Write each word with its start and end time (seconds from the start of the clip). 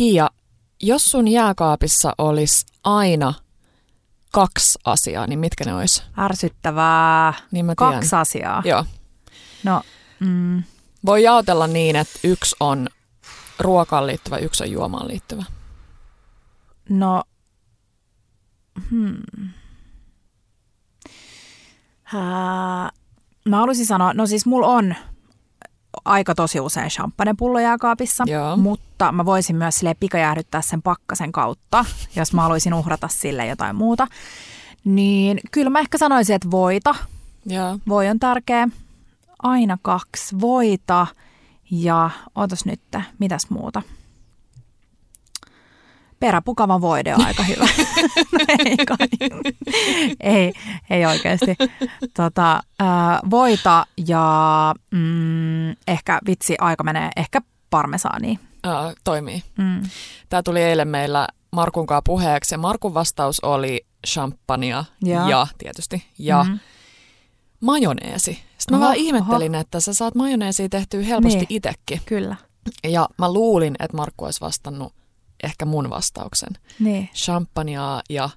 Kiia, 0.00 0.30
jos 0.82 1.04
sun 1.04 1.28
jääkaapissa 1.28 2.12
olisi 2.18 2.66
aina 2.84 3.34
kaksi 4.32 4.78
asiaa, 4.84 5.26
niin 5.26 5.38
mitkä 5.38 5.64
ne 5.64 5.74
olisi? 5.74 6.02
Ärsyttävää. 6.18 7.34
Niin 7.50 7.66
mä 7.66 7.74
tiedän. 7.78 7.94
Kaksi 7.94 8.16
asiaa. 8.16 8.62
Joo. 8.64 8.84
No, 9.64 9.82
mm, 10.20 10.62
Voi 11.06 11.22
jaotella 11.22 11.66
niin, 11.66 11.96
että 11.96 12.18
yksi 12.24 12.56
on 12.60 12.88
ruokaan 13.58 14.06
liittyvä, 14.06 14.36
yksi 14.36 14.62
on 14.62 14.70
juomaan 14.70 15.08
liittyvä. 15.08 15.44
no, 16.88 17.22
hmm. 18.90 19.16
Ää, 22.14 22.90
mä 23.48 23.56
haluaisin 23.56 23.86
sanoa, 23.86 24.14
no 24.14 24.26
siis 24.26 24.46
mulla 24.46 24.66
on 24.66 24.94
aika 26.04 26.34
tosi 26.34 26.60
usein 26.60 26.88
champagnepullo 26.88 27.58
jääkaapissa, 27.58 28.24
Joo. 28.26 28.56
mutta 28.56 29.12
mä 29.12 29.24
voisin 29.24 29.56
myös 29.56 29.78
sille 29.78 29.94
pikajäähdyttää 30.00 30.62
sen 30.62 30.82
pakkasen 30.82 31.32
kautta, 31.32 31.84
jos 32.16 32.32
mä 32.32 32.42
haluaisin 32.42 32.74
uhrata 32.74 33.08
sille 33.08 33.46
jotain 33.46 33.76
muuta. 33.76 34.06
Niin 34.84 35.40
kyllä 35.50 35.70
mä 35.70 35.80
ehkä 35.80 35.98
sanoisin, 35.98 36.36
että 36.36 36.50
voita. 36.50 36.94
Joo. 37.46 37.78
Voi 37.88 38.08
on 38.08 38.18
tärkeä. 38.18 38.68
Aina 39.42 39.78
kaksi 39.82 40.40
voita 40.40 41.06
ja 41.70 42.10
otas 42.34 42.64
nyt, 42.64 42.80
mitäs 43.18 43.50
muuta? 43.50 43.82
Peräpukava 46.20 46.80
voide 46.80 47.14
on 47.14 47.26
aika 47.26 47.42
hyvä. 47.42 47.64
No 48.32 48.38
ei, 48.58 48.76
kai. 48.76 49.08
ei, 50.20 50.52
ei 50.90 51.06
oikeasti. 51.06 51.56
Tota, 52.16 52.62
ää, 52.78 53.20
voita 53.30 53.86
ja 54.06 54.74
mm, 54.90 55.70
ehkä 55.70 56.18
vitsi 56.26 56.54
aika 56.60 56.84
menee, 56.84 57.10
ehkä 57.16 57.40
parmesaania. 57.70 58.38
Ää, 58.64 58.92
toimii. 59.04 59.42
Mm. 59.58 59.82
Tämä 60.28 60.42
tuli 60.42 60.62
eilen 60.62 60.88
meillä 60.88 61.26
Markun 61.52 61.86
kanssa 61.86 62.02
puheeksi 62.06 62.54
ja 62.54 62.58
Markun 62.58 62.94
vastaus 62.94 63.40
oli 63.40 63.86
champagnea 64.06 64.84
Joo. 65.02 65.28
ja 65.28 65.46
tietysti 65.58 66.04
ja 66.18 66.44
Mhm. 66.44 66.54
majoneesi. 67.60 68.32
Sitten 68.58 68.70
mä 68.70 68.76
Oho, 68.76 68.84
vaan 68.86 68.96
ihmettelin, 68.96 69.54
että 69.54 69.80
sä 69.80 69.94
saat 69.94 70.14
majoneesia 70.14 70.68
tehtyä 70.68 71.02
helposti 71.02 71.38
Niin. 71.38 71.46
itekin. 71.48 72.00
Kyllä. 72.06 72.36
Ja 72.88 73.08
mä 73.18 73.32
luulin, 73.32 73.74
että 73.78 73.96
Markku 73.96 74.24
olisi 74.24 74.40
vastannut 74.40 74.92
ehkä 75.42 75.64
mun 75.64 75.90
vastauksen. 75.90 76.50
Niin. 76.78 77.08
Champagnea 77.14 78.00
ja 78.10 78.30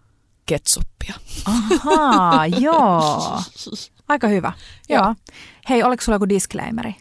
ketsuppia. 0.45 1.13
Ahaa, 1.45 2.47
joo. 2.67 3.41
Aika 4.07 4.27
hyvä. 4.27 4.51
Joo. 4.89 5.03
Joo. 5.03 5.15
Hei, 5.69 5.83
oliko 5.83 6.03
sulla 6.03 6.15
joku 6.15 6.29
disclaimeri? 6.29 6.95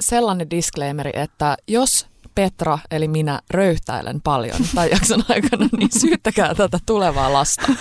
Sellainen 0.00 0.50
disclaimeri, 0.50 1.10
että 1.14 1.56
jos 1.68 2.06
Petra 2.38 2.78
eli 2.90 3.08
minä 3.08 3.40
röyhtäilen 3.50 4.20
paljon 4.20 4.60
tai 4.74 4.90
jakson 4.90 5.24
aikana, 5.28 5.68
niin 5.78 6.00
syyttäkää 6.00 6.54
tätä 6.54 6.78
tulevaa 6.86 7.32
lasta. 7.32 7.62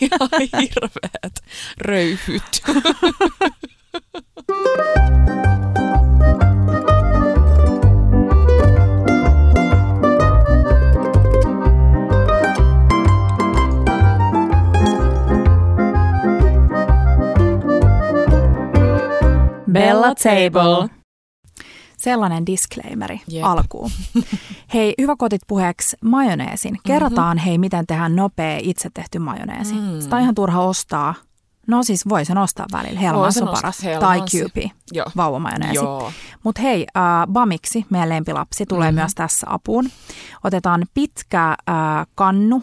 Ihan 0.00 0.28
hirveät 0.40 1.40
röyhyt. 1.78 2.62
Table. 20.14 20.88
Sellainen 21.96 22.46
disclaimeri 22.46 23.20
Jep. 23.28 23.44
alkuun. 23.44 23.90
Hei, 24.74 24.94
hyvä 25.00 25.16
kotit 25.18 25.40
puheeksi 25.46 25.96
majoneesin. 26.04 26.78
Kerrotaan 26.86 27.38
hei, 27.38 27.58
miten 27.58 27.86
tehdään 27.86 28.16
nopea 28.16 28.58
itse 28.62 28.88
tehty 28.94 29.18
majoneesi. 29.18 29.74
Mm. 29.74 30.00
Sitä 30.00 30.16
on 30.16 30.22
ihan 30.22 30.34
turha 30.34 30.62
ostaa. 30.62 31.14
No 31.66 31.82
siis 31.82 32.08
voi 32.08 32.24
sen 32.24 32.38
ostaa 32.38 32.66
välillä. 32.72 33.00
Helmans 33.00 33.34
sen 33.34 33.48
on 33.48 33.54
paras. 33.54 33.82
Helmans. 33.84 34.00
Tai 34.00 34.22
Joo. 34.92 35.06
vauvamajoneesi. 35.16 35.80
Mutta 36.44 36.62
hei, 36.62 36.86
äh, 36.96 37.02
Bamiksi, 37.32 37.86
meidän 37.90 38.08
lempilapsi, 38.08 38.66
tulee 38.66 38.90
Mhm. 38.90 38.94
mm-hmm. 38.94 39.02
myös 39.02 39.14
tässä 39.14 39.46
apuun. 39.50 39.88
Otetaan 40.44 40.86
pitkä 40.94 41.48
äh, 41.48 41.56
kannu, 42.14 42.62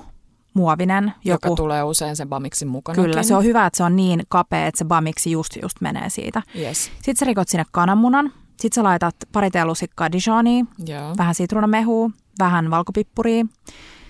muovinen. 0.59 1.14
Joka 1.25 1.47
Joku, 1.47 1.56
tulee 1.56 1.84
usein 1.84 2.16
sen 2.16 2.30
bamiksin 2.30 2.68
mukana. 2.68 3.03
kyllä, 3.03 3.24
se 3.24 3.36
on 3.36 3.44
hyvä, 3.44 3.66
että 3.66 3.78
se 3.78 3.84
on 3.84 3.96
niin 3.96 4.24
kapea, 4.30 4.66
että 4.68 4.78
se 4.78 4.86
Bamiksi 4.86 5.31
just, 5.31 5.56
just 5.62 5.81
menee 5.81 6.09
siitä. 6.09 6.42
Yes. 6.59 6.86
Sitten 6.96 7.16
sä 7.16 7.25
rikot 7.25 7.47
sinne 7.47 7.66
kananmunan. 7.72 8.34
Sitten 8.59 8.75
sä 8.75 8.84
laitat 8.84 9.16
pari 9.31 9.52
teelusikkaa 9.52 10.12
Dijonia, 10.12 10.66
Joo. 10.86 11.14
vähän 11.18 11.36
sitruunamehua, 11.36 12.09
vähän 12.40 12.72
valkopippuria. 12.72 13.46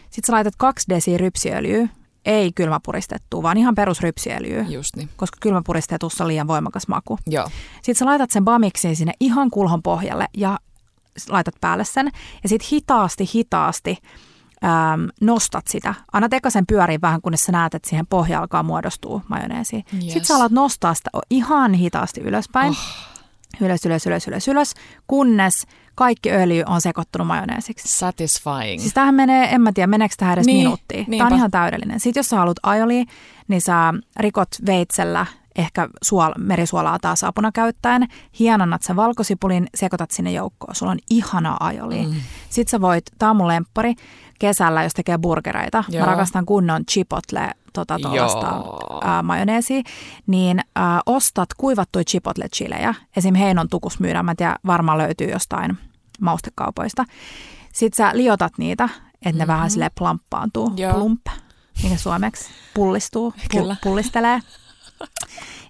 Sitten 0.10 0.28
sä 0.28 0.34
laitat 0.34 0.54
kaksi 0.58 0.86
desiä 0.90 1.18
rypsiöljyä, 1.18 1.88
ei 2.26 2.52
kylmäpuristettua, 2.52 3.44
vaan 3.44 3.58
ihan 3.58 3.76
perusrypsiöljyä, 3.76 4.66
Just 4.70 4.96
niin. 4.96 5.10
koska 5.18 5.38
kylmäpuristetussa 5.42 6.24
on 6.24 6.28
liian 6.28 6.48
voimakas 6.48 6.88
maku. 6.88 7.20
Joo. 7.28 7.50
Sitten 7.76 7.96
sä 7.96 8.06
laitat 8.06 8.32
sen 8.32 8.46
bamiksin 8.46 8.96
sinne 8.96 9.14
ihan 9.20 9.50
kulhon 9.52 9.84
pohjalle 9.84 10.26
ja 10.38 10.60
laitat 11.30 11.56
päälle 11.62 11.86
sen. 11.86 12.10
Ja 12.44 12.50
sitten 12.50 12.68
hitaasti, 12.72 13.30
hitaasti 13.34 13.98
äm, 14.64 15.08
nostat 15.22 15.68
sitä. 15.68 15.94
Anna 16.14 16.28
eka 16.32 16.50
sen 16.50 16.66
pyöriin 16.68 17.02
vähän, 17.02 17.22
kunnes 17.22 17.46
sä 17.46 17.52
näet, 17.52 17.76
että 17.76 17.90
siihen 17.90 18.08
pohja 18.08 18.40
alkaa 18.40 18.64
muodostua 18.64 19.22
majoneesi. 19.28 19.76
Yes. 19.76 20.04
Sitten 20.04 20.26
sä 20.26 20.36
alat 20.36 20.52
nostaa 20.52 20.94
sitä 20.94 21.10
ihan 21.30 21.74
hitaasti 21.74 22.22
ylöspäin. 22.22 22.70
Oh. 22.70 23.10
Ylös, 23.62 23.86
ylös, 23.86 24.08
ylös, 24.08 24.28
ylös, 24.28 24.48
ylös, 24.48 24.74
kunnes 25.08 25.68
kaikki 25.96 26.32
öljy 26.32 26.64
on 26.68 26.82
sekoittunut 26.82 27.28
majoneesiksi. 27.28 27.98
Satisfying. 27.98 28.82
Siis 28.82 28.94
tähän 28.94 29.16
menee, 29.16 29.56
en 29.56 29.62
mä 29.62 29.72
tiedä, 29.72 29.88
meneekö 29.88 30.16
tähän 30.18 30.34
edes 30.34 30.46
Niin, 30.46 30.58
minuuttia. 30.58 31.06
Tämä 31.18 31.28
on 31.28 31.36
ihan 31.36 31.52
täydellinen. 31.52 32.00
Sitten 32.00 32.20
jos 32.20 32.30
sä 32.30 32.38
haluat 32.38 32.58
aioli, 32.64 33.06
niin 33.48 33.62
sä 33.62 33.94
rikot 34.20 34.50
veitsellä 34.66 35.26
ehkä 35.56 35.90
suol, 36.02 36.32
merisuolaa 36.38 37.00
taas 37.00 37.24
apuna 37.24 37.52
käyttäen, 37.52 38.08
hienonnat 38.40 38.84
sen 38.84 38.96
valkosipulin, 38.96 39.68
sekoitat 39.76 40.12
sinne 40.12 40.32
joukkoon. 40.32 40.76
Sulla 40.76 40.92
on 40.92 41.00
ihana 41.10 41.58
aioli. 41.60 42.06
Mm. 42.06 42.14
Sitten 42.50 42.72
sä 42.72 42.82
voit, 42.82 43.04
tää 43.20 43.30
on 43.30 43.36
mun 43.36 43.48
lemppari, 43.48 43.94
kesällä, 44.40 44.84
jos 44.84 44.94
tekee 44.94 45.18
burgereita. 45.18 45.84
Joo. 45.90 46.06
Mä 46.06 46.12
rakastan 46.12 46.46
kunnon 46.46 46.86
chipotle 46.86 47.52
tota, 47.74 48.00
tuollaista 48.02 48.64
ää, 49.04 49.24
majoneesia, 49.24 49.82
niin 50.28 50.60
ää, 50.76 51.02
ostat 51.06 51.50
kuivattuja 51.58 52.04
chipotle-chilejä. 52.04 52.94
Esim. 53.18 53.36
Heinon 53.36 53.70
tukus 53.70 54.00
myydään, 54.00 54.26
mä 54.26 54.32
en 54.32 54.38
tiedä, 54.38 54.56
varmaan 54.66 54.98
löytyy 54.98 55.28
jostain 55.28 55.78
maustekaupoista. 56.22 57.06
Sitten 57.74 58.06
sä 58.06 58.18
liotat 58.18 58.54
niitä, 58.58 58.84
että 58.86 59.22
ne 59.26 59.32
mm-hmm. 59.32 59.48
vähän 59.48 59.70
sille 59.70 59.92
plamppaantuu. 59.98 60.74
Joo. 60.76 60.94
Plump, 60.94 61.22
mikä 61.84 61.98
suomeksi 61.98 62.50
pullistuu, 62.74 63.34
pu- 63.54 63.76
pullistelee. 63.84 64.40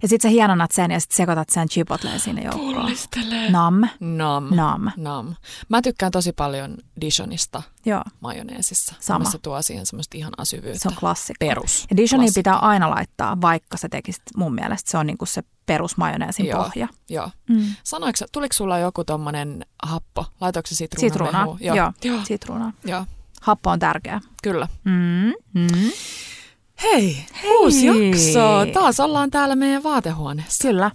Ja 0.01 0.07
sitten 0.07 0.31
sä 0.31 0.33
hienonnat 0.33 0.71
sen 0.71 0.91
ja 0.91 0.99
sitten 0.99 1.17
sekoitat 1.17 1.49
sen 1.49 1.69
chipotleen 1.69 2.19
sinne 2.19 2.41
joukkoon. 2.41 2.75
Pullistelee. 2.75 3.51
Nam, 3.51 3.81
Nam. 3.99 4.47
nam. 4.55 4.91
Nam. 4.97 5.35
Mä 5.69 5.81
tykkään 5.81 6.11
tosi 6.11 6.31
paljon 6.33 6.77
Dijonista 7.01 7.61
Joo, 7.85 8.03
majoneesissa. 8.19 8.95
Sama. 8.99 9.25
Se 9.29 9.37
tuo 9.37 9.61
siihen 9.61 9.85
semmoista 9.85 10.17
ihanaa 10.17 10.45
syvyyttä. 10.45 10.79
se 10.79 10.87
on 10.89 10.95
klassikko. 10.99 11.45
Perus. 11.47 11.87
Ja 11.89 11.97
Dijonia 11.97 12.17
Klassikko. 12.17 12.39
pitää 12.39 12.55
aina 12.55 12.89
laittaa, 12.89 13.41
vaikka 13.41 13.77
sä 13.77 13.89
tekisit 13.89 14.21
mun 14.37 14.55
mielestä. 14.55 14.91
Se 14.91 14.97
on 14.97 15.07
niinku 15.07 15.25
se 15.25 15.43
perusmajoneesin 15.65 16.45
Joo. 16.45 16.63
pohja. 16.63 16.87
Joo. 17.09 17.29
Mm. 17.49 17.65
Sanoiko, 17.83 18.17
tuliko 18.31 18.53
sulla 18.53 18.79
joku 18.79 19.03
tommonen 19.03 19.65
happo? 19.83 20.25
Laitoiko 20.41 20.67
se 20.67 20.75
Sitruunaa, 20.75 21.09
sitruunamehu? 21.09 21.57
joo, 21.61 21.75
Joo. 21.75 21.91
joo. 22.03 22.19
sitruunaa. 22.23 22.73
Joo. 22.85 23.05
Happo 23.41 23.69
on 23.69 23.79
tärkeä. 23.79 24.21
Kyllä. 24.43 24.67
Mm, 24.83 25.33
mm. 25.53 25.67
Hei, 26.83 27.15
Hei, 27.41 27.57
uusi 27.57 27.85
jakso. 27.85 28.65
Taas 28.73 28.99
ollaan 28.99 29.29
täällä 29.31 29.55
meidän 29.55 29.83
vaatehuoneessa. 29.83 30.67
Kyllä. 30.67 30.91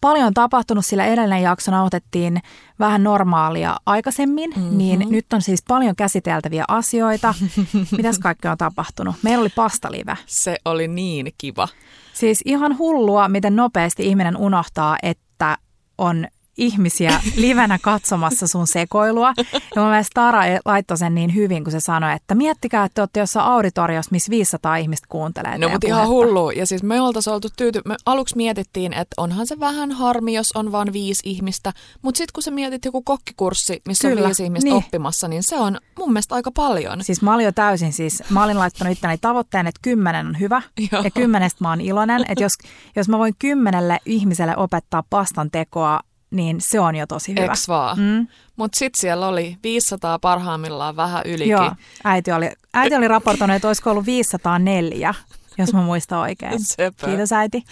Paljon 0.00 0.26
on 0.26 0.34
tapahtunut, 0.34 0.86
sillä 0.86 1.06
edellinen 1.06 1.42
jakso 1.42 1.70
nauhoitettiin 1.70 2.40
vähän 2.78 3.02
normaalia 3.04 3.76
aikaisemmin, 3.86 4.50
Mhm. 4.50 4.60
mm-hmm. 4.60 4.78
niin 4.78 5.06
nyt 5.10 5.32
on 5.32 5.42
siis 5.42 5.62
paljon 5.68 5.96
käsiteltäviä 5.96 6.64
asioita. 6.68 7.34
Mitäs 7.96 8.18
kaikkea 8.18 8.50
on 8.52 8.58
tapahtunut? 8.58 9.14
Meillä 9.22 9.40
oli 9.42 9.48
pastalive. 9.48 10.16
Se 10.26 10.56
oli 10.64 10.88
niin 10.88 11.34
kiva. 11.38 11.68
Siis 12.12 12.40
ihan 12.44 12.78
hullua, 12.78 13.28
miten 13.28 13.56
nopeasti 13.56 14.06
ihminen 14.06 14.36
unohtaa, 14.36 14.96
että 15.02 15.58
on 15.98 16.26
ihmisiä 16.60 17.20
livenä 17.36 17.78
katsomassa 17.82 18.46
sun 18.46 18.66
sekoilua. 18.66 19.32
Ja 19.52 19.82
mun 19.82 19.90
mielestä 19.90 20.14
Tara 20.14 20.40
laittoi 20.64 20.98
sen 20.98 21.14
niin 21.14 21.34
hyvin, 21.34 21.64
kun 21.64 21.72
se 21.72 21.80
sanoi, 21.80 22.12
että 22.12 22.34
miettikää, 22.34 22.84
että 22.84 22.94
te 22.94 23.02
olette 23.02 23.20
jossain 23.20 23.46
auditoriossa, 23.46 24.10
missä 24.12 24.30
500 24.30 24.76
ihmistä 24.76 25.06
kuuntelee 25.08 25.58
No 25.58 25.68
mutta 25.68 25.86
ihan 25.86 26.08
hullu. 26.08 26.50
Ja 26.50 26.66
siis 26.66 26.82
me 26.82 27.00
oltaisiin 27.00 27.34
oltu 27.34 27.48
tyyty... 27.56 27.80
Me 27.84 27.96
aluksi 28.06 28.36
mietittiin, 28.36 28.92
että 28.92 29.14
onhan 29.16 29.46
se 29.46 29.60
vähän 29.60 29.92
harmi, 29.92 30.34
jos 30.34 30.52
on 30.54 30.72
vain 30.72 30.92
viisi 30.92 31.22
ihmistä. 31.24 31.72
Mutta 32.02 32.18
sitten 32.18 32.32
kun 32.34 32.42
sä 32.42 32.50
mietit 32.50 32.84
joku 32.84 33.02
kokkikurssi, 33.02 33.82
missä 33.88 34.08
Kyllä, 34.08 34.20
on 34.20 34.26
viisi 34.26 34.44
ihmistä 34.44 34.70
niin. 34.70 34.76
oppimassa, 34.76 35.28
niin 35.28 35.42
se 35.42 35.56
on 35.56 35.78
mun 35.98 36.12
mielestä 36.12 36.34
aika 36.34 36.50
paljon. 36.50 37.04
Siis 37.04 37.22
mä 37.22 37.34
olin 37.34 37.44
jo 37.44 37.52
täysin 37.52 37.92
siis, 37.92 38.22
mä 38.30 38.44
olin 38.44 38.58
laittanut 38.58 38.92
itteni 38.92 39.18
tavoitteen, 39.18 39.66
että 39.66 39.80
kymmenen 39.82 40.26
on 40.26 40.40
hyvä 40.40 40.62
Joo. 40.92 41.02
ja 41.02 41.10
kymmenestä 41.10 41.64
mä 41.64 41.68
oon 41.68 41.80
iloinen. 41.80 42.24
Että 42.28 42.44
jos, 42.44 42.52
jos 42.96 43.08
mä 43.08 43.18
voin 43.18 43.34
kymmenelle 43.38 43.98
ihmiselle 44.06 44.56
opettaa 44.56 45.04
pastan 45.10 45.50
tekoa 45.50 46.00
niin 46.30 46.60
se 46.60 46.80
on 46.80 46.96
jo 46.96 47.06
tosi 47.06 47.32
hyvä. 47.32 47.44
Eks 47.52 47.68
vaan? 47.68 47.98
Mm. 47.98 48.26
Mutta 48.56 48.78
sitten 48.78 49.00
siellä 49.00 49.28
oli 49.28 49.56
500 49.62 50.18
parhaimmillaan 50.18 50.96
vähän 50.96 51.22
ylikin. 51.26 51.48
Joo, 51.50 51.72
äiti 52.04 52.32
oli, 52.32 52.50
äiti 52.74 52.94
oli 52.94 53.08
raportoinut, 53.08 53.56
että 53.56 53.68
olisiko 53.68 53.90
ollut 53.90 54.06
504, 54.06 55.14
jos 55.58 55.72
mä 55.72 55.82
muistan 55.82 56.18
oikein. 56.18 56.64
Sepä. 56.64 57.06
Kiitos 57.06 57.32
äiti. 57.32 57.62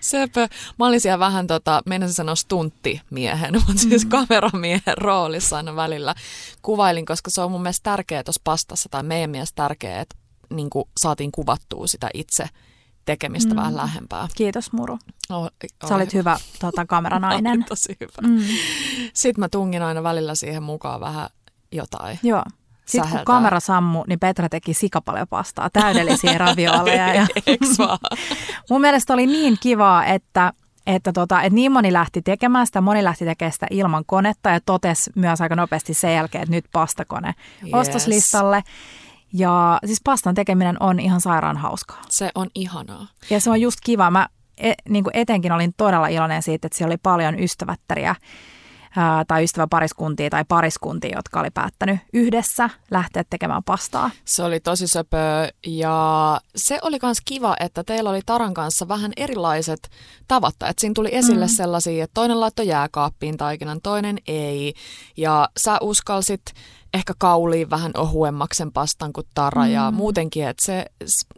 Sepä. 0.00 0.48
Mä 0.78 0.86
olin 0.86 1.00
siellä 1.00 1.18
vähän, 1.18 1.46
tota, 1.46 1.82
meinasin 1.86 2.14
sanoa 2.14 2.34
stunttimiehen, 2.34 3.54
mutta 3.66 3.82
siis 3.82 4.04
Mm. 4.04 4.10
kameramiehen 4.10 4.96
roolissa 4.98 5.56
aina 5.56 5.76
välillä 5.76 6.14
kuvailin, 6.62 7.06
koska 7.06 7.30
se 7.30 7.40
on 7.40 7.50
mun 7.50 7.62
mielestä 7.62 7.90
tärkeää 7.90 8.22
tuossa 8.24 8.40
pastassa, 8.44 8.88
tai 8.88 9.02
meidän 9.02 9.30
mielestä 9.30 9.62
tärkeää, 9.62 10.00
että 10.00 10.16
niin 10.50 10.70
saatiin 11.00 11.32
kuvattua 11.32 11.86
sitä 11.86 12.08
itse 12.14 12.46
tekemistä 13.04 13.54
Mm. 13.54 13.56
vähän 13.56 13.76
lähempää. 13.76 14.28
Kiitos 14.36 14.72
Muru. 14.72 14.98
Oh, 15.30 15.50
Sä 15.88 15.94
olit 15.94 16.14
hyvä 16.14 16.36
tota, 16.60 16.86
kameranainen. 16.86 17.52
Oli 17.58 17.64
tosi 17.68 17.96
hyvä. 18.00 18.28
Mm. 18.28 18.44
Sitten 19.14 19.40
mä 19.40 19.48
tungin 19.48 19.82
aina 19.82 20.02
välillä 20.02 20.34
siihen 20.34 20.62
mukaan 20.62 21.00
vähän 21.00 21.28
jotain. 21.72 22.18
Joo. 22.22 22.42
Sitten 22.86 23.00
kun 23.00 23.10
Säheltää. 23.10 23.24
kamera 23.24 23.60
sammu, 23.60 24.04
niin 24.06 24.18
Petra 24.20 24.48
teki 24.48 24.74
sika 24.74 25.00
paljon 25.00 25.26
pastaa, 25.30 25.70
täydellisiä 25.70 26.38
ravioleja. 26.46 27.14
Ja 27.14 27.26
Eiks 27.46 27.78
vaan? 27.78 27.98
mun 28.70 28.80
mielestä 28.80 29.14
oli 29.14 29.26
niin 29.26 29.56
kivaa, 29.60 30.04
että, 30.04 30.52
että, 30.86 31.12
tota, 31.12 31.42
että 31.42 31.54
niin 31.54 31.72
moni 31.72 31.92
lähti 31.92 32.22
tekemään 32.22 32.66
sitä, 32.66 32.80
moni 32.80 33.04
lähti 33.04 33.24
tekemään 33.24 33.52
sitä 33.52 33.66
ilman 33.70 34.04
konetta 34.06 34.50
ja 34.50 34.60
totesi 34.66 35.10
myös 35.16 35.40
aika 35.40 35.56
nopeasti 35.56 35.94
sen 35.94 36.14
jälkeen, 36.14 36.42
että 36.42 36.54
nyt 36.54 36.64
pastakone 36.72 37.34
Yes. 37.64 37.72
ostoslistalle. 37.74 38.62
Ja 39.32 39.78
siis 39.86 40.00
pastan 40.04 40.34
tekeminen 40.34 40.82
on 40.82 41.00
ihan 41.00 41.20
sairaan 41.20 41.56
hauskaa. 41.56 42.02
Se 42.08 42.30
on 42.34 42.48
ihanaa. 42.54 43.06
Ja 43.30 43.40
se 43.40 43.50
on 43.50 43.60
just 43.60 43.78
kiva. 43.84 44.10
Mä 44.10 44.28
e, 44.58 44.72
niin 44.88 45.04
kuin 45.04 45.16
etenkin 45.16 45.52
olin 45.52 45.74
todella 45.76 46.08
iloinen 46.08 46.42
siitä, 46.42 46.66
että 46.66 46.78
siellä 46.78 46.92
oli 46.92 46.98
paljon 47.02 47.40
ystävättäriä 47.40 48.14
ää, 48.96 49.24
tai 49.24 49.44
ystäväpariskuntia 49.44 50.30
tai 50.30 50.44
pariskuntia, 50.48 51.16
jotka 51.16 51.40
oli 51.40 51.50
päättänyt 51.50 51.98
yhdessä 52.12 52.70
lähteä 52.90 53.24
tekemään 53.30 53.64
pastaa. 53.64 54.10
Se 54.24 54.42
oli 54.42 54.60
tosi 54.60 54.86
söpö 54.86 55.16
ja 55.66 56.40
se 56.56 56.78
oli 56.82 56.98
myös 57.02 57.18
kiva, 57.24 57.56
että 57.60 57.84
teillä 57.84 58.10
oli 58.10 58.20
Taran 58.26 58.54
kanssa 58.54 58.88
vähän 58.88 59.12
erilaiset 59.16 59.90
tavat. 60.28 60.54
Että 60.54 60.80
siinä 60.80 60.94
tuli 60.94 61.08
esille 61.12 61.46
mm. 61.46 61.52
sellaisia, 61.52 62.04
että 62.04 62.14
toinen 62.14 62.40
laittoi 62.40 62.66
jääkaappiin 62.66 63.36
taikinan, 63.36 63.80
toinen 63.82 64.18
ei. 64.26 64.74
Ja 65.16 65.48
sä 65.56 65.78
uskalsit 65.80 66.42
ehkä 66.94 67.14
kauliin 67.18 67.70
vähän 67.70 67.92
ohuemmaksen 67.96 68.72
pastan 68.72 69.12
kuin 69.12 69.26
Tara 69.34 69.64
mm. 69.64 69.70
ja 69.70 69.90
muutenkin, 69.90 70.48
että 70.48 70.64
se 70.64 70.86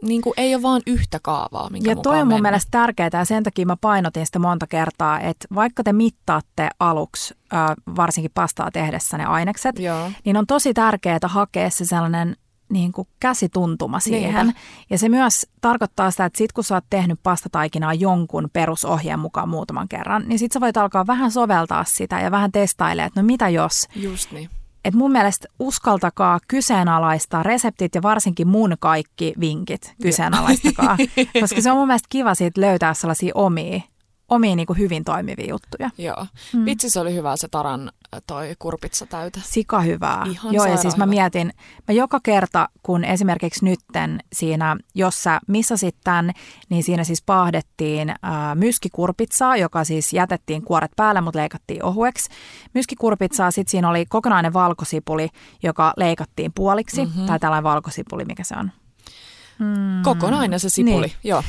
niin 0.01 0.21
kuin 0.21 0.33
ei 0.37 0.55
ole 0.55 0.61
vaan 0.61 0.81
yhtä 0.87 1.19
kaavaa, 1.23 1.69
minkä 1.69 1.91
Ja 1.91 1.95
toi 1.95 2.13
on 2.13 2.27
mun 2.27 2.27
mennä. 2.27 2.49
mielestä 2.49 2.71
tärkeää 2.71 3.09
ja 3.13 3.25
sen 3.25 3.43
takia 3.43 3.65
mä 3.65 3.77
painotin 3.81 4.25
sitä 4.25 4.39
monta 4.39 4.67
kertaa, 4.67 5.19
että 5.19 5.47
vaikka 5.55 5.83
te 5.83 5.93
mittaatte 5.93 6.69
aluksi, 6.79 7.33
ää, 7.51 7.75
varsinkin 7.95 8.31
pastaa 8.33 8.71
tehdessä 8.71 9.17
ne 9.17 9.25
ainekset, 9.25 9.79
Joo. 9.79 10.11
niin 10.25 10.37
on 10.37 10.47
tosi 10.47 10.73
tärkeää 10.73 11.19
hakea 11.23 11.69
se 11.69 11.85
sellainen 11.85 12.35
niin 12.69 12.91
kuin 12.91 13.07
käsituntuma 13.19 13.99
siihen. 13.99 14.45
Niinpä. 14.45 14.61
Ja 14.89 14.97
se 14.97 15.09
myös 15.09 15.47
tarkoittaa 15.61 16.11
sitä, 16.11 16.25
että 16.25 16.37
sit 16.37 16.51
kun 16.51 16.63
sä 16.63 16.75
oot 16.75 16.85
tehnyt 16.89 17.19
pastataikinaa 17.23 17.93
jonkun 17.93 18.49
perusohjeen 18.53 19.19
mukaan 19.19 19.49
muutaman 19.49 19.87
kerran, 19.87 20.23
niin 20.27 20.39
sit 20.39 20.51
sä 20.51 20.61
voit 20.61 20.77
alkaa 20.77 21.07
vähän 21.07 21.31
soveltaa 21.31 21.83
sitä 21.83 22.19
ja 22.19 22.31
vähän 22.31 22.51
testailemaan, 22.51 23.07
että 23.07 23.21
no 23.21 23.25
mitä 23.25 23.49
jos. 23.49 23.87
Just 23.95 24.31
niin. 24.31 24.49
Et 24.85 24.93
mun 24.93 25.11
mielestä 25.11 25.47
uskaltakaa 25.59 26.39
kyseenalaistaa 26.47 27.43
reseptit 27.43 27.95
ja 27.95 28.01
varsinkin 28.01 28.47
mun 28.47 28.75
kaikki 28.79 29.33
vinkit 29.39 29.93
kyseenalaistakaa. 30.01 30.97
koska 31.41 31.61
se 31.61 31.71
on 31.71 31.77
mun 31.77 31.87
mielestä 31.87 32.07
kiva 32.09 32.35
siitä 32.35 32.61
löytää 32.61 32.93
sellaisia 32.93 33.31
omia, 33.35 33.81
omia 34.29 34.55
niin 34.55 34.65
kuin 34.65 34.79
hyvin 34.79 35.03
toimivia 35.03 35.49
juttuja. 35.49 35.89
Joo. 35.97 36.25
Mm. 36.53 36.65
Vitsi, 36.65 36.89
se 36.89 36.99
oli 36.99 37.13
hyvä 37.13 37.37
se 37.37 37.47
Taran 37.47 37.91
toi 38.27 38.55
kurpitsa 38.59 39.05
täytä. 39.05 39.39
Sika 39.43 39.81
hyvää. 39.81 40.23
Ihan 40.29 40.53
Joo, 40.53 40.65
ja 40.65 40.77
siis 40.77 40.97
mä 40.97 41.05
mietin, 41.05 41.53
mä 41.87 41.93
joka 41.93 42.19
kerta, 42.23 42.69
kun 42.83 43.03
esimerkiksi 43.03 43.65
nytten 43.65 44.19
siinä, 44.33 44.77
jos 44.95 45.23
sä 45.23 45.39
missasit 45.47 45.95
tämän, 46.03 46.31
niin 46.69 46.83
siinä 46.83 47.03
siis 47.03 47.23
paahdettiin 47.25 48.13
ää, 48.21 48.55
myskikurpitsaa, 48.55 49.57
joka 49.57 49.83
siis 49.83 50.13
jätettiin 50.13 50.61
kuoret 50.61 50.91
päälle, 50.95 51.21
mutta 51.21 51.39
leikattiin 51.39 51.83
ohueksi. 51.83 52.29
Myskikurpitsaa, 52.73 53.51
sitten 53.51 53.71
siinä 53.71 53.89
oli 53.89 54.05
kokonainen 54.05 54.53
valkosipuli, 54.53 55.29
joka 55.63 55.93
leikattiin 55.97 56.51
puoliksi, 56.55 57.05
mm-hmm. 57.05 57.25
tai 57.25 57.39
tällainen 57.39 57.63
valkosipuli, 57.63 58.25
mikä 58.25 58.43
se 58.43 58.55
on. 58.57 58.71
Mm. 59.59 60.01
Kokonainen 60.03 60.59
se 60.59 60.69
sipuli. 60.69 61.07
Niin. 61.07 61.17
Joo. 61.23 61.43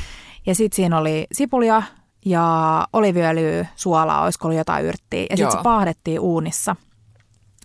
Ja 0.45 0.55
sitten 0.55 0.75
siinä 0.75 0.97
oli 0.97 1.27
sipulia 1.31 1.83
ja 2.25 2.87
oliviöljyä, 2.93 3.65
suolaa, 3.75 4.23
olisiko 4.23 4.47
ollut 4.47 4.57
jotain 4.57 4.85
yrttiä. 4.85 5.25
Ja 5.29 5.37
sitten 5.37 5.57
se 5.57 5.63
paahdettiin 5.63 6.19
uunissa, 6.19 6.75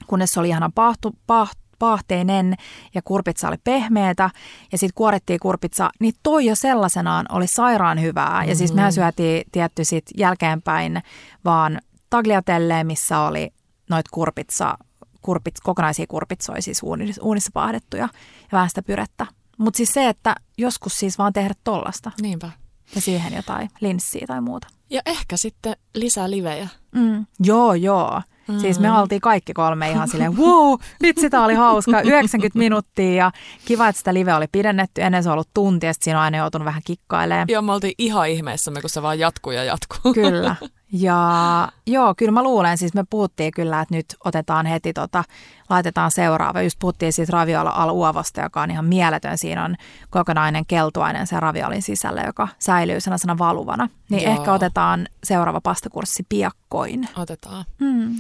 kunnes 0.07 0.33
se 0.33 0.41
oli 0.41 0.49
ihana 0.49 0.71
paahtu, 0.75 1.15
paah, 1.27 1.51
paahteinen 1.79 2.55
ja 2.95 3.03
kurpitsa 3.03 3.49
oli 3.49 3.57
pehmeätä. 3.65 4.31
Ja 4.73 4.79
sitten 4.79 4.95
kuorettiin 4.95 5.41
kurpitsa, 5.41 5.91
niin 6.01 6.15
toi 6.23 6.47
jo 6.47 6.55
sellaisenaan 6.55 7.27
oli 7.33 7.47
sairaan 7.47 8.01
hyvää. 8.01 8.31
Mm-hmm. 8.31 8.49
Ja 8.49 8.57
siis 8.57 8.75
mehän 8.75 8.93
syötiin 8.93 9.43
tietty 9.53 9.85
sit 9.85 10.05
jälkeenpäin 10.17 11.03
vaan 11.45 11.81
tagliatelle, 12.11 12.85
missä 12.85 13.21
oli 13.21 13.51
noit 13.91 14.09
kurpitsa, 14.09 14.79
kurpit, 15.23 15.55
kokonaisia 15.62 16.07
kurpitsoja 16.09 16.62
siis 16.62 16.83
uunissa, 16.83 17.23
uunissa 17.23 17.51
paahdettuja 17.55 18.03
ja 18.43 18.49
vähän 18.53 18.69
sitä 18.69 18.83
pyrettä. 18.83 19.27
Mutta 19.59 19.77
siis 19.77 19.93
se, 19.93 20.09
että 20.09 20.35
joskus 20.59 20.99
siis 20.99 21.19
vaan 21.19 21.33
tehdä 21.33 21.55
tollasta 21.65 22.11
Niinpä. 22.21 22.51
Ja 22.94 23.00
siihen 23.00 23.34
jotain 23.34 23.70
linssiä 23.81 24.26
tai 24.26 24.40
muuta. 24.40 24.69
Ja 24.90 25.00
ehkä 25.06 25.37
sitten 25.37 25.76
lisää 25.94 26.31
livejä. 26.31 26.69
Mm. 26.94 27.26
Joo, 27.40 27.75
joo. 27.75 28.22
Mm. 28.48 28.58
Siis 28.58 28.81
me 28.81 28.92
oltiin 28.92 29.20
kaikki 29.20 29.52
kolme 29.52 29.90
ihan 29.90 30.08
silleen, 30.08 30.37
wow, 30.37 30.78
vitsi, 31.02 31.31
tää 31.31 31.44
oli 31.44 31.54
hauska, 31.54 32.00
90 32.00 32.58
minuuttia 32.58 33.14
ja 33.14 33.31
kiva, 33.64 33.88
että 33.88 33.98
sitä 33.98 34.14
live 34.14 34.34
oli 34.34 34.46
pidennetty. 34.52 35.02
Ennen 35.02 35.22
se 35.22 35.28
on 35.28 35.32
ollut 35.32 35.48
tunti 35.54 35.87
ja 35.87 35.92
siinä 36.00 36.19
on 36.19 36.25
aina 36.25 36.38
joutunut 36.38 36.66
vähän 36.66 36.82
kikkailemaan. 36.84 37.48
Joo, 37.48 37.62
me 37.62 37.72
oltiin 37.72 37.94
ihan 37.98 38.28
ihmeissämme, 38.28 38.81
kun 38.81 38.90
se 38.90 39.02
vaan 39.02 39.19
jatkuu 39.19 39.52
ja 39.52 39.64
jatkuu. 39.64 40.14
Kyllä. 40.14 40.56
Ja 40.92 41.69
joo, 41.87 42.14
kyllä 42.14 42.32
mä 42.32 42.42
luulen, 42.42 42.78
siis 42.78 42.94
me 42.94 43.04
puhuttiin 43.10 43.52
kyllä, 43.52 43.81
että 43.81 43.94
nyt 43.94 44.06
otetaan 44.25 44.66
heti, 44.66 44.92
tota, 44.92 45.25
laitetaan 45.69 46.10
seuraava. 46.10 46.62
Just 46.62 46.78
puhuttiin 46.78 47.12
siitä 47.12 47.32
raviola 47.32 47.70
al 47.70 47.90
uovosta, 47.90 48.40
joka 48.40 48.62
on 48.62 48.70
ihan 48.70 48.84
mieletön. 48.84 49.38
Siinä 49.38 49.64
on 49.64 49.76
kokonainen 50.10 50.66
keltuainen 50.66 51.26
se 51.26 51.40
raviolin 51.40 51.82
sisällä, 51.82 52.22
joka 52.26 52.48
säilyy 52.58 53.00
sellaisena 53.00 53.38
valuvana. 53.38 53.88
Niin 54.10 54.22
Joo. 54.22 54.32
ehkä 54.32 54.52
otetaan 54.52 55.08
seuraava 55.25 55.60
pastakurssi 55.60 56.26
piakkoin. 56.28 57.08
Otetaan. 57.16 57.64
Hmm. 57.84 58.14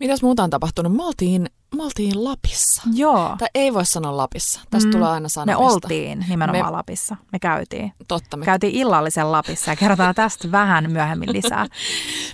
Mitäs 0.00 0.22
muuta 0.22 0.42
on 0.42 0.50
tapahtunut? 0.50 0.92
Me 0.92 1.04
oltiin, 1.04 1.46
me 1.78 1.84
oltiin 1.84 2.24
Lapissa. 2.24 2.82
Joo. 2.94 3.34
Tai 3.38 3.48
ei 3.54 3.74
voi 3.74 3.86
sanoa 3.86 4.16
Lapissa. 4.16 4.60
Tästä 4.70 4.88
Mm. 4.88 4.92
tulee 4.92 5.08
aina 5.08 5.24
Me 5.24 5.28
sanomista. 5.28 5.74
oltiin 5.74 6.24
nimenomaan 6.28 6.64
Me- 6.66 6.70
me... 6.70 6.76
Lapissa. 6.76 7.16
Me 7.32 7.38
käytiin. 7.38 7.92
Totta. 8.08 8.36
Me, 8.36 8.44
Käytiin 8.44 8.74
illallisen 8.74 9.32
Lapissa 9.32 9.70
ja 9.70 9.76
kerrotaan 9.76 10.14
tästä 10.14 10.52
vähän 10.60 10.92
myöhemmin 10.92 11.32
lisää. 11.32 11.66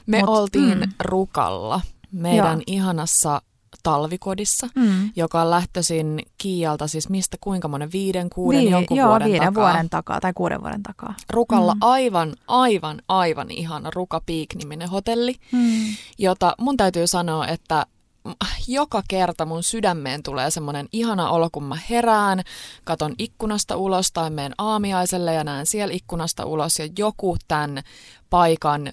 me 0.06 0.20
mut, 0.20 0.28
oltiin 0.28 0.78
mm. 0.78 0.92
Rukalla 1.00 1.80
meidän 2.12 2.52
Joo. 2.58 2.62
ihanassa 2.66 3.42
talvikodissa, 3.82 4.68
Mm. 4.74 5.10
joka 5.16 5.42
on 5.42 5.50
lähtöisin 5.50 6.22
Kiialta, 6.38 6.86
siis 6.86 7.08
mistä 7.08 7.36
kuinka 7.40 7.68
monen, 7.68 7.92
viiden, 7.92 8.30
kuuden, 8.30 8.60
Vii- 8.60 8.70
jonkun 8.70 8.96
joo, 8.96 9.08
vuoden 9.08 9.28
viiden 9.28 9.54
takaa. 9.54 9.64
vuoden 9.72 9.90
takaa 9.90 10.20
tai 10.20 10.32
kuuden 10.34 10.60
vuoden 10.62 10.82
takaa. 10.82 11.14
Rukalla 11.30 11.74
Mm. 11.74 11.80
aivan, 11.82 12.34
aivan, 12.48 13.02
aivan 13.08 13.50
ihana 13.50 13.90
Ruka 13.94 14.20
Peak-niminen 14.26 14.88
hotelli, 14.88 15.34
Mm. 15.52 15.94
jota 16.18 16.54
mun 16.58 16.76
täytyy 16.76 17.06
sanoa, 17.06 17.46
että 17.46 17.86
joka 18.68 19.02
kerta 19.08 19.46
mun 19.46 19.62
sydämeen 19.62 20.22
tulee 20.22 20.50
semmoinen 20.50 20.88
ihana 20.92 21.30
olo, 21.30 21.48
kun 21.52 21.64
mä 21.64 21.78
herään, 21.90 22.42
katon 22.84 23.14
ikkunasta 23.18 23.76
ulos 23.76 24.12
tai 24.12 24.30
menen 24.30 24.52
aamiaiselle 24.58 25.34
ja 25.34 25.44
näen 25.44 25.66
siellä 25.66 25.94
ikkunasta 25.94 26.44
ulos 26.44 26.78
ja 26.78 26.88
joku 26.98 27.36
tämän 27.48 27.82
paikan 28.30 28.92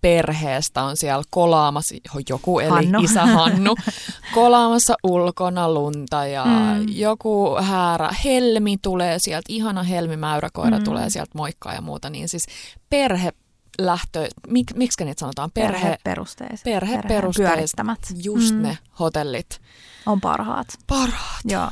perheestä 0.00 0.82
on 0.82 0.96
siellä 0.96 1.24
kolaamassa, 1.30 1.94
joku 2.28 2.58
eli 2.60 2.70
Hannu. 2.70 3.00
isä 3.00 3.26
Hannu, 3.26 3.76
kolaamassa 4.34 4.94
ulkona 5.02 5.74
lunta 5.74 6.26
ja 6.26 6.44
Mm. 6.44 6.86
joku 6.88 7.56
häärä, 7.60 8.10
helmi 8.24 8.76
tulee 8.82 9.18
sieltä, 9.18 9.46
ihana 9.48 9.82
helmimäyräkoira 9.82 10.78
mm. 10.78 10.84
tulee 10.84 11.10
sieltä 11.10 11.30
moikkaa 11.34 11.74
ja 11.74 11.80
muuta, 11.80 12.10
niin 12.10 12.28
siis 12.28 12.46
perhe 12.90 13.32
lähtö, 13.86 14.28
mik, 14.48 14.66
miksi 14.74 15.04
niitä 15.04 15.20
sanotaan? 15.20 15.50
Perhe, 15.54 15.80
Perheperusteiset. 15.82 16.64
perheperusteiset, 16.64 17.54
pyörittämät. 17.54 17.98
just 18.24 18.54
Mm. 18.54 18.62
ne 18.62 18.78
hotellit. 19.00 19.60
On 20.06 20.20
parhaat. 20.20 20.66
Parhaat. 20.86 21.40
Joo. 21.44 21.68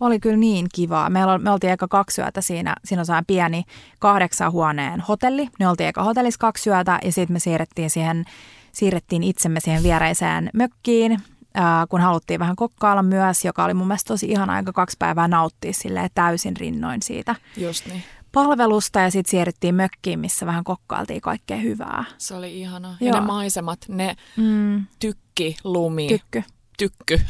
Oli 0.00 0.20
kyllä 0.20 0.36
niin 0.36 0.66
kivaa. 0.74 1.10
Meillä 1.10 1.38
me 1.38 1.50
oltiin 1.50 1.72
eka 1.72 1.88
kaksi 1.88 2.20
yötä 2.20 2.40
siinä. 2.40 2.74
Siinä 2.84 3.00
on 3.00 3.06
sellainen 3.06 3.26
pieni 3.26 3.64
kahdeksan 3.98 4.52
huoneen 4.52 5.00
hotelli. 5.00 5.48
Me 5.58 5.68
oltiin 5.68 5.88
eka 5.88 6.02
hotellissa 6.04 6.38
kaksi 6.38 6.70
yötä 6.70 6.98
ja 7.04 7.12
sitten 7.12 7.32
me 7.34 7.38
siirrettiin, 7.38 7.90
siihen, 7.90 8.24
siirrettiin 8.72 9.22
itsemme 9.22 9.60
siihen 9.60 9.82
viereiseen 9.82 10.50
mökkiin, 10.54 11.18
ää, 11.54 11.86
kun 11.86 12.00
haluttiin 12.00 12.40
vähän 12.40 12.56
kokkailla 12.56 13.02
myös, 13.02 13.44
joka 13.44 13.64
oli 13.64 13.74
mun 13.74 13.86
mielestä 13.86 14.08
tosi 14.08 14.26
ihana 14.26 14.52
aika 14.52 14.72
kaksi 14.72 14.96
päivää 14.98 15.28
nauttia 15.28 15.72
silleen 15.72 16.10
täysin 16.14 16.56
rinnoin 16.56 17.02
siitä 17.02 17.34
Just 17.56 17.86
niin. 17.86 18.02
Palvelusta 18.34 19.00
ja 19.00 19.10
sitten 19.10 19.30
siirryttiin 19.30 19.74
mökkiin, 19.74 20.18
missä 20.20 20.46
vähän 20.46 20.64
kokkailtiin 20.64 21.20
kaikkea 21.20 21.56
hyvää. 21.56 22.04
Se 22.18 22.34
oli 22.34 22.60
ihana. 22.60 22.96
Joo. 23.00 23.14
Ja 23.14 23.20
ne 23.20 23.26
maisemat, 23.26 23.78
ne 23.88 24.16
Mm, 24.36 24.84
tykki, 24.98 25.56
lumi, 25.64 26.08
tykky. 26.08 26.42
tykky. 26.78 27.20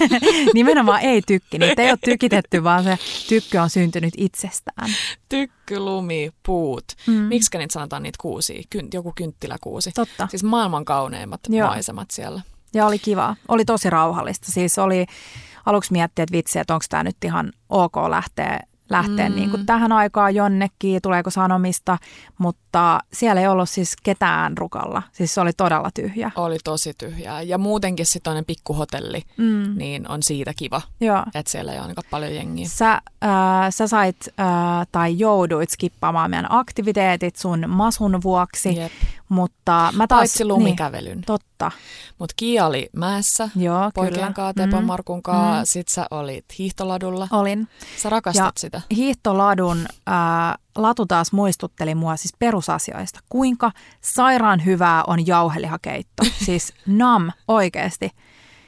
Nimenomaan 0.54 1.00
ei 1.00 1.22
tykki. 1.22 1.58
Niitä 1.58 1.82
ei 1.82 1.90
ole 1.90 1.98
tykitetty, 2.04 2.64
vaan 2.64 2.84
se 2.84 2.98
tykky 3.28 3.58
on 3.58 3.70
syntynyt 3.70 4.14
itsestään. 4.16 4.88
Tykky, 5.28 5.78
lumi, 5.78 6.30
puut. 6.42 6.84
Mm. 7.06 7.12
Miksi 7.14 7.58
niitä 7.58 7.72
sanotaan 7.72 8.02
niitä 8.02 8.18
kuusia? 8.20 8.62
Kyn, 8.70 8.88
joku 8.94 9.12
kynttiläkuusi. 9.16 9.90
Totta. 9.94 10.26
Siis 10.30 10.44
maailman 10.44 10.84
kauneimmat 10.84 11.40
Joo. 11.48 11.68
maisemat 11.68 12.10
siellä. 12.10 12.42
Ja 12.74 12.86
oli 12.86 12.98
kiva. 12.98 13.36
Oli 13.48 13.64
tosi 13.64 13.90
rauhallista. 13.90 14.52
Siis 14.52 14.78
oli 14.78 15.06
aluksi 15.66 15.92
miettiä, 15.92 16.22
että 16.22 16.32
vitsi, 16.36 16.58
että 16.58 16.74
onko 16.74 16.84
tämä 16.88 17.02
nyt 17.02 17.16
ihan 17.24 17.52
ok 17.68 17.96
lähteä, 18.08 18.60
lähteä 18.92 19.28
Mm. 19.28 19.34
mm. 19.34 19.36
niin 19.40 19.50
kuin 19.50 19.66
tähän 19.66 19.92
aikaan 19.92 20.34
jonnekin, 20.34 21.02
tuleeko 21.02 21.30
sanomista, 21.30 21.98
mutta 22.38 23.00
siellä 23.12 23.40
ei 23.40 23.46
ollut 23.48 23.68
siis 23.68 23.96
ketään 24.02 24.58
rukalla. 24.58 25.02
Siis 25.12 25.34
se 25.34 25.40
oli 25.40 25.52
todella 25.52 25.90
tyhjä. 25.94 26.30
Oli 26.36 26.56
tosi 26.64 26.94
tyhjää. 26.98 27.42
Ja 27.42 27.58
muutenkin 27.58 28.06
sitten 28.06 28.22
toinen 28.22 28.44
pikkuhotelli, 28.44 29.22
Mm. 29.36 29.74
niin 29.78 30.10
on 30.10 30.22
siitä 30.22 30.52
kiva, 30.56 30.82
Joo. 31.00 31.22
että 31.34 31.50
siellä 31.52 31.72
ei 31.72 31.78
ole 31.78 31.82
ainakaan 31.82 32.06
paljon 32.10 32.34
jengiä. 32.34 32.68
Sä, 32.68 32.92
äh, 32.92 33.00
sä 33.70 33.86
sait 33.86 34.16
äh, 34.40 34.46
tai 34.92 35.18
jouduit 35.18 35.70
skippaamaan 35.70 36.30
meidän 36.30 36.46
aktiviteetit 36.52 37.36
sun 37.36 37.64
masun 37.68 38.22
vuoksi, 38.22 38.76
Jep. 38.76 38.92
Mutta 39.32 39.92
mä 39.96 40.06
taas... 40.06 40.18
Paitsi 40.20 40.44
lumikävelyn. 40.44 41.12
Niin, 41.16 41.24
totta, 41.26 41.70
Mutta 42.18 42.34
Kia 42.36 42.66
oli 42.66 42.88
mäessä 42.96 43.48
joo, 43.56 43.90
poikien 43.94 44.34
kyllä. 44.34 44.52
Tepon 44.52 44.80
Mm, 44.82 44.86
Markun 44.86 45.22
kanssa. 45.22 45.58
Mm. 45.58 45.64
Sit 45.64 45.88
sä 45.88 46.06
olit 46.10 46.44
hiihtoladulla. 46.58 47.28
Olin. 47.30 47.68
Sä 48.02 48.10
rakastat 48.10 48.44
Ja- 48.44 48.52
sitä. 48.56 48.80
Hiihtoladun 48.96 49.86
ää, 50.06 50.56
latu 50.76 51.06
taas 51.06 51.32
muistutteli 51.32 51.94
mua 51.94 52.16
siis 52.16 52.34
perusasioista. 52.38 53.20
Kuinka 53.28 53.72
sairaan 54.00 54.64
hyvää 54.64 55.04
on 55.06 55.26
jauhelihakeitto. 55.26 56.22
Siis 56.46 56.74
nam 56.86 57.30
oikeasti. 57.48 58.10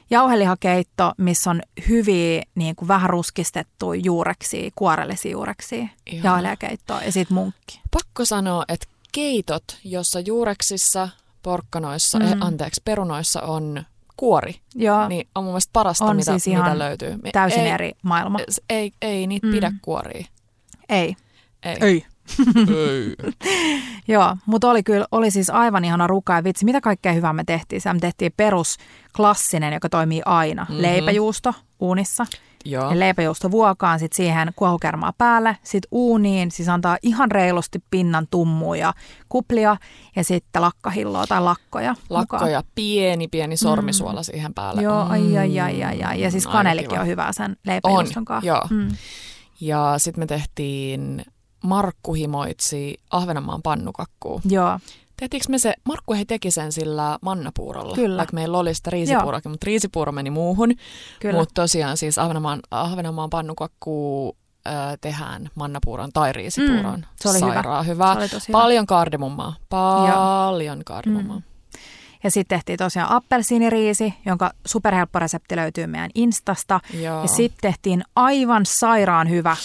Jauhelihakeitto, 0.09 1.13
missä 1.17 1.49
on 1.49 1.61
hyviä 1.89 2.43
niin 2.55 2.75
kuin 2.75 2.87
vähän 2.87 3.09
ruskistettuja 3.09 4.01
juureksia, 4.03 4.69
kuorellisia 4.75 5.31
juureksia. 5.31 5.87
Ihana. 6.05 6.29
Jauhelihakeittoa 6.29 7.01
ja 7.01 7.11
sitten 7.11 7.35
munkki. 7.35 7.81
Pakko 7.91 8.25
sanoa, 8.25 8.63
että 8.67 8.85
keitot, 9.15 9.63
jossa 9.83 10.19
juureksissa, 10.19 11.09
porkkanoissa, 11.43 12.19
Mm. 12.19 12.25
mm. 12.25 12.31
eh, 12.31 12.37
anteeksi, 12.41 12.81
perunoissa 12.85 13.41
on 13.41 13.83
kuori, 14.17 14.55
Joo, 14.75 15.07
niin 15.07 15.27
on 15.35 15.43
mun 15.43 15.53
mielestä 15.53 15.69
parasta, 15.73 16.05
On 16.05 16.15
mitä, 16.15 16.31
siis 16.31 16.47
ihan 16.47 16.63
mitä 16.63 16.79
löytyy. 16.79 17.17
Me- 17.23 17.31
täysin 17.31 17.59
ei, 17.59 17.69
eri 17.69 17.91
maailma. 18.01 18.39
Ei, 18.69 18.91
ei 19.01 19.27
niitä 19.27 19.47
Mm. 19.47 19.53
pidä 19.53 19.71
kuoria. 19.81 20.25
Ei. 20.89 21.15
Ei. 21.63 21.77
Ei. 21.81 22.05
Ei. 22.57 23.15
Joo, 24.07 24.35
mutta 24.45 24.69
oli 24.69 24.83
kyllä, 24.83 25.05
oli 25.11 25.31
siis 25.31 25.49
aivan 25.49 25.85
ihana 25.85 26.07
ruka 26.07 26.33
ja 26.33 26.43
vitsi, 26.43 26.65
mitä 26.65 26.81
kaikkea 26.81 27.13
hyvää 27.13 27.33
me 27.33 27.43
tehtiin. 27.43 27.81
Se 27.81 27.93
me 27.93 27.99
tehtiin 27.99 28.33
perus 28.37 28.77
klassinen, 29.15 29.73
joka 29.73 29.89
toimii 29.89 30.21
aina. 30.25 30.63
Mhm. 30.63 30.71
Mm-hmm. 30.71 30.81
Leipäjuusto 30.81 31.53
uunissa. 31.79 32.25
Joo. 32.67 32.89
Ja 32.89 32.99
leipäjuusto 32.99 33.51
vuokaan, 33.51 33.99
sitten 33.99 34.15
siihen 34.15 34.51
kuohukermaa 34.55 35.13
päälle, 35.17 35.57
sitten 35.63 35.87
uuniin, 35.91 36.51
siis 36.51 36.69
antaa 36.69 36.97
ihan 37.01 37.31
reilusti 37.31 37.83
pinnan 37.91 38.27
tummua 38.31 38.77
ja 38.77 38.93
kuplia 39.29 39.77
ja 40.15 40.23
sitten 40.23 40.61
lakkahilloa 40.61 41.27
tai 41.27 41.41
lakkoja. 41.41 41.95
Lakko 42.09 42.37
mukaan. 42.37 42.63
pieni, 42.75 43.27
pieni 43.27 43.57
sormisuola 43.57 44.23
siihen 44.23 44.53
päälle. 44.53 44.81
Joo, 44.81 44.99
ai, 45.09 45.37
ai, 45.37 45.47
Mm, 45.49 45.63
ai, 45.63 45.83
ai, 45.83 46.03
ai. 46.03 46.21
Ja 46.21 46.31
siis 46.31 46.45
aika 46.47 46.57
kanelikin 46.57 46.99
on 46.99 47.07
hyvä 47.07 47.31
sen 47.31 47.57
leipäjuuston 47.65 48.25
kanssa. 48.25 48.47
joo. 48.47 48.61
Mm. 48.69 48.87
Ja 49.61 49.93
sitten 49.97 50.21
me 50.21 50.25
tehtiin 50.25 51.25
Markku 51.63 52.13
himoitsi 52.13 52.99
Ahvenanmaan 53.11 53.61
pannukakkuu. 53.61 54.41
Joo, 54.49 54.79
Tehtiinkö 55.19 55.45
me 55.49 55.57
se, 55.57 55.73
Markku 55.83 56.13
he 56.13 56.25
teki 56.25 56.51
sen 56.51 56.71
sillä 56.71 57.19
mannapuurolla. 57.21 57.95
Kyllä. 57.95 58.17
Vaikka 58.17 58.33
meillä 58.33 58.57
oli 58.57 58.73
sitä 58.73 58.89
riisipuuroakin, 58.89 59.51
mutta 59.51 59.65
riisipuuro 59.65 60.11
meni 60.11 60.29
muuhun. 60.29 60.69
Mutta 61.31 61.61
tosiaan 61.61 61.97
siis 61.97 62.17
Ahvenanmaan, 62.17 62.59
Ahvenanmaan 62.71 63.29
pannukakkuu 63.29 64.37
äh, 64.67 64.73
tehdään 65.01 65.49
mannapuuron 65.55 66.09
tai 66.13 66.33
riisipuuron. 66.33 66.99
Mm, 66.99 67.03
se 67.15 67.29
oli 67.29 67.41
hyvä. 67.41 67.53
Sairaan 67.53 67.87
hyvä. 67.87 68.13
Se 68.13 68.19
oli 68.19 68.29
tosi 68.29 68.47
hyvä. 68.47 68.59
Paljon 68.59 68.85
kardemummaa. 68.85 69.55
Paljon 69.69 70.81
kardemummaa. 70.85 71.37
Mm. 71.37 71.54
Ja 72.25 72.31
sitten 72.31 72.57
tehtiin 72.57 72.77
tosiaan 72.77 73.11
appelsiiniriisi, 73.11 74.13
jonka 74.25 74.51
superhelppo 74.65 75.19
resepti 75.19 75.55
löytyy 75.55 75.87
meidän 75.87 76.09
Instasta. 76.15 76.79
Joo. 76.93 77.21
Ja 77.21 77.27
sitten 77.27 77.57
tehtiin 77.61 78.03
aivan 78.15 78.65
sairaan 78.65 79.29
hyvä, 79.29 79.55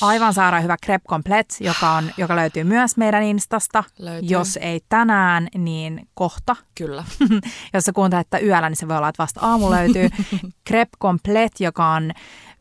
aivan 0.00 0.34
sairaan 0.34 0.62
hyvä 0.62 0.76
crepe 0.84 1.08
complet, 1.08 1.56
joka, 1.60 1.90
on, 1.90 2.10
joka 2.16 2.36
löytyy 2.36 2.64
myös 2.64 2.96
meidän 2.96 3.22
Instasta. 3.22 3.84
Löytyy. 3.98 4.28
Jos 4.28 4.58
ei 4.62 4.80
tänään, 4.88 5.48
niin 5.58 6.08
kohta. 6.14 6.56
Kyllä. 6.74 7.04
Jos 7.74 7.84
sä 7.84 7.92
kuuntelet 7.92 8.26
että 8.26 8.38
yöllä, 8.38 8.68
niin 8.68 8.76
se 8.76 8.88
voi 8.88 8.96
olla, 8.96 9.08
että 9.08 9.22
vasta 9.22 9.40
aamu 9.40 9.70
löytyy. 9.70 10.08
crepe 10.68 10.96
complet, 11.02 11.52
joka 11.60 11.88
on 11.88 12.12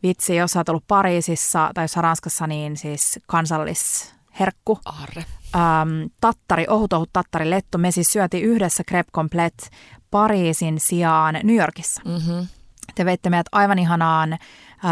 vitsi, 0.04 0.36
jos 0.36 0.52
sä 0.52 0.60
oot 0.60 0.70
ollut 0.70 0.88
Pariisissa 0.88 1.72
tai 1.74 1.84
jos 1.84 1.96
Ranskassa, 1.96 2.48
niin 2.48 2.78
siis 2.78 3.20
kansallisherkku. 3.28 4.80
Arre. 4.86 5.26
Ähm, 5.56 6.12
tattari, 6.22 6.66
ohut 6.70 6.94
ohut 6.94 7.10
tattari 7.14 7.50
lettu. 7.50 7.78
Me 7.78 7.92
siis 7.92 8.12
syötiin 8.12 8.44
yhdessä 8.44 8.84
crepe 8.84 9.12
complet 9.12 9.70
Pariisin 10.12 10.80
sijaan 10.80 11.40
New 11.44 11.56
Yorkissa. 11.56 12.02
Mm-hmm. 12.06 12.48
Te 12.96 13.06
veitte 13.06 13.30
meidät 13.30 13.48
aivan 13.52 13.80
ihanaan 13.80 14.34
äh, 14.34 14.40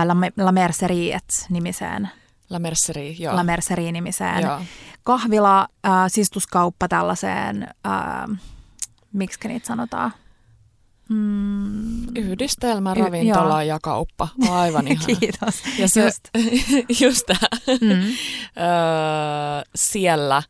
La, 0.06 0.16
La 0.38 0.52
Merceriet-nimiseen, 0.52 2.10
La 2.50 2.60
Mercerie, 2.60 3.16
joo. 3.20 3.36
La 3.36 3.44
Mercerie-nimiseen 3.44 4.42
joo. 4.42 4.62
kahvila, 5.04 5.68
äh, 5.86 5.92
sistuskauppa 6.08 6.88
tällaiseen, 6.88 7.64
äh, 7.64 8.40
miksi 9.14 9.48
niitä 9.48 9.68
sanotaan? 9.68 10.12
Mm, 11.10 12.04
Yhdistelmä, 12.16 12.94
Y- 12.98 13.00
ravintola 13.04 13.50
joo. 13.50 13.62
ja 13.62 13.80
kauppa. 13.84 14.28
Aivan 14.50 14.88
ihana. 14.92 15.06
kiitos. 15.20 15.64
Ja 15.80 15.88
se, 15.90 16.02
Just. 16.04 16.30
just, 16.90 17.02
just 17.02 17.26
tämä. 17.26 17.78
Mm. 17.82 18.02
öö, 18.02 18.12
siellä 19.76 20.44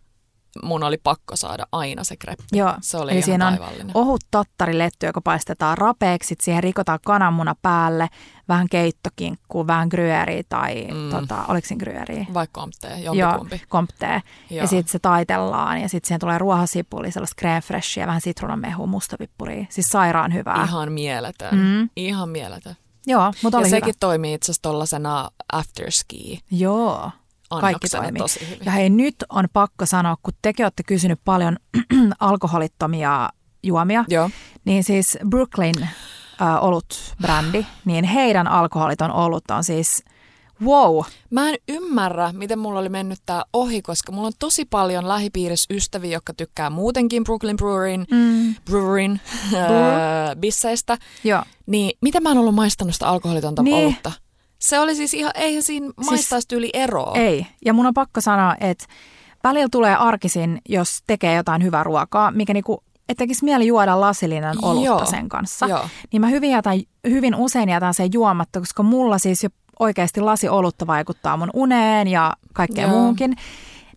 mun 0.64 0.84
oli 0.84 0.98
pakko 0.98 1.36
saada 1.36 1.66
aina 1.72 2.04
se 2.04 2.16
kreppi. 2.18 2.44
Joo, 2.52 2.74
Se 2.82 2.98
oli 2.98 3.12
eli 3.12 3.18
ihan 3.20 3.26
siinä 3.26 3.48
on 3.48 3.58
taivallinen. 3.58 3.92
ohut 3.94 4.22
tattariletty, 4.32 5.06
joka 5.06 5.22
paistetaan 5.22 5.78
rapeeksi, 5.78 6.36
siihen 6.42 6.64
rikotaan 6.64 7.00
kananmuna 7.06 7.56
päälle, 7.62 8.08
vähän 8.48 8.68
keittokinkkuu, 8.72 9.68
vähän 9.68 9.88
gruyeriä 9.88 10.44
tai 10.50 10.88
Mm. 10.92 11.10
tota, 11.10 11.46
oliko 11.48 11.68
siinä? 11.68 12.28
Vai 12.34 12.48
komptee, 12.52 13.00
Joo, 13.00 13.14
jompikumpi. 13.14 13.62
komptee. 13.70 14.22
Joo. 14.50 14.62
Ja 14.62 14.68
sitten 14.68 14.92
se 14.92 15.00
taitellaan 15.00 15.82
ja 15.82 15.90
sitten 15.90 16.08
siihen 16.08 16.20
tulee 16.20 16.38
ruohasipuli, 16.38 17.12
sellaista 17.12 17.42
crème 17.42 17.62
freshia, 17.66 18.08
vähän 18.08 18.22
sitruunamehua, 18.22 18.86
mustapippuria. 18.88 19.66
Siis 19.70 19.90
sairaan 19.90 20.34
hyvää. 20.34 20.64
Ihan 20.64 20.92
mieletön. 20.92 21.56
Mm. 21.60 21.90
Ihan 21.96 22.30
mieletön. 22.30 22.76
Joo, 23.08 23.34
mutta 23.44 23.58
Ja 23.58 23.60
oli 23.62 23.70
sekin 23.70 23.88
hyvä. 23.88 23.98
toimii 24.00 24.34
itse 24.34 24.46
asiassa 24.52 24.62
tollasena 24.62 25.30
afterski 25.52 26.40
Joo. 26.52 27.12
Kaikki 27.50 27.88
toimii. 27.90 28.20
tosi 28.20 28.40
hyvin. 28.50 28.66
Ja 28.66 28.72
hei, 28.72 28.90
nyt 28.90 29.16
on 29.30 29.46
pakko 29.54 29.86
sanoa, 29.86 30.16
kun 30.24 30.34
tekin 30.42 30.66
olette 30.66 30.84
kysynyt 30.84 31.20
paljon 31.26 31.58
alkoholittomia 32.20 33.30
juomia, 33.64 34.06
Joo. 34.08 34.30
niin 34.66 34.84
siis 34.84 35.18
Brooklyn 35.30 35.84
äh, 36.42 36.64
olut-brändi, 36.64 37.66
niin 37.86 38.06
heidän 38.06 38.48
alkoholiton 38.48 39.12
olut 39.12 39.52
on 39.52 39.64
siis 39.64 40.04
wow. 40.66 41.02
Mä 41.30 41.50
en 41.50 41.56
ymmärrä, 41.70 42.32
miten 42.34 42.60
mulla 42.60 42.80
oli 42.80 42.90
mennyt 42.90 43.20
tää 43.26 43.44
ohi, 43.54 43.82
koska 43.82 44.12
mulla 44.12 44.28
on 44.28 44.34
tosi 44.40 44.66
paljon 44.66 45.08
lähipiirissä 45.08 45.74
ystäviä, 45.74 46.12
jotka 46.12 46.34
tykkää 46.34 46.70
muutenkin 46.70 47.24
Brooklyn 47.24 47.58
Brewerin, 47.58 48.06
Mm. 48.12 48.56
Brewerin 48.66 49.20
öö, 49.54 50.36
bisseistä. 50.40 50.98
Joo. 51.24 51.44
Niin, 51.66 51.98
miten 52.02 52.24
mä 52.24 52.32
en 52.32 52.38
ollut 52.38 52.56
maistanut 52.56 52.94
sitä 52.94 53.08
alkoholitonta 53.08 53.64
Niin. 53.64 53.86
olutta? 53.86 54.12
Se 54.60 54.80
oli 54.80 54.96
siis 54.96 55.14
ihan, 55.14 55.32
eihän 55.36 55.64
siinä 55.64 55.86
Siis- 55.86 56.10
maistaisi 56.10 56.48
tyyli 56.48 56.70
eroa. 56.74 57.12
Ei. 57.16 57.48
Ja 57.66 57.74
mun 57.74 57.86
on 57.86 57.94
pakko 57.94 58.22
sanoa, 58.22 58.56
että 58.60 58.86
välillä 59.44 59.68
tulee 59.72 59.96
arkisin, 59.96 60.62
jos 60.70 61.00
tekee 61.08 61.36
jotain 61.36 61.64
hyvää 61.64 61.84
ruokaa, 61.84 62.32
mikä 62.32 62.54
niinku, 62.54 62.84
et 63.10 63.18
tekisi 63.18 63.46
mieli 63.46 63.68
juoda 63.68 64.02
lasillinen 64.02 64.56
olutta 64.66 64.86
Joo. 64.86 65.06
sen 65.06 65.30
kanssa. 65.30 65.66
Joo. 65.68 65.86
Niin 66.12 66.22
mä 66.22 66.28
hyvin, 66.28 66.52
jätän, 66.52 66.80
hyvin 67.10 67.36
usein 67.36 67.70
jätän 67.70 67.94
sen 67.94 68.10
juomatta, 68.14 68.60
koska 68.60 68.84
mulla 68.84 69.18
siis 69.18 69.44
jo 69.44 69.50
oikeasti 69.80 70.22
lasi 70.22 70.50
olutta 70.50 70.88
vaikuttaa 70.88 71.38
mun 71.38 71.50
uneen 71.54 72.08
ja 72.08 72.34
kaikkeen 72.54 72.90
Joo. 72.90 72.98
muuhunkin. 72.98 73.36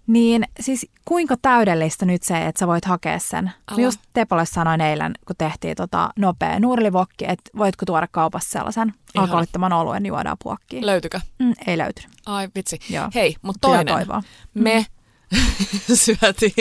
Niin 0.06 0.44
siis 0.60 0.86
kuinka 1.04 1.36
täydellistä 1.42 2.06
nyt 2.06 2.22
se, 2.22 2.46
että 2.46 2.58
sä 2.58 2.66
voit 2.66 2.84
hakea 2.84 3.18
sen. 3.18 3.52
Mä 3.70 3.76
just 3.82 4.00
Tepolle 4.14 4.46
sanoin 4.46 4.80
eilen, 4.80 5.12
kun 5.26 5.36
tehtiin 5.36 5.76
tota 5.76 6.10
nopea 6.18 6.60
nuurilivokki, 6.60 7.24
että 7.28 7.50
voitko 7.58 7.86
tuoda 7.86 8.08
kaupassa 8.10 8.50
sellaisen 8.50 8.94
alkoholittoman 9.16 9.72
oluen 9.72 10.06
juodaan 10.06 10.36
puokkiin. 10.42 10.86
Löytykö? 10.86 11.20
Mm, 11.38 11.52
ei 11.66 11.78
löytynyt. 11.78 12.10
Ai 12.26 12.48
vitsi. 12.54 12.78
Joo. 12.90 13.08
Hei, 13.14 13.36
mutta 13.42 13.68
toinen. 13.68 13.94
toivoa. 13.94 14.22
Me 14.54 14.86
syötiin 15.94 16.52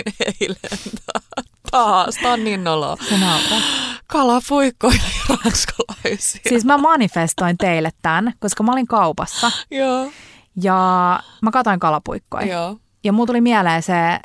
eilen 0.42 0.56
ta- 1.06 1.44
taas. 1.72 2.16
Tää 2.16 2.32
on 2.34 2.44
niin 2.44 2.64
noloa. 2.64 2.98
Kalapuikkoja 4.08 4.94
ja 5.30 5.36
ranskalaisia. 5.46 6.42
Siis 6.50 6.66
mä 6.66 6.78
manifestoin 6.78 7.58
teille 7.58 7.92
tämän, 8.02 8.34
koska 8.40 8.64
mä 8.64 8.72
olin 8.72 8.88
kaupassa 8.88 9.52
Joo. 9.72 10.12
ja 10.64 11.20
mä 11.42 11.52
katoin 11.52 11.80
kalapuikkoja. 11.80 12.46
Joo. 12.48 12.78
Ja 13.04 13.14
mulla 13.14 13.28
tuli 13.28 13.42
mieleen 13.42 13.84
se, 13.84 14.10
äh, 14.14 14.20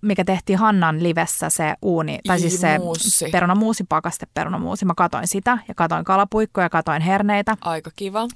mikä 0.00 0.24
tehtiin 0.24 0.58
Hannan 0.58 1.02
livessä 1.02 1.50
se 1.50 1.74
uuni, 1.82 2.18
tai 2.26 2.40
siis 2.40 2.60
se 2.60 2.78
Muussi. 2.78 3.28
perunamuusi, 3.32 3.84
pakaste 3.88 4.26
perunamuusi. 4.34 4.84
Mä 4.84 4.94
katoin 4.96 5.28
sitä 5.28 5.58
ja 5.68 5.74
katoin 5.74 6.04
kalapuikkoja 6.04 6.64
ja 6.64 6.70
katoin 6.70 7.02
herneitä, 7.02 7.56
Aika 7.60 7.90
kiva. 7.96 8.28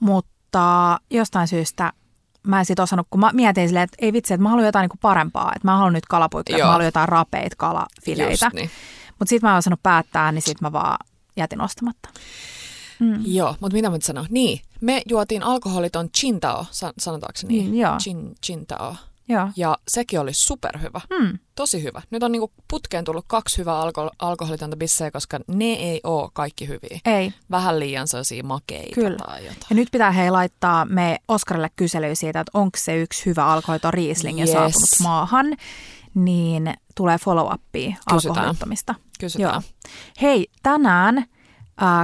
mutta 0.00 0.98
jostain 1.10 1.48
syystä 1.48 1.92
mä 2.46 2.58
en 2.58 2.64
sit 2.64 2.78
osannut, 2.78 3.06
kun 3.10 3.20
mä 3.20 3.30
mietin 3.32 3.68
silleen, 3.68 3.84
että 3.84 3.96
ei 4.00 4.12
vitsi, 4.12 4.34
että 4.34 4.42
mä 4.42 4.48
haluan 4.48 4.66
jotain 4.66 4.82
niinku 4.82 4.98
parempaa, 5.00 5.52
että 5.56 5.68
mä 5.68 5.76
haluan 5.76 5.92
nyt 5.92 6.06
kalapuikkoja, 6.06 6.54
että 6.56 6.60
Joo. 6.60 6.66
mä 6.68 6.72
haluan 6.72 6.84
jotain 6.86 7.08
rapeita 7.08 7.56
kalafileitä. 7.58 8.46
Just 8.46 8.54
niin. 8.54 8.70
Mutta 9.18 9.30
sitten 9.30 9.48
mä 9.48 9.52
en 9.52 9.58
osannut 9.58 9.82
päättää, 9.82 10.32
niin 10.32 10.42
sitten 10.42 10.66
mä 10.66 10.72
vaan 10.72 10.96
jätin 11.36 11.60
ostamatta. 11.60 12.08
Mm. 13.00 13.20
Joo, 13.26 13.56
mutta 13.60 13.74
mitä 13.76 13.88
mä 13.90 13.96
nyt 13.96 14.02
sanon? 14.02 14.26
Niin, 14.30 14.60
me 14.80 15.02
juotiin 15.08 15.42
alkoholiton 15.42 16.10
Chintao, 16.10 16.66
san- 16.70 16.92
sanotaanko 16.98 17.36
se 17.36 17.46
niin? 17.46 17.68
Mm, 17.70 17.74
joo. 17.74 17.96
Chin, 17.98 18.34
Chintao. 18.44 18.96
Joo. 19.28 19.48
Ja 19.56 19.78
sekin 19.88 20.20
oli 20.20 20.32
superhyvä. 20.32 21.00
Mm. 21.20 21.38
Tosi 21.54 21.82
hyvä. 21.82 22.02
Nyt 22.10 22.22
on 22.22 22.32
niinku 22.32 22.52
putkeen 22.70 23.04
tullut 23.04 23.24
kaksi 23.28 23.58
hyvää 23.58 23.80
alko- 23.80 24.10
alkoholitonta 24.18 24.76
bissejä, 24.76 25.10
koska 25.10 25.38
ne 25.48 25.64
ei 25.64 26.00
ole 26.04 26.30
kaikki 26.32 26.68
hyviä. 26.68 27.00
Ei. 27.04 27.32
Vähän 27.50 27.80
liian 27.80 28.08
sellaisia 28.08 28.42
makeita 28.44 28.94
Kyllä. 28.94 29.16
tai 29.26 29.44
jotain. 29.44 29.62
Ja 29.70 29.76
nyt 29.76 29.88
pitää 29.92 30.10
hei 30.10 30.30
laittaa 30.30 30.84
me 30.84 31.18
Oskarille 31.28 31.70
kyselyä 31.76 32.14
siitä, 32.14 32.40
että 32.40 32.50
onko 32.58 32.78
se 32.78 32.96
yksi 32.96 33.26
hyvä 33.26 33.46
alkoholiton 33.46 33.94
Riesling 33.94 34.38
Yes. 34.40 34.48
yes. 34.48 34.52
saapunut 34.54 34.88
maahan, 35.02 35.46
niin 36.14 36.74
tulee 36.94 37.16
follow-upia 37.16 37.94
alkoholittomista. 38.06 38.94
Kysytään. 39.20 39.52
Joo. 39.52 39.62
Hei, 40.22 40.46
tänään 40.62 41.24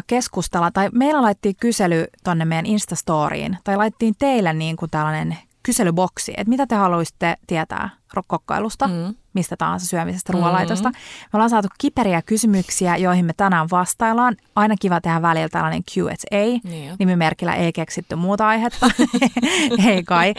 keskustella, 0.07 0.71
tai 0.71 0.89
meillä 0.93 1.23
laittiin 1.23 1.57
kysely 1.61 2.07
tonne 2.25 2.45
meidän 2.45 2.67
Instastoriin, 2.67 3.59
tai 3.65 3.77
laittiin 3.77 4.15
teille 4.19 4.53
niin 4.53 4.77
kuin 4.77 4.91
tällainen 4.91 5.39
kyselyboksi, 5.63 6.33
että 6.37 6.49
mitä 6.49 6.67
te 6.67 6.75
haluaisitte 6.75 7.37
tietää 7.47 7.91
rokkokkailusta, 8.15 8.89
mm. 8.89 8.95
Mm. 8.95 9.15
mistä 9.33 9.57
tahansa 9.57 9.87
syömisestä, 9.87 10.33
ruoanlaitosta. 10.33 10.91
Me 10.91 10.97
ollaan 11.33 11.51
saatu 11.51 11.69
kiperiä 11.79 12.23
kysymyksiä, 12.23 12.97
joihin 12.97 13.25
me 13.25 13.33
tänään 13.37 13.67
vastaillaan. 13.71 14.37
Aina 14.57 14.75
kiva 14.81 15.01
tehdä 15.01 15.23
välillä 15.23 15.49
tällainen 15.49 15.83
Q&A, 15.95 16.61
Niin 16.65 16.97
nimimerkillä 16.99 17.55
ei 17.55 17.73
keksitty 17.73 18.17
muuta 18.17 18.49
aihetta, 18.49 18.91
ei 19.87 20.03
kai. 20.03 20.35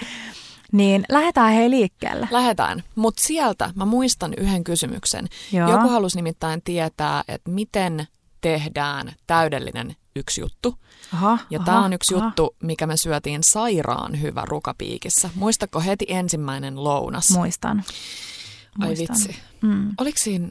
Niin 0.71 1.03
lähdetään 1.09 1.53
hei 1.53 1.69
liikkeelle. 1.69 2.27
Lähetään. 2.31 2.83
Mutta 2.95 3.23
sieltä 3.23 3.69
mä 3.75 3.85
muistan 3.85 4.33
yhden 4.37 4.63
kysymyksen. 4.63 5.27
Joo. 5.51 5.71
Joku 5.71 5.89
halusi 5.89 6.15
nimittäin 6.15 6.61
tietää, 6.61 7.23
että 7.27 7.51
miten 7.51 8.07
tehdään 8.41 9.13
täydellinen 9.27 9.95
yksi 10.15 10.41
juttu. 10.41 10.75
Aha, 11.13 11.37
Ja 11.49 11.59
aha, 11.59 11.65
tämä 11.65 11.85
on 11.85 11.93
yksi 11.93 12.15
aha. 12.15 12.25
juttu, 12.25 12.55
mikä 12.63 12.87
me 12.87 12.97
syötiin 12.97 13.43
sairaan 13.43 14.21
hyvä 14.21 14.43
rukapiikissä. 14.45 15.29
Muistatko 15.35 15.79
heti 15.79 16.05
ensimmäinen 16.07 16.83
lounas? 16.83 17.29
Muistan. 17.31 17.83
Ai 18.79 18.87
Muistan. 18.87 19.15
vitsi. 19.17 19.39
Mm. 19.61 19.91
Oliko 19.97 20.17
siinä, 20.17 20.49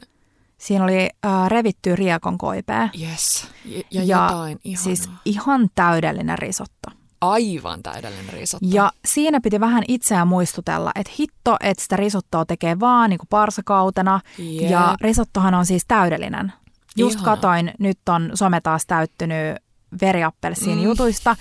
Siinä 0.57 0.83
oli 0.83 1.09
äh, 1.25 1.47
revitty 1.47 1.95
riekon 1.95 2.37
koipea. 2.37 2.89
yes, 3.01 3.47
ja, 3.65 3.77
ja, 3.91 4.03
Ja 4.03 4.03
jotain 4.03 4.59
ihanaa. 4.63 4.83
Siis 4.83 5.09
ihan 5.25 5.69
täydellinen 5.75 6.39
risotto. 6.39 6.89
Aivan 7.21 7.83
täydellinen 7.83 8.33
risotto. 8.33 8.67
Ja 8.71 8.91
siinä 9.05 9.41
piti 9.41 9.59
vähän 9.59 9.83
itseään 9.87 10.27
muistutella, 10.27 10.91
että 10.95 11.11
hitto, 11.19 11.57
että 11.59 11.83
sitä 11.83 11.95
risottoa 11.95 12.45
tekee 12.45 12.79
vaan 12.79 13.09
niin 13.09 13.17
kuin 13.17 13.27
parsakautena. 13.29 14.19
Jep. 14.37 14.71
Ja 14.71 14.95
risottohan 15.01 15.53
on 15.53 15.65
siis 15.65 15.83
täydellinen. 15.87 16.53
Just 16.97 17.15
Ihana. 17.19 17.35
katoin, 17.35 17.71
nyt 17.79 17.99
on 18.09 18.31
some 18.33 18.61
taas 18.61 18.85
täyttynyt 18.85 19.57
veriappelsiin 20.01 20.77
Mm. 20.77 20.83
jutuista. 20.83 21.35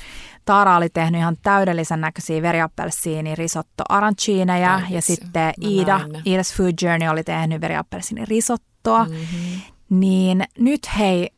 Taara 0.44 0.76
oli 0.76 0.88
tehnyt 0.88 1.18
ihan 1.18 1.36
täydellisen 1.42 2.00
näköisiä 2.00 2.42
veriappelsiini 2.42 3.34
risotto 3.34 3.84
aranciineja 3.88 4.74
Ai 4.74 4.82
ja 4.90 5.02
sitten 5.02 5.54
Iida. 5.64 6.00
Iida's 6.04 6.56
Food 6.56 6.72
Journey 6.82 7.08
oli 7.08 7.24
tehnyt 7.24 7.60
veriappelsiini 7.60 8.24
risottoa. 8.24 9.04
Mm. 9.04 9.10
Mm-hmm. 9.10 9.60
Niin 9.90 10.44
nyt 10.58 10.80
hei, 10.98 11.30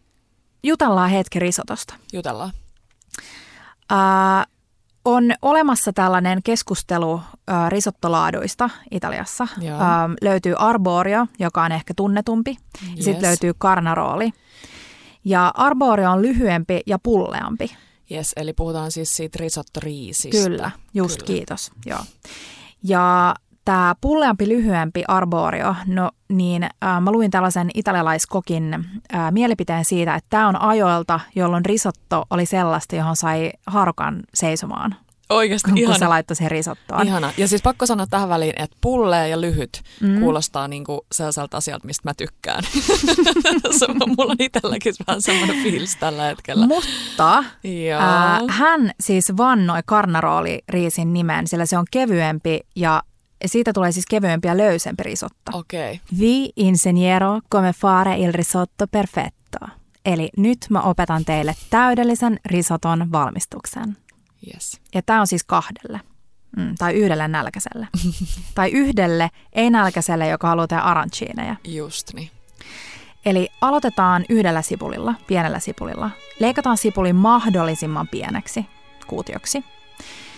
jutellaan 0.62 1.10
hetki 1.10 1.38
risotosta. 1.38 1.94
Jutellaan. 2.12 2.52
Ää, 3.90 4.44
on 5.04 5.24
olemassa 5.42 5.92
tällainen 5.92 6.42
keskustelu 6.42 7.20
ää, 7.48 7.68
risottolaaduista 7.68 8.70
Italiassa. 8.90 9.48
Joo. 9.60 9.80
Ää, 9.80 10.10
löytyy 10.22 10.54
Arborio, 10.58 11.26
joka 11.38 11.62
on 11.62 11.72
ehkä 11.72 11.94
tunnetumpi. 11.96 12.50
Ja 12.82 12.88
Yes. 12.96 13.04
sitten 13.04 13.22
löytyy 13.22 13.54
Carnaroli. 13.54 14.30
Ja 15.24 15.50
Arborio 15.54 16.10
on 16.10 16.22
lyhyempi 16.22 16.80
ja 16.86 16.98
pulleampi. 16.98 17.76
Yes, 18.10 18.32
eli 18.36 18.52
puhutaan 18.52 18.90
siis 18.90 19.16
siitä 19.16 19.38
risottoriisistä. 19.40 20.48
Kyllä, 20.48 20.70
just 20.94 21.22
Kyllä. 21.22 21.26
kiitos. 21.26 21.72
Joo. 21.86 22.00
Ja 22.82 23.34
tämä 23.64 23.94
pulleampi, 24.00 24.48
lyhyempi 24.48 25.04
Arborio, 25.08 25.74
no 25.86 26.10
niin 26.28 26.62
äh, 26.62 27.00
mä 27.00 27.12
luin 27.12 27.30
tällaisen 27.30 27.70
italialaiskokin 27.74 28.74
äh, 29.14 29.32
mielipiteen 29.32 29.84
siitä, 29.84 30.14
että 30.14 30.30
tämä 30.30 30.48
on 30.48 30.60
ajoilta, 30.60 31.20
jolloin 31.34 31.64
risotto 31.64 32.24
oli 32.30 32.46
sellaista, 32.46 32.96
johon 32.96 33.16
sai 33.16 33.52
haarukan 33.66 34.22
seisomaan, 34.34 34.96
Oikeasti 35.32 35.70
kun 35.70 35.78
ihana. 35.78 35.98
se 35.98 36.06
laittoi 36.06 36.36
siihen 36.36 36.50
risottoon. 36.50 37.06
Ihana. 37.06 37.32
Ja 37.36 37.48
siis 37.48 37.62
pakko 37.62 37.86
sanoa 37.86 38.06
tähän 38.06 38.28
väliin, 38.28 38.52
että 38.62 38.76
pullea 38.80 39.26
ja 39.26 39.40
lyhyt 39.40 39.82
Mm. 40.00 40.20
kuulostaa 40.20 40.68
niinku 40.68 41.06
sellaiselta 41.12 41.56
asialta, 41.56 41.86
mistä 41.86 42.08
mä 42.08 42.14
tykkään. 42.14 42.64
Se 43.78 43.86
on- 43.88 43.96
Mulla 44.16 44.30
on 44.32 44.36
itselläkin 44.38 44.94
vähän 45.06 45.22
semmoinen 45.22 45.62
fiilis 45.62 45.96
tällä 45.96 46.22
hetkellä. 46.22 46.66
Mutta 46.66 47.44
ää, 48.00 48.40
hän 48.48 48.90
siis 49.00 49.36
vannoi 49.36 49.80
Carnaroli-riisin 49.82 51.12
nimen, 51.12 51.46
sillä 51.46 51.66
se 51.66 51.78
on 51.78 51.84
kevyempi 51.90 52.60
ja 52.76 53.02
siitä 53.46 53.72
tulee 53.72 53.92
siis 53.92 54.06
kevyempi 54.10 54.48
ja 54.48 54.56
löysempi 54.56 55.02
risotto. 55.02 55.58
Okei. 55.58 56.00
Vi 56.20 56.50
insegniero 56.56 57.40
come 57.52 57.72
fare 57.72 58.16
il 58.16 58.32
risotto 58.34 58.86
perfetto. 58.86 59.58
Eli 60.06 60.28
nyt 60.36 60.58
mä 60.70 60.80
opetan 60.80 61.24
teille 61.24 61.54
täydellisen 61.70 62.40
risoton 62.46 63.12
valmistuksen. 63.12 63.96
Yes. 64.46 64.80
Ja 64.94 65.02
tämä 65.02 65.20
on 65.20 65.26
siis 65.26 65.44
kahdelle. 65.44 66.00
Mm, 66.56 66.74
tai 66.78 66.92
yhdelle 66.94 67.28
nälkäiselle. 67.28 67.88
tai 68.54 68.70
yhdelle 68.70 69.30
ei-nälkäiselle, 69.52 70.28
joka 70.28 70.48
haluaa 70.48 70.66
tehdä 70.66 70.82
aranciineja. 70.82 71.56
Just 71.64 72.14
niin. 72.14 72.30
Eli 73.24 73.48
aloitetaan 73.60 74.24
yhdellä 74.28 74.62
sipulilla, 74.62 75.14
pienellä 75.26 75.58
sipulilla. 75.58 76.10
Leikataan 76.40 76.76
sipuli 76.78 77.12
mahdollisimman 77.12 78.08
pieneksi 78.08 78.66
kuutioksi. 79.06 79.64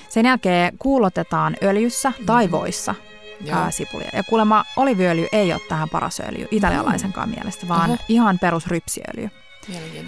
Sen 0.08 0.26
jälkeen 0.26 0.78
kuulotetaan 0.78 1.56
öljyssä 1.62 2.12
tai 2.26 2.50
voissa 2.50 2.94
Joo. 3.40 3.58
ää, 3.58 3.70
sipulia. 3.70 4.10
Ja 4.12 4.22
kuulemma 4.22 4.64
oliviöljy 4.76 5.26
ei 5.32 5.52
ole 5.52 5.60
tähän 5.68 5.88
paras 5.88 6.20
öljy 6.20 6.48
italialaisenkaan 6.50 7.28
mielestä, 7.28 7.68
vaan 7.68 7.90
Oho. 7.90 7.98
ihan 8.08 8.38
perus 8.38 8.66
rypsiöljy. 8.66 9.30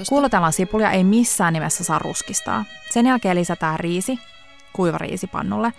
Kuulotellaan 0.08 0.52
sipulia, 0.52 0.90
ei 0.90 1.04
missään 1.04 1.52
nimessä 1.52 1.84
saa 1.84 1.98
ruskistaa. 1.98 2.64
Sen 2.90 3.06
jälkeen 3.06 3.36
lisätään 3.36 3.80
riisi, 3.80 4.18
kuiva 4.72 4.98
riisi 4.98 5.26
pannulle. 5.26 5.72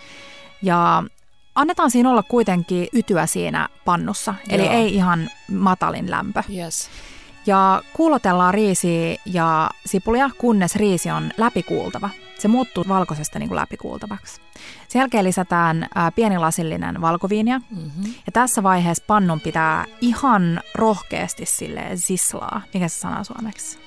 Ja 0.62 1.04
annetaan 1.56 1.92
siinä 1.92 2.10
olla 2.10 2.24
kuitenkin 2.24 2.88
ytyä 2.94 3.26
siinä 3.26 3.70
pannussa, 3.86 4.34
eli 4.50 4.66
Joo. 4.66 4.74
ei 4.74 4.96
ihan 4.96 5.30
matalin 5.52 6.12
lämpö. 6.12 6.44
Yes. 6.56 6.90
Ja 7.46 7.82
kuulotellaan 7.94 8.54
riisiä 8.54 9.16
ja 9.26 9.70
sipulia, 9.86 10.30
kunnes 10.38 10.76
riisi 10.76 11.12
on 11.12 11.32
läpikuultava. 11.38 12.10
Se 12.40 12.48
muuttuu 12.48 12.86
valkoisesta 12.88 13.40
niin 13.40 13.50
kuin 13.50 13.56
läpikuultavaksi. 13.56 14.42
Sen 14.88 15.00
jälkeen 15.00 15.26
lisätään 15.26 15.88
ää, 15.96 16.12
pieni 16.12 16.38
lasillinen 16.38 17.02
valkoviinia. 17.02 17.60
Mm-hmm. 17.70 18.04
Ja 18.06 18.32
tässä 18.34 18.64
vaiheessa 18.64 19.04
pannun 19.08 19.42
pitää 19.42 19.86
ihan 20.02 20.62
rohkeasti 20.76 21.46
sille 21.46 21.82
sislaa. 21.96 22.62
Mikä 22.74 22.88
se 22.88 23.00
sana 23.00 23.24
suomeksi? 23.24 23.80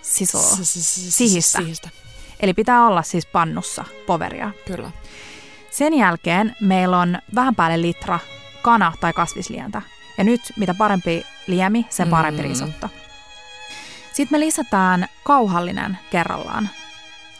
Sihistä. 1.10 1.58
Sihistä. 1.58 1.88
Eli 2.40 2.54
pitää 2.54 2.86
olla 2.86 3.02
siis 3.02 3.26
pannussa 3.26 3.84
poveria. 4.06 4.50
Kyllä. 4.66 4.90
Sen 5.70 5.94
jälkeen 5.94 6.56
meillä 6.60 6.98
on 6.98 7.18
vähän 7.34 7.54
päälle 7.54 7.80
litra 7.82 8.18
kana- 8.62 8.92
tai 9.00 9.12
kasvislientä. 9.12 9.82
Ja 10.18 10.24
nyt 10.24 10.40
mitä 10.56 10.74
parempi 10.74 11.26
liemi, 11.46 11.86
sen 11.90 12.08
parempi 12.10 12.42
Mm. 12.42 12.48
risotto. 12.48 12.90
Sitten 14.12 14.38
me 14.40 14.46
lisätään 14.46 15.06
kauhallinen 15.24 15.98
kerrallaan 16.10 16.68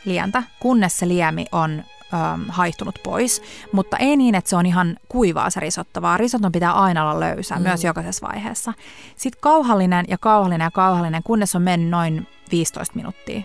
lientä, 0.05 0.43
kunnes 0.61 0.97
se 0.99 1.09
liemi 1.09 1.47
on 1.53 1.85
äm, 2.15 2.45
haihtunut 2.49 2.99
pois. 3.05 3.43
Mutta 3.73 3.97
ei 3.97 4.17
niin, 4.17 4.35
että 4.35 4.51
se 4.51 4.57
on 4.57 4.67
ihan 4.67 4.97
kuivaa 5.09 5.51
se 5.51 5.61
risotto, 5.61 6.03
vaan 6.03 6.21
risotton 6.21 6.53
pitää 6.53 6.73
aina 6.73 7.03
olla 7.11 7.21
löysä, 7.21 7.55
Mm. 7.55 7.61
mm. 7.61 7.69
myös 7.69 7.85
jokaisessa 7.85 8.27
vaiheessa. 8.29 8.73
Sitten 9.17 9.41
kauhallinen 9.41 10.05
ja 10.09 10.19
kauhallinen 10.19 10.65
ja 10.65 10.71
kauhallinen, 10.71 11.23
kunnes 11.23 11.55
on 11.57 11.63
mennyt 11.63 11.91
noin 11.91 12.27
15 12.51 12.97
minuuttia. 12.97 13.43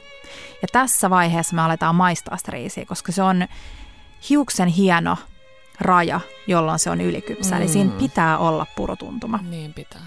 Ja 0.62 0.68
tässä 0.72 1.10
vaiheessa 1.10 1.56
me 1.56 1.62
aletaan 1.62 1.96
maistaa 1.96 2.38
sitä 2.38 2.52
riisiä, 2.52 2.86
koska 2.86 3.12
se 3.12 3.24
on 3.24 3.48
hiuksen 4.30 4.68
hieno 4.68 5.18
raja, 5.80 6.20
jolloin 6.48 6.80
se 6.80 6.90
on 6.90 7.02
ylikypsä. 7.02 7.56
Mm. 7.56 7.62
Eli 7.62 7.70
siinä 7.70 7.92
Mm. 7.92 7.98
pitää 7.98 8.38
olla 8.38 8.66
purotuntuma. 8.76 9.40
Niin 9.50 9.74
pitää. 9.74 10.02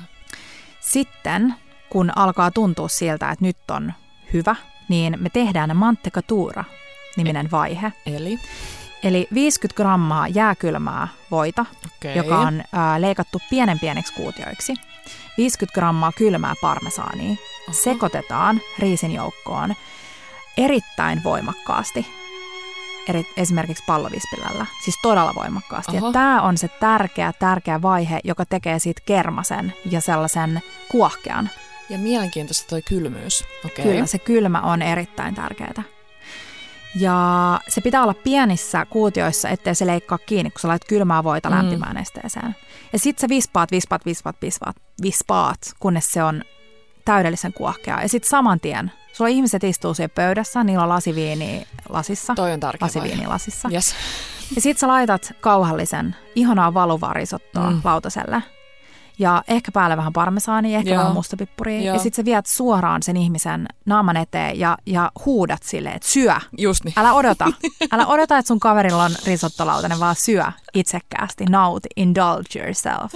Sitten, 0.80 1.54
kun 1.90 2.12
alkaa 2.16 2.50
tuntua 2.50 2.88
siltä, 2.88 3.30
että 3.30 3.44
nyt 3.44 3.56
on 3.70 3.92
hyvä, 4.32 4.56
niin 4.88 5.16
me 5.20 5.28
tehdään 5.30 5.76
mantecatura 5.76 6.64
niminen 7.16 7.50
vaihe. 7.50 7.92
Eli? 8.06 8.38
Eli 9.02 9.28
50 9.34 9.76
grammaa 9.76 10.28
jääkylmää 10.28 11.08
voita, 11.30 11.66
Okay. 11.98 12.12
joka 12.16 12.38
on 12.38 12.62
ää, 12.72 13.00
leikattu 13.00 13.38
pienen 13.50 13.78
pieniksi 13.78 14.12
kuutioiksi. 14.14 14.74
50 15.38 15.74
grammaa 15.74 16.12
kylmää 16.12 16.54
parmesaania. 16.60 17.30
Oho. 17.32 17.72
Sekoitetaan 17.72 18.60
riisin 18.78 19.12
joukkoon 19.12 19.74
erittäin 20.56 21.24
voimakkaasti. 21.24 22.06
Eri, 23.08 23.26
esimerkiksi 23.36 23.84
pallovispillällä, 23.86 24.66
siis 24.84 24.96
todella 25.02 25.34
voimakkaasti. 25.34 25.96
Ja 25.96 26.02
tämä 26.12 26.42
on 26.42 26.58
se 26.58 26.68
tärkeä, 26.68 27.32
tärkeä 27.32 27.82
vaihe, 27.82 28.20
joka 28.24 28.44
tekee 28.44 28.78
siitä 28.78 29.02
kermasen 29.06 29.74
ja 29.90 30.00
sellaisen 30.00 30.62
kuohkean. 30.90 31.50
Ja 31.90 31.98
mielenkiintoista 31.98 32.68
toi 32.68 32.82
kylmyys. 32.82 33.44
Okay. 33.64 33.84
Kyllä, 33.84 34.06
se 34.06 34.18
kylmä 34.18 34.60
on 34.60 34.82
erittäin 34.82 35.34
tärkeää. 35.34 35.82
Ja 37.00 37.60
se 37.68 37.80
pitää 37.80 38.02
olla 38.02 38.14
pienissä 38.14 38.86
kuutioissa, 38.90 39.48
ettei 39.48 39.74
se 39.74 39.86
leikkaa 39.86 40.18
kiinni, 40.18 40.50
kun 40.50 40.60
sä 40.60 40.68
laitat 40.68 40.88
kylmää 40.88 41.24
voita 41.24 41.50
Mm. 41.50 41.56
lämpimään 41.56 41.94
nesteeseen. 41.96 42.56
Ja 42.92 42.98
sit 42.98 43.18
sä 43.18 43.28
vispaat, 43.28 43.70
vispaat, 43.70 44.06
vispaat, 44.06 44.36
vispaat, 44.42 44.76
vispaat, 45.02 45.58
kunnes 45.80 46.12
se 46.12 46.22
on 46.22 46.42
täydellisen 47.04 47.52
kuohkea. 47.52 48.02
Ja 48.02 48.08
sit 48.08 48.24
saman 48.24 48.60
tien, 48.60 48.92
sulla 49.12 49.28
ihmiset 49.28 49.64
istuu 49.64 49.94
siellä 49.94 50.12
pöydässä, 50.14 50.64
niillä 50.64 50.82
on 50.82 50.88
lasiviini 50.88 51.66
lasissa, 51.88 52.34
Toi 52.34 52.52
on 52.52 52.60
tärkeä 52.60 52.86
lasiviini 52.86 53.26
lasissa. 53.26 53.68
Yes. 53.72 53.94
Ja 54.54 54.60
sit 54.60 54.78
sä 54.78 54.88
laitat 54.88 55.32
kauhallisen, 55.40 56.16
ihanaa 56.34 56.74
valuvaa 56.74 57.12
risottoa 57.12 57.70
Mm. 57.70 57.76
mm. 57.76 57.80
lautaselle. 57.84 58.42
Ja 59.18 59.42
ehkä 59.48 59.72
päälle 59.72 59.96
vähän 59.96 60.12
parmesaania, 60.12 60.78
ehkä 60.78 60.90
Joo. 60.90 60.98
vähän 60.98 61.14
mustapippuria. 61.14 61.82
Joo. 61.82 61.96
Ja 61.96 62.02
sit 62.02 62.14
sä 62.14 62.24
viet 62.24 62.46
suoraan 62.46 63.02
sen 63.02 63.16
ihmisen 63.16 63.66
naaman 63.86 64.16
eteen 64.16 64.58
ja, 64.58 64.78
ja 64.86 65.12
huudat 65.24 65.62
sille, 65.62 65.88
että 65.88 66.08
syö. 66.08 66.34
Just 66.58 66.84
niin. 66.84 66.94
Älä 66.96 67.12
odota. 67.12 67.46
Älä 67.92 68.06
odota, 68.06 68.38
että 68.38 68.48
sun 68.48 68.60
kaverilla 68.60 69.04
on 69.04 69.12
risottolautanen, 69.26 70.00
vaan 70.00 70.16
syö 70.16 70.44
itsekkäästi. 70.74 71.44
Nauti, 71.44 71.88
indulge 71.96 72.58
yourself. 72.58 73.12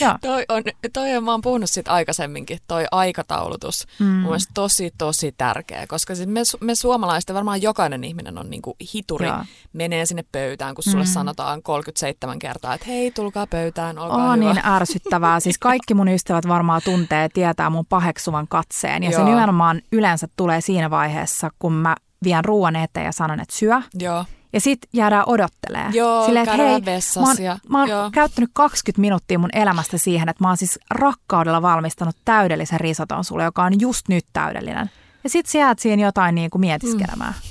Joo. 0.00 0.14
Toi 0.22 0.44
on, 0.48 0.62
toi 0.92 1.16
on, 1.16 1.24
mä 1.24 1.30
oon 1.30 1.40
puhunut 1.40 1.70
siitä 1.70 1.92
aikaisemminkin, 1.92 2.58
toi 2.68 2.84
aikataulutus. 2.90 3.86
Mm. 3.98 4.06
Mun 4.06 4.22
mielestä 4.22 4.50
tosi, 4.54 4.90
tosi 4.98 5.34
tärkeä, 5.38 5.86
koska 5.86 6.14
siis 6.14 6.28
me, 6.28 6.40
me 6.60 6.74
suomalaiset, 6.74 7.28
ja 7.28 7.34
varmaan 7.34 7.62
jokainen 7.62 8.04
ihminen 8.04 8.38
on 8.38 8.50
niinku 8.50 8.76
hituri, 8.94 9.26
Joo. 9.26 9.36
menee 9.72 10.06
sinne 10.06 10.24
pöytään, 10.32 10.74
kun 10.74 10.84
sulle 10.84 11.04
Mm. 11.04 11.08
sanotaan 11.10 11.62
37 11.62 12.38
kertaa, 12.38 12.74
että 12.74 12.86
hei, 12.86 13.10
tulkaa 13.10 13.46
pöytään, 13.46 13.98
olkaa 13.98 14.16
On 14.16 14.24
hyvä. 14.42 14.52
niin 14.54 14.66
ärsyttävää. 14.66 15.40
Siis 15.40 15.58
kaikki 15.58 15.94
mun 15.94 16.08
ystävät 16.08 16.48
varmaan 16.48 16.80
tuntee, 16.84 17.28
tietää 17.28 17.70
mun 17.70 17.86
paheksuvan 17.86 18.48
katseen. 18.48 19.02
Ja 19.02 19.10
se 19.10 19.16
Joo. 19.16 19.24
nimenomaan 19.28 19.82
yleensä 19.92 20.28
tulee 20.36 20.60
siinä 20.60 20.90
vaiheessa, 20.90 21.50
kun 21.58 21.72
mä 21.72 21.96
vien 22.24 22.44
ruoan 22.44 22.76
eteen 22.76 23.06
ja 23.06 23.12
sanon, 23.12 23.40
että 23.40 23.56
syö. 23.56 23.80
Joo, 23.98 24.24
Ja 24.54 24.60
sit 24.60 24.78
jäädään 24.92 25.24
odottelee. 25.26 25.86
Joo, 25.92 26.24
Silleen, 26.26 26.48
että 26.48 26.56
hei, 26.64 26.84
vessassa 26.84 27.20
mä 27.20 27.26
oon, 27.26 27.42
ja- 27.42 27.58
mä 27.68 27.78
oon 27.78 27.88
joo. 27.88 28.10
käyttänyt 28.10 28.50
20 28.52 29.00
minuuttia 29.00 29.38
mun 29.38 29.50
elämästä 29.52 29.98
siihen, 29.98 30.28
että 30.28 30.44
mä 30.44 30.48
oon 30.48 30.56
siis 30.56 30.78
rakkaudella 30.90 31.62
valmistanut 31.62 32.16
täydellisen 32.24 32.80
risoton 32.80 33.24
sulle, 33.24 33.44
joka 33.44 33.64
on 33.64 33.80
just 33.80 34.08
nyt 34.08 34.24
täydellinen. 34.32 34.90
Ja 35.24 35.30
sit 35.30 35.46
sä 35.46 35.58
jäät 35.58 35.78
siinä 35.78 36.02
jotain 36.02 36.34
niin 36.34 36.50
kuin 36.50 36.60
mietiskelemään. 36.60 37.32
Mm. 37.32 37.48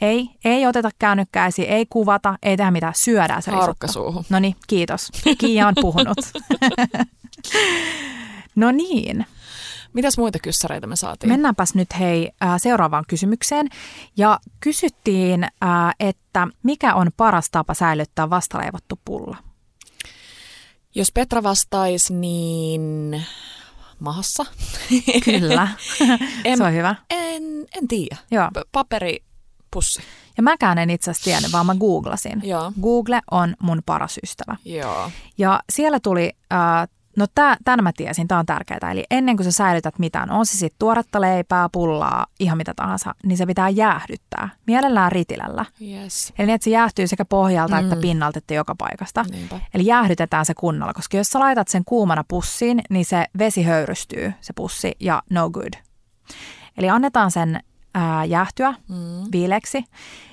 Ei, 0.00 0.28
ei 0.44 0.66
oteta 0.66 0.90
kännykkääsi, 0.98 1.62
ei 1.62 1.86
kuvata, 1.90 2.38
ei 2.42 2.56
tehdä 2.56 2.70
mitään, 2.70 2.94
syödään 2.96 3.42
se 3.42 3.50
risotto. 3.50 4.24
No 4.30 4.38
niin, 4.38 4.56
kiitos. 4.66 5.08
Kiia 5.38 5.68
on 5.68 5.74
puhunut. 5.80 6.16
no 8.56 8.70
niin, 8.70 9.26
Mitäs 9.94 10.18
muita 10.18 10.38
kyssäreitä 10.38 10.86
me 10.86 10.96
saatiin? 10.96 11.32
mennäänpäs 11.32 11.74
nyt 11.74 11.88
hei 11.98 12.30
äh, 12.44 12.54
seuraavaan 12.56 13.04
kysymykseen. 13.08 13.68
Ja 14.16 14.38
kysyttiin, 14.60 15.44
äh, 15.44 15.50
että 16.00 16.48
mikä 16.62 16.94
on 16.94 17.10
paras 17.16 17.50
tapa 17.50 17.74
säilyttää 17.74 18.30
vastaleivottu 18.30 19.00
pulla? 19.04 19.36
Jos 20.94 21.12
Petra 21.12 21.42
vastaisi, 21.42 22.14
niin 22.14 23.22
mahassa. 24.00 24.46
Kyllä, 25.24 25.68
En- 26.44 26.58
se 26.58 26.64
on 26.64 26.72
hyvä. 26.72 26.94
En, 27.10 27.42
en 27.76 27.88
tiedä. 27.88 28.16
Joo. 28.30 28.48
Paperipussi. 28.72 30.02
Ja 30.36 30.42
mäkään 30.42 30.78
en 30.78 30.90
itse 30.90 31.10
asiassa 31.10 31.24
tiennyt, 31.24 31.52
vaan 31.52 31.66
mä 31.66 31.74
googlasin. 31.74 32.40
Joo. 32.44 32.72
Google 32.82 33.20
on 33.30 33.54
mun 33.62 33.82
paras 33.86 34.18
ystävä. 34.22 34.56
Joo. 34.64 35.10
Ja 35.38 35.60
siellä 35.72 36.00
tuli, 36.00 36.32
äh, 36.52 36.88
no 37.16 37.26
tämän 37.64 37.82
mä 37.82 37.92
tiesin, 37.96 38.28
tämä 38.28 38.38
on 38.38 38.46
tärkeää. 38.46 38.90
Eli 38.92 39.04
ennen 39.10 39.36
kuin 39.36 39.44
sä 39.44 39.52
säilytät 39.52 39.98
mitään, 39.98 40.30
on 40.30 40.46
se 40.46 40.56
sitten 40.58 40.78
tuoretta 40.78 41.20
leipää, 41.20 41.68
pullaa, 41.72 42.26
ihan 42.40 42.58
mitä 42.58 42.72
tahansa, 42.76 43.14
niin 43.24 43.36
se 43.36 43.46
pitää 43.46 43.68
jäähdyttää. 43.68 44.48
Mielellään 44.66 45.12
ritilällä. 45.12 45.64
Yes. 45.82 46.32
Eli 46.38 46.46
niin, 46.46 46.54
että 46.54 46.64
se 46.64 46.70
jäähtyy 46.70 47.06
sekä 47.06 47.24
pohjalta 47.24 47.76
Mm. 47.76 47.82
että 47.82 47.96
pinnalta 48.00 48.38
että 48.38 48.54
joka 48.54 48.74
paikasta. 48.74 49.24
Niinpä. 49.30 49.60
Eli 49.74 49.86
jäähdytetään 49.86 50.46
se 50.46 50.54
kunnolla, 50.54 50.92
koska 50.94 51.16
jos 51.16 51.28
sä 51.30 51.38
laitat 51.38 51.68
sen 51.68 51.82
kuumana 51.84 52.24
pussiin, 52.28 52.82
niin 52.90 53.04
se 53.04 53.26
vesi 53.38 53.62
höyrystyy, 53.62 54.32
se 54.40 54.52
pussi, 54.52 54.92
ja 55.00 55.22
no 55.30 55.50
good. 55.50 55.72
Eli 56.78 56.90
annetaan 56.90 57.30
sen 57.30 57.60
ää, 57.94 58.24
jäähtyä 58.24 58.74
Mm. 58.88 58.96
viileksi. 59.32 59.84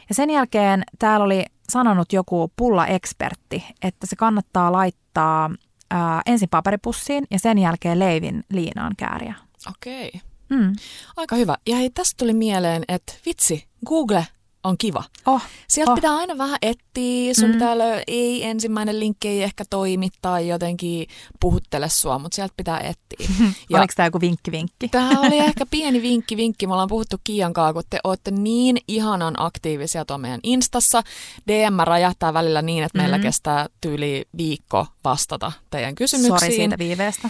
Ja 0.09 0.15
sen 0.15 0.29
jälkeen 0.29 0.83
täällä 0.99 1.23
oli 1.23 1.45
sanonut 1.69 2.13
joku 2.13 2.51
pulla-ekspertti, 2.55 3.63
että 3.81 4.07
se 4.07 4.15
kannattaa 4.15 4.71
laittaa 4.71 5.49
ää, 5.91 6.21
ensin 6.25 6.49
paperipussiin 6.49 7.23
ja 7.31 7.39
sen 7.39 7.57
jälkeen 7.57 7.99
leivin 7.99 8.43
liinaan 8.49 8.93
kääriä. 8.97 9.35
Okei. 9.69 10.07
Okay. 10.07 10.21
Mm. 10.59 10.75
Aika 11.17 11.35
hyvä. 11.35 11.55
Ja 11.67 11.75
hei, 11.75 11.89
tästä 11.89 12.17
tuli 12.17 12.33
mieleen, 12.33 12.83
että 12.87 13.13
vitsi, 13.25 13.67
Google 13.85 14.27
on 14.63 14.77
kiva. 14.77 15.03
Oh, 15.25 15.41
Sieltä 15.67 15.91
Oh. 15.91 15.95
pitää 15.95 16.15
aina 16.15 16.37
vähän 16.37 16.57
etsiä, 16.61 17.33
sun 17.33 17.49
Mm. 17.49 17.53
pitää 17.53 17.75
ei 18.07 18.43
ensimmäinen 18.43 18.99
linkki 18.99 19.27
ei 19.27 19.43
ehkä 19.43 19.63
toimi 19.69 20.09
tai 20.21 20.47
jotenkin 20.47 21.07
puhuttele 21.39 21.89
sua, 21.89 22.19
mutta 22.19 22.35
sieltä 22.35 22.53
pitää 22.57 22.79
etsiä. 22.79 23.35
ja. 23.69 23.79
oliko 23.79 23.93
tämä 23.95 24.07
joku 24.07 24.21
vinkki-vinkki? 24.21 24.87
Tämä 24.91 25.09
oli 25.21 25.37
ehkä 25.37 25.65
pieni 25.65 26.01
vinkki, 26.01 26.37
vinkki. 26.37 26.67
Me 26.67 26.73
ollaan 26.73 26.89
puhuttu 26.89 27.17
Kiian 27.23 27.53
kanssa, 27.53 27.73
kun 27.73 27.83
te 27.89 27.99
olette 28.03 28.31
niin 28.31 28.77
ihanan 28.87 29.33
aktiivisia 29.37 30.05
tuon 30.05 30.21
meidän 30.21 30.39
Instassa. 30.43 31.01
DM 31.47 31.79
räjähtää 31.83 32.33
välillä 32.33 32.61
niin, 32.61 32.83
että 32.83 32.97
meillä 32.97 33.17
Mhm. 33.17 33.23
kestää 33.23 33.67
tyyli 33.81 34.25
viikko 34.37 34.87
vastata 35.03 35.51
teidän 35.69 35.95
kysymyksiin. 35.95 36.39
Sori 36.39 36.55
siitä 36.55 36.77
viiveestä. 36.77 37.29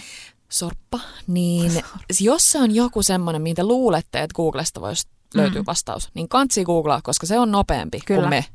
Sorppa. 0.49 0.99
Niin 1.27 1.71
jos 2.21 2.51
se 2.51 2.59
on 2.59 2.75
joku 2.75 3.03
semmoinen, 3.03 3.41
mitä 3.41 3.63
luulette, 3.63 4.19
että 4.23 4.33
Googlesta 4.35 4.81
voisi 4.81 5.07
Mm. 5.37 5.63
vastaus, 5.67 6.09
niin 6.13 6.29
kansi 6.29 6.63
googlaa, 6.63 6.99
koska 7.03 7.25
se 7.25 7.39
on 7.39 7.51
nopeampi 7.51 7.99
Kyllä. 8.05 8.19
kuin 8.21 8.29
me. 8.29 8.45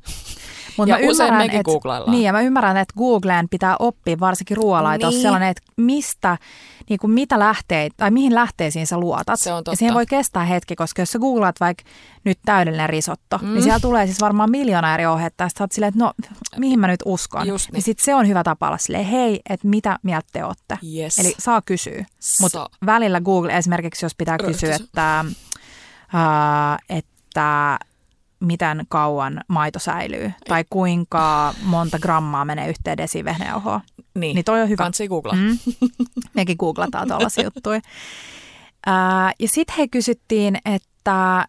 Mut 0.77 0.89
Ja 0.89 0.95
mä 0.95 1.11
usein 1.11 1.27
ymmärrän, 1.27 1.47
mekin 1.47 1.61
et- 1.61 1.65
googlaillaan. 1.67 2.11
Niin, 2.13 2.25
ja 2.25 2.33
mä 2.33 2.41
ymmärrän, 2.41 2.77
että 2.77 2.95
Googleen 2.99 3.49
pitää 3.49 3.77
oppia, 3.79 4.21
varsinkin 4.21 4.57
ruoalaitossa, 4.57 5.11
Niin. 5.17 5.23
sellainen, 5.23 5.49
että 5.49 5.63
mistä, 5.77 6.39
niin 6.89 6.99
kuin 6.99 7.11
mitä 7.11 7.39
lähteet, 7.39 7.93
tai 7.97 8.11
mihin 8.11 8.35
lähteisiin 8.35 8.87
sä 8.87 8.99
luotat. 8.99 9.41
Se 9.41 9.53
on 9.53 9.57
Ja 9.59 9.63
totta. 9.63 9.77
siihen 9.79 9.95
voi 9.95 10.07
kestää 10.07 10.45
hetki, 10.45 10.77
koska 10.77 11.03
jos 11.03 11.13
sä 11.13 11.19
googlaat 11.19 11.61
vaikka 11.61 11.85
nyt 12.25 12.39
täydellinen 12.45 12.89
risotto, 12.89 13.39
mm. 13.39 13.47
Mm. 13.49 13.53
niin 13.53 13.63
siellä 13.63 13.81
tulee 13.81 14.07
siis 14.07 14.21
varmaan 14.21 14.51
miljoona 14.51 14.95
eri 14.95 15.07
ohjetta, 15.07 15.45
ja 15.45 15.49
sä 15.59 15.65
oot 15.65 15.73
silleen, 15.73 15.89
että 15.89 16.05
no, 16.05 16.13
mihin 16.59 16.79
mä 16.81 16.87
nyt 16.87 17.01
uskon. 17.05 17.47
Just 17.49 17.67
niin. 17.69 17.73
niin 17.73 17.83
sit 17.83 17.99
se 17.99 18.15
on 18.15 18.29
hyvä 18.29 18.45
tapa 18.45 18.67
olla 18.67 18.79
silleen, 18.79 19.05
hei, 19.05 19.41
että 19.51 19.69
mitä 19.69 19.99
mieltä 20.03 20.29
te 20.33 20.45
ootte. 20.45 20.79
Yes. 20.97 21.19
Eli 21.19 21.35
saa 21.39 21.63
kysyä. 21.63 22.05
Mutta 22.41 22.71
välillä 22.87 23.21
Google 23.21 23.57
esimerkiksi, 23.57 24.05
jos 24.05 24.15
pitää 24.19 24.39
kysyä, 24.39 24.69
Röhtös. 24.69 24.87
että, 24.87 25.25
että 26.89 27.79
miten 28.41 28.85
kauan 28.89 29.41
maito 29.49 29.79
säilyy 29.79 30.33
tai 30.49 30.65
kuinka 30.71 31.55
monta 31.63 31.99
grammaa 31.99 32.45
menee 32.45 32.69
yhteen 32.69 32.97
desi 32.99 33.25
vehnäjauhoa. 33.25 33.81
niin, 34.15 34.35
Niin 34.35 34.45
toi 34.45 34.63
on 34.63 34.69
hyvä. 34.69 34.83
kansi 34.85 35.09
googlaa. 35.09 35.37
Mm. 35.37 35.59
Mekin 36.35 36.57
googlataan 36.59 37.09
tuollaisia 37.09 37.45
juttuja. 37.55 37.81
Ää, 38.87 39.33
ja 39.39 39.49
sitten 39.49 39.77
he 39.79 39.89
kysyttiin, 39.89 40.59
että 40.65 41.47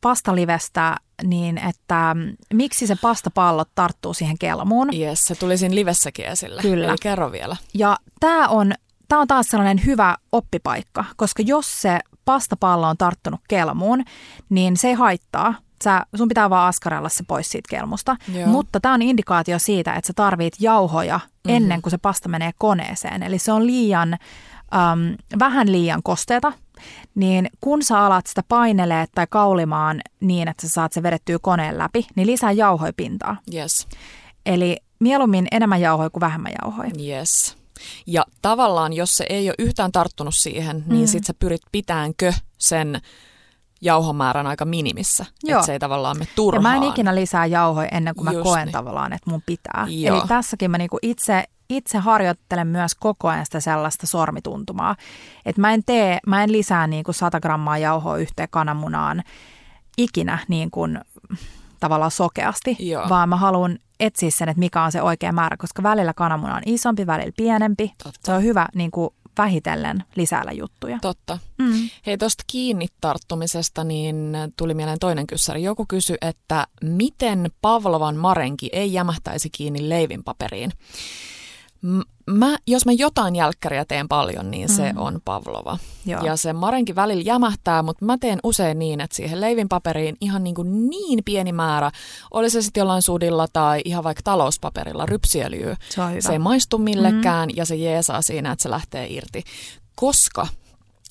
pastalivestä, 0.00 0.96
niin 1.22 1.58
että 1.58 2.14
mm, 2.14 2.36
miksi 2.54 2.86
se 2.86 2.96
pastapallot 3.02 3.68
tarttuu 3.74 4.14
siihen 4.14 4.38
kelmuun. 4.38 4.88
Yes, 4.98 5.26
se 5.26 5.34
tuli 5.34 5.58
siinä 5.58 5.74
livessäkin 5.74 6.24
esille. 6.26 6.62
Kyllä. 6.62 6.88
Eli 6.88 6.96
kerro 7.02 7.32
vielä. 7.32 7.56
Ja 7.74 7.96
tämä 8.20 8.48
on, 8.48 8.72
tää 9.08 9.18
on 9.18 9.26
taas 9.28 9.46
sellainen 9.48 9.84
hyvä 9.86 10.16
oppipaikka, 10.32 11.04
koska 11.16 11.42
jos 11.46 11.82
se 11.82 11.98
pastapallo 12.24 12.88
on 12.88 12.96
tarttunut 12.96 13.40
kelmuun, 13.48 14.04
niin 14.48 14.76
se 14.76 14.88
ei 14.88 14.94
haittaa. 14.94 15.54
Sä, 15.84 16.06
sun 16.14 16.28
pitää 16.28 16.50
vaan 16.50 16.68
askarella 16.68 17.08
se 17.08 17.24
pois 17.28 17.50
siitä 17.50 17.68
kelmusta. 17.70 18.16
Joo. 18.34 18.46
Mutta 18.46 18.80
tämä 18.80 18.94
on 18.94 19.02
indikaatio 19.02 19.58
siitä, 19.58 19.92
että 19.92 20.06
sä 20.06 20.12
tarvit 20.16 20.54
jauhoja 20.60 21.16
mm-hmm. 21.16 21.56
ennen 21.56 21.82
kuin 21.82 21.90
se 21.90 21.98
pasta 21.98 22.28
menee 22.28 22.50
koneeseen. 22.58 23.22
Eli 23.22 23.38
se 23.38 23.52
on 23.52 23.66
liian, 23.66 24.12
äm, 24.12 25.16
vähän 25.38 25.72
liian 25.72 26.02
kosteeta. 26.02 26.52
Niin 27.14 27.48
kun 27.60 27.82
sä 27.82 28.00
alat 28.00 28.26
sitä 28.26 28.42
painelee 28.48 29.06
tai 29.14 29.26
kaulimaan 29.30 30.00
niin, 30.20 30.48
että 30.48 30.62
sä 30.62 30.68
saat 30.68 30.92
se 30.92 31.02
vedettyä 31.02 31.38
koneen 31.42 31.78
läpi, 31.78 32.06
niin 32.14 32.26
lisää 32.26 32.52
jauhoja 32.52 32.92
pintaa. 32.96 33.36
Yes. 33.54 33.88
Eli 34.46 34.76
mieluummin 34.98 35.46
enemmän 35.52 35.80
jauhoja 35.80 36.10
kuin 36.10 36.20
vähemmän 36.20 36.52
jauhoja. 36.62 36.90
Yes. 37.06 37.61
Ja 38.06 38.24
tavallaan, 38.42 38.92
jos 38.92 39.16
se 39.16 39.26
ei 39.28 39.48
ole 39.48 39.54
yhtään 39.58 39.92
tarttunut 39.92 40.34
siihen, 40.34 40.84
niin 40.86 41.00
Mm. 41.00 41.06
sit 41.06 41.24
sä 41.24 41.34
pyrit 41.34 41.60
pitäänkö 41.72 42.32
sen 42.58 43.00
jauhomäärän 43.80 44.46
aika 44.46 44.64
minimissä, 44.64 45.26
että 45.48 45.66
se 45.66 45.72
ei 45.72 45.78
tavallaan 45.78 46.18
me 46.18 46.26
turhaan. 46.36 46.74
Ja 46.74 46.80
mä 46.80 46.86
en 46.86 46.92
ikinä 46.92 47.14
lisää 47.14 47.46
jauhoja 47.46 47.88
ennen 47.88 48.14
kuin 48.14 48.24
mä 48.24 48.32
Just 48.32 48.42
koen 48.42 48.66
niin. 48.66 48.72
tavallaan, 48.72 49.12
että 49.12 49.30
mun 49.30 49.42
pitää. 49.46 49.86
Joo. 49.88 50.16
Eli 50.16 50.28
tässäkin 50.28 50.70
mä 50.70 50.78
niinku 50.78 50.98
itse, 51.02 51.44
itse 51.68 51.98
harjoittelen 51.98 52.66
myös 52.66 52.94
koko 52.94 53.28
ajan 53.28 53.44
sitä 53.44 53.60
sellaista 53.60 54.06
sormituntumaa. 54.06 54.96
Että 55.46 55.60
mä 55.60 55.72
en 55.74 55.82
tee, 55.86 56.18
mä 56.26 56.42
en 56.42 56.52
lisää 56.52 56.86
niinku 56.86 57.12
100 57.12 57.40
grammaa 57.40 57.78
jauhoa 57.78 58.16
yhteen 58.16 58.48
kananmunaan 58.50 59.22
ikinä 59.98 60.38
niin 60.48 60.70
kuin 60.70 61.00
tavallaan 61.82 62.10
sokeasti, 62.10 62.76
Joo. 62.78 63.08
vaan 63.08 63.28
mä 63.28 63.36
haluan 63.36 63.78
etsiä 64.00 64.30
sen, 64.30 64.48
että 64.48 64.58
mikä 64.58 64.82
on 64.82 64.92
se 64.92 65.02
oikea 65.02 65.32
määrä, 65.32 65.56
koska 65.56 65.82
välillä 65.82 66.14
kananmuna 66.14 66.54
on 66.56 66.62
isompi, 66.66 67.06
välillä 67.06 67.32
pienempi. 67.36 67.92
Totta. 68.02 68.20
Se 68.24 68.32
on 68.32 68.42
hyvä 68.42 68.68
niin 68.74 68.90
kuin 68.90 69.10
vähitellen 69.38 70.04
lisäillä 70.16 70.52
juttuja. 70.52 70.98
Totta. 71.02 71.38
Mm. 71.58 71.88
Hei, 72.06 72.18
tuosta 72.18 72.44
kiinni 72.46 72.86
tarttumisesta 73.00 73.84
niin 73.84 74.36
tuli 74.56 74.74
mieleen 74.74 74.98
toinen 74.98 75.26
kyssäri. 75.26 75.62
Joku 75.62 75.84
kysyi, 75.88 76.16
että 76.20 76.66
miten 76.82 77.50
Pavlovan 77.60 78.16
marenki 78.16 78.70
ei 78.72 78.92
jämähtäisi 78.92 79.50
kiinni 79.50 79.88
leivinpaperiin. 79.88 80.72
Mä, 82.30 82.56
jos 82.66 82.86
mä 82.86 82.92
jotain 82.92 83.36
jälkkäriä 83.36 83.84
teen 83.84 84.08
paljon, 84.08 84.50
niin 84.50 84.68
se 84.68 84.92
Mm. 84.92 84.98
on 84.98 85.20
Pavlova. 85.24 85.78
Joo. 86.06 86.24
Ja 86.24 86.36
se 86.36 86.52
marenki 86.52 86.94
välillä 86.94 87.22
jämähtää, 87.22 87.82
mutta 87.82 88.04
mä 88.04 88.18
teen 88.18 88.38
usein 88.42 88.78
niin, 88.78 89.00
että 89.00 89.16
siihen 89.16 89.40
leivinpaperiin 89.40 90.16
ihan 90.20 90.44
niin, 90.44 90.54
kuin 90.54 90.90
niin 90.90 91.24
pieni 91.24 91.52
määrä, 91.52 91.90
oli 92.30 92.50
se 92.50 92.62
sitten 92.62 92.80
jollain 92.80 93.02
sudilla 93.02 93.46
tai 93.52 93.80
ihan 93.84 94.04
vaikka 94.04 94.20
talouspaperilla, 94.24 95.06
rypsiöljyä. 95.06 95.76
Se. 95.88 96.02
Se 96.20 96.32
ei 96.32 96.38
maistu 96.38 96.78
millekään 96.78 97.48
mm. 97.48 97.54
ja 97.56 97.64
se 97.66 97.76
jeesaa 97.76 98.22
siinä, 98.22 98.52
että 98.52 98.62
se 98.62 98.70
lähtee 98.70 99.06
irti. 99.10 99.42
Koska 99.94 100.46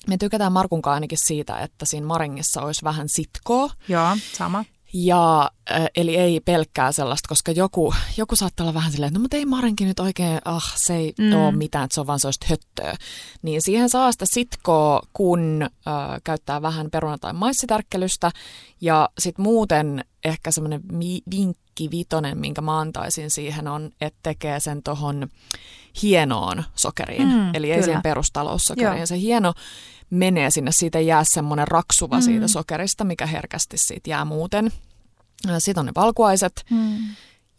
me 0.08 0.16
tykätään 0.18 0.52
Markunkaan 0.52 0.94
ainakin 0.94 1.18
siitä, 1.18 1.58
että 1.58 1.84
siinä 1.84 2.06
marengissa 2.06 2.62
olisi 2.62 2.84
vähän 2.84 3.08
sitkoa. 3.08 3.70
Joo, 3.88 4.16
sama. 4.32 4.64
Ja, 4.92 5.50
äh, 5.70 5.86
eli 5.96 6.16
ei 6.16 6.40
pelkkää 6.40 6.92
sellaista, 6.92 7.28
koska 7.28 7.52
joku, 7.52 7.94
joku 8.16 8.36
saattaa 8.36 8.64
olla 8.64 8.74
vähän 8.74 8.92
silleen, 8.92 9.08
että 9.08 9.18
no 9.18 9.22
mutta 9.22 9.36
ei 9.36 9.46
marenki 9.46 9.84
nyt 9.84 10.00
oikein, 10.00 10.38
ah 10.44 10.72
se 10.76 10.94
ei 10.94 11.12
mm. 11.18 11.24
Mm. 11.24 11.34
ole 11.34 11.52
mitään, 11.52 11.84
että 11.84 11.94
se 11.94 12.00
on 12.00 12.06
vaan 12.06 12.20
sellaista 12.20 12.46
höttöä. 12.50 12.94
Niin 13.42 13.62
siihen 13.62 13.88
saa 13.88 14.12
sitä 14.12 14.26
sitkoa, 14.26 15.02
kun 15.12 15.62
äh, 15.62 16.20
käyttää 16.24 16.62
vähän 16.62 16.90
peruna- 16.90 17.18
tai 17.18 17.32
maissitärkkelystä. 17.32 18.30
Ja 18.80 19.08
sitten 19.18 19.42
muuten 19.42 20.04
ehkä 20.24 20.50
semmoinen 20.50 20.80
mi- 20.92 21.22
vinkki 21.30 21.90
vitonen, 21.90 22.38
minkä 22.38 22.60
mä 22.60 22.78
antaisin 22.78 23.30
siihen 23.30 23.68
on, 23.68 23.90
että 24.00 24.18
tekee 24.22 24.60
sen 24.60 24.82
tohon 24.82 25.28
hienoon 26.02 26.64
sokeriin. 26.74 27.28
Mm, 27.28 27.54
eli 27.54 27.70
ei 27.70 27.74
kyllä. 27.74 27.84
siihen 27.84 28.02
perustaloussokeriin. 28.02 28.96
Joo. 28.96 29.06
Se 29.06 29.18
hieno 29.18 29.52
menee 30.12 30.50
sinne, 30.50 30.72
siitä 30.72 31.00
jää 31.00 31.24
semmoinen 31.24 31.68
raksuva 31.68 32.16
Mm. 32.16 32.22
siitä 32.22 32.48
sokerista, 32.48 33.04
mikä 33.04 33.26
herkästi 33.26 33.78
siitä 33.78 34.10
jää 34.10 34.24
muuten. 34.24 34.72
Sitten 35.58 35.80
on 35.80 35.86
ne 35.86 35.92
valkuaiset 35.96 36.64
Mm. 36.70 36.98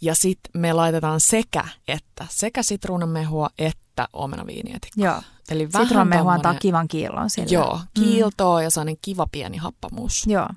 ja 0.01 0.15
sitten 0.15 0.61
me 0.61 0.73
laitetaan 0.73 1.19
sekä 1.19 1.63
että, 1.87 2.25
sekä 2.29 2.63
sitruunanmehua 2.63 3.49
että 3.57 4.07
omenaviinietikkaa. 4.13 5.05
Joo. 5.05 5.21
Eli 5.49 5.73
vähän 5.73 5.85
Sitruunanmehu 5.85 6.29
antaa 6.29 6.51
tommonen- 6.51 6.61
kivan 6.61 6.87
kiillon 6.87 7.29
sille. 7.29 7.47
Joo, 7.51 7.79
kiiltoa 7.93 8.61
ja 8.63 8.69
sellainen 8.69 8.97
kiva 9.01 9.27
pieni 9.31 9.57
happamuus. 9.57 10.23
Joo. 10.27 10.47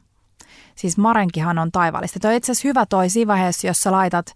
Siis 0.76 0.98
marenkihan 0.98 1.58
on 1.58 1.72
taivaallista. 1.72 2.20
Toi 2.20 2.30
on 2.30 2.36
itse 2.36 2.52
asiassa 2.52 2.68
hyvä 2.68 2.86
toi 2.86 3.08
siinä 3.08 3.28
vaiheessa, 3.28 3.66
jos 3.66 3.80
sä 3.80 3.92
laitat 3.92 4.26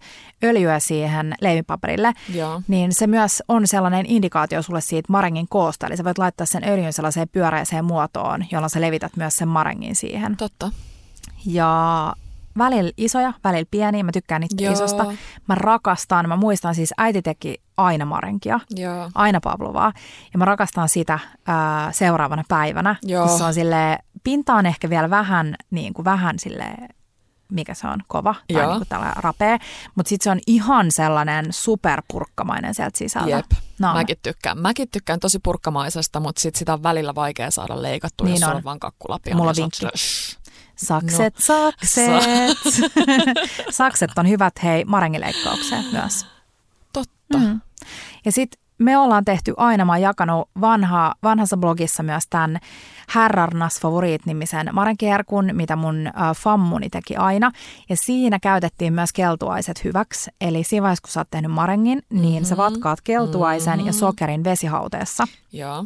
öljyä 0.43 0.79
siihen 0.79 1.33
leivinpaperille, 1.41 2.13
Joo, 2.33 2.61
niin 2.67 2.93
se 2.93 3.07
myös 3.07 3.43
on 3.47 3.67
sellainen 3.67 4.05
indikaatio 4.05 4.61
sulle 4.61 4.81
siitä 4.81 5.11
marengin 5.11 5.47
koosta. 5.49 5.87
Eli 5.87 5.97
sä 5.97 6.03
voit 6.03 6.17
laittaa 6.17 6.45
sen 6.45 6.63
öljyn 6.69 6.93
sellaiseen 6.93 7.29
pyöreäseen 7.29 7.85
muotoon, 7.85 8.45
jolloin 8.51 8.69
sä 8.69 8.81
levität 8.81 9.17
myös 9.17 9.35
sen 9.37 9.47
marengin 9.47 9.95
siihen. 9.95 10.37
totta. 10.37 10.71
Ja 11.45 12.13
välillä 12.57 12.91
isoja, 12.97 13.33
välillä 13.43 13.67
pieniä. 13.71 14.03
Mä 14.03 14.11
tykkään 14.11 14.41
niitä 14.41 14.63
Joo. 14.63 14.73
isosta. 14.73 15.05
Mä 15.47 15.55
rakastan, 15.55 16.27
mä 16.27 16.35
muistan 16.35 16.75
siis 16.75 16.93
äiti 16.97 17.21
teki 17.21 17.61
aina 17.77 18.05
marenkia, 18.05 18.59
Joo, 18.69 19.09
aina 19.15 19.39
pavlovaa. 19.43 19.93
Ja 20.33 20.39
mä 20.39 20.45
rakastan 20.45 20.89
sitä 20.89 21.19
ää, 21.47 21.91
seuraavana 21.91 22.43
päivänä, 22.47 22.95
Joo. 23.03 23.27
kun 23.27 23.37
se 23.37 23.43
on 23.43 23.53
sille 23.53 23.99
pinta 24.23 24.53
on 24.53 24.65
ehkä 24.65 24.89
vielä 24.89 25.09
vähän, 25.09 25.55
niin 25.71 25.93
kuin 25.93 26.05
vähän 26.05 26.39
sille 26.39 26.65
mikä 27.51 27.73
se 27.73 27.87
on, 27.87 27.99
kova 28.07 28.33
tai 28.33 28.61
Joo. 28.61 28.69
niin 28.69 28.79
kuin 28.79 28.87
tällä 28.87 29.13
rapea. 29.15 29.57
Mutta 29.95 30.09
sitten 30.09 30.23
se 30.23 30.31
on 30.31 30.39
ihan 30.47 30.91
sellainen 30.91 31.45
superpurkkamainen 31.53 32.73
sieltä 32.75 32.97
sisältä. 32.97 33.29
jep. 33.29 33.45
No, 33.79 33.93
Mäkin 33.93 34.17
tykkään. 34.23 34.57
Mäkin 34.59 34.87
tykkään 34.91 35.19
tosi 35.19 35.39
purkkamaisesta, 35.39 36.19
mutta 36.19 36.41
sit 36.41 36.55
sitä 36.55 36.73
on 36.73 36.83
välillä 36.83 37.15
vaikea 37.15 37.51
saada 37.51 37.81
leikattua, 37.81 38.25
Niin 38.27 38.41
jos 38.41 38.49
on. 38.49 38.55
on 38.55 38.63
vaan 38.63 38.79
kakkulapio. 38.79 39.35
Mulla 39.35 39.49
on 39.49 39.55
niin 39.57 39.63
vinkki. 39.81 39.97
Sakset, 40.75 41.37
sakset. 41.37 42.57
sakset 43.71 44.11
on 44.17 44.29
hyvät, 44.29 44.53
hei, 44.63 44.85
marengileikkaukseen 44.85 45.85
myös. 45.91 46.25
Totta. 46.93 47.37
Mm. 47.37 47.61
Ja 48.25 48.31
sitten 48.31 48.61
me 48.81 48.97
ollaan 48.97 49.25
tehty 49.25 49.53
aina, 49.57 49.85
mä 49.85 49.91
oon 49.91 50.01
jakanut 50.01 50.49
vanha, 50.61 51.13
vanhassa 51.23 51.57
blogissa 51.57 52.03
myös 52.03 52.23
tämän 52.29 52.59
Herrarnas 53.15 53.79
Favorit-nimisen 53.79 54.69
marenkiherkun, 54.73 55.49
mitä 55.53 55.75
mun 55.75 56.07
äh, 56.07 56.13
fammuni 56.37 56.89
teki 56.89 57.15
aina. 57.15 57.51
Ja 57.89 57.95
siinä 57.97 58.39
käytettiin 58.39 58.93
myös 58.93 59.13
keltuaiset 59.13 59.83
hyväksi. 59.83 60.31
Eli 60.41 60.63
siinä 60.63 60.83
vaiheessa, 60.83 61.01
kun 61.01 61.11
sä 61.11 61.19
oot 61.19 61.27
tehnyt 61.31 61.51
marengin, 61.51 62.01
niin 62.09 62.45
sä 62.45 62.55
Mhm. 62.55 62.61
vatkaat 62.61 63.01
keltuaisen 63.01 63.79
ja 63.79 63.85
Mhm. 63.91 63.93
sokerin 63.99 64.43
vesihauteessa. 64.43 65.23
Joo. 65.51 65.85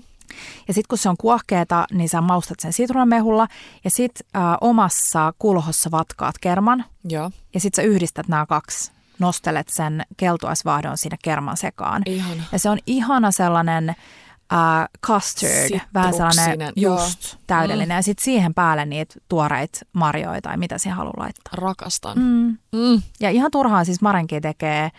Ja 0.68 0.74
sitten 0.74 0.88
kun 0.90 0.98
se 0.98 1.10
on 1.10 1.18
kuohkeeta, 1.18 1.86
niin 1.92 2.10
sä 2.10 2.22
maustat 2.22 2.60
sen 2.60 2.74
sitruunamehulla 2.74 3.48
ja 3.84 3.90
sitten 3.90 4.28
äh, 4.36 4.44
omassa 4.62 5.34
kulhossa 5.40 5.92
vatkaat 5.92 6.36
kerman 6.42 6.86
Joo. 7.04 7.32
ja 7.54 7.60
sitten 7.60 7.84
sä 7.84 7.88
yhdistät 7.90 8.28
nämä 8.28 8.46
kaksi. 8.46 8.92
Nostelet 9.20 9.70
sen 9.70 10.04
keltuaisvaahdon 10.18 10.98
siinä 10.98 11.18
kerman 11.24 11.58
sekaan. 11.58 12.02
Ihana. 12.06 12.44
Ja 12.52 12.60
se 12.60 12.70
on 12.70 12.78
ihana 12.88 13.32
sellainen 13.32 13.90
äh, 13.90 14.88
custard, 15.06 15.80
vähän 15.94 16.14
sellainen 16.14 16.44
Sitruksinen, 16.44 16.74
joo. 16.76 17.00
just 17.00 17.36
täydellinen. 17.48 17.96
Ja 17.96 18.02
sitten 18.04 18.24
siihen 18.24 18.54
päälle 18.54 18.86
niitä 18.86 19.16
tuoreita 19.30 19.80
marjoja 19.94 20.42
tai 20.42 20.58
mitä 20.58 20.78
siihen 20.78 20.98
haluaa 20.98 21.14
laittaa. 21.18 21.54
Rakastan. 21.54 22.18
Mm. 22.18 22.58
Mm. 22.72 23.02
Ja 23.20 23.30
ihan 23.30 23.52
turhaan 23.52 23.86
siis 23.86 24.02
marenki 24.02 24.42
tekee 24.42 24.92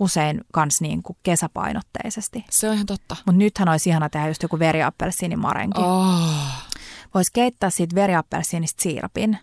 usein 0.00 0.40
kans 0.52 0.80
niin 0.80 1.02
kuin 1.02 1.16
kesäpainotteisesti. 1.22 2.44
Se 2.50 2.68
on 2.68 2.74
ihan 2.74 2.86
totta. 2.86 3.16
Mutta 3.26 3.38
nythän 3.38 3.68
olisi 3.68 3.90
ihana 3.90 4.08
tehdä 4.08 4.28
just 4.28 4.42
joku 4.42 4.58
veriappelsiinimarenki. 4.58 5.80
Oh. 5.80 6.66
Voisi 7.14 7.30
keittää 7.32 7.70
siitä 7.70 7.94
veriappelsiinista 7.94 8.82
siirapin. 8.82 9.38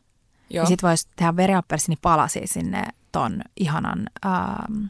Joo. 0.49 0.63
Ja 0.63 0.67
sitten 0.67 0.87
voisi 0.87 1.07
tehdä 1.15 1.35
veriappelsiinipalasia 1.35 2.47
sinne 2.47 2.83
ton 3.13 3.41
ihanan 3.57 4.07
ähm, 4.25 4.83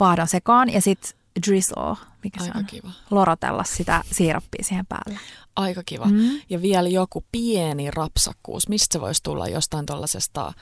vaahdon 0.00 0.28
sekaan. 0.28 0.70
Ja 0.72 0.80
sitten 0.80 1.12
drizzle, 1.46 1.96
mikä 2.24 2.40
se 2.40 2.44
Aika 2.46 2.58
on, 2.58 2.64
kiva. 2.66 2.90
lorotella 3.10 3.64
sitä 3.64 4.02
siirappia 4.12 4.64
siihen 4.64 4.86
päälle. 4.86 5.18
Aika 5.56 5.82
kiva. 5.86 6.04
Mm. 6.04 6.40
Ja 6.50 6.62
vielä 6.62 6.88
joku 6.88 7.24
pieni 7.32 7.90
rapsakkuus. 7.90 8.68
Mistä 8.68 8.92
se 8.92 9.00
voisi 9.00 9.22
tulla 9.22 9.48
jostain 9.48 9.86
tuollaisesta 9.86 10.52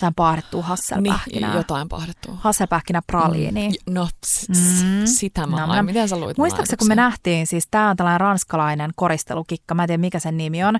Tai 0.00 0.10
paahdettua 0.16 0.60
niin, 0.60 0.68
hasselpähkinää. 0.68 1.54
jotain 1.56 1.88
pahdettua? 1.88 2.34
Hasselpähkinä 2.40 3.02
praliini. 3.06 3.68
Mm. 3.68 3.94
No, 3.94 4.08
s- 4.26 4.48
Mm. 4.48 4.56
sitä 5.04 5.46
mä 5.46 5.60
No, 5.60 5.66
mä- 5.66 5.82
Miten 5.82 6.08
sä 6.08 6.16
luit 6.20 6.38
Muistaakseni, 6.38 6.76
kun 6.76 6.88
me 6.88 6.94
nähtiin, 6.94 7.46
siis 7.46 7.66
tämä 7.70 7.90
on 7.90 7.96
tällainen 7.96 8.20
ranskalainen 8.20 8.90
koristelukikka, 8.96 9.74
mä 9.74 9.82
en 9.82 9.86
tiedä 9.86 10.00
mikä 10.00 10.18
sen 10.18 10.36
nimi 10.36 10.64
on. 10.64 10.78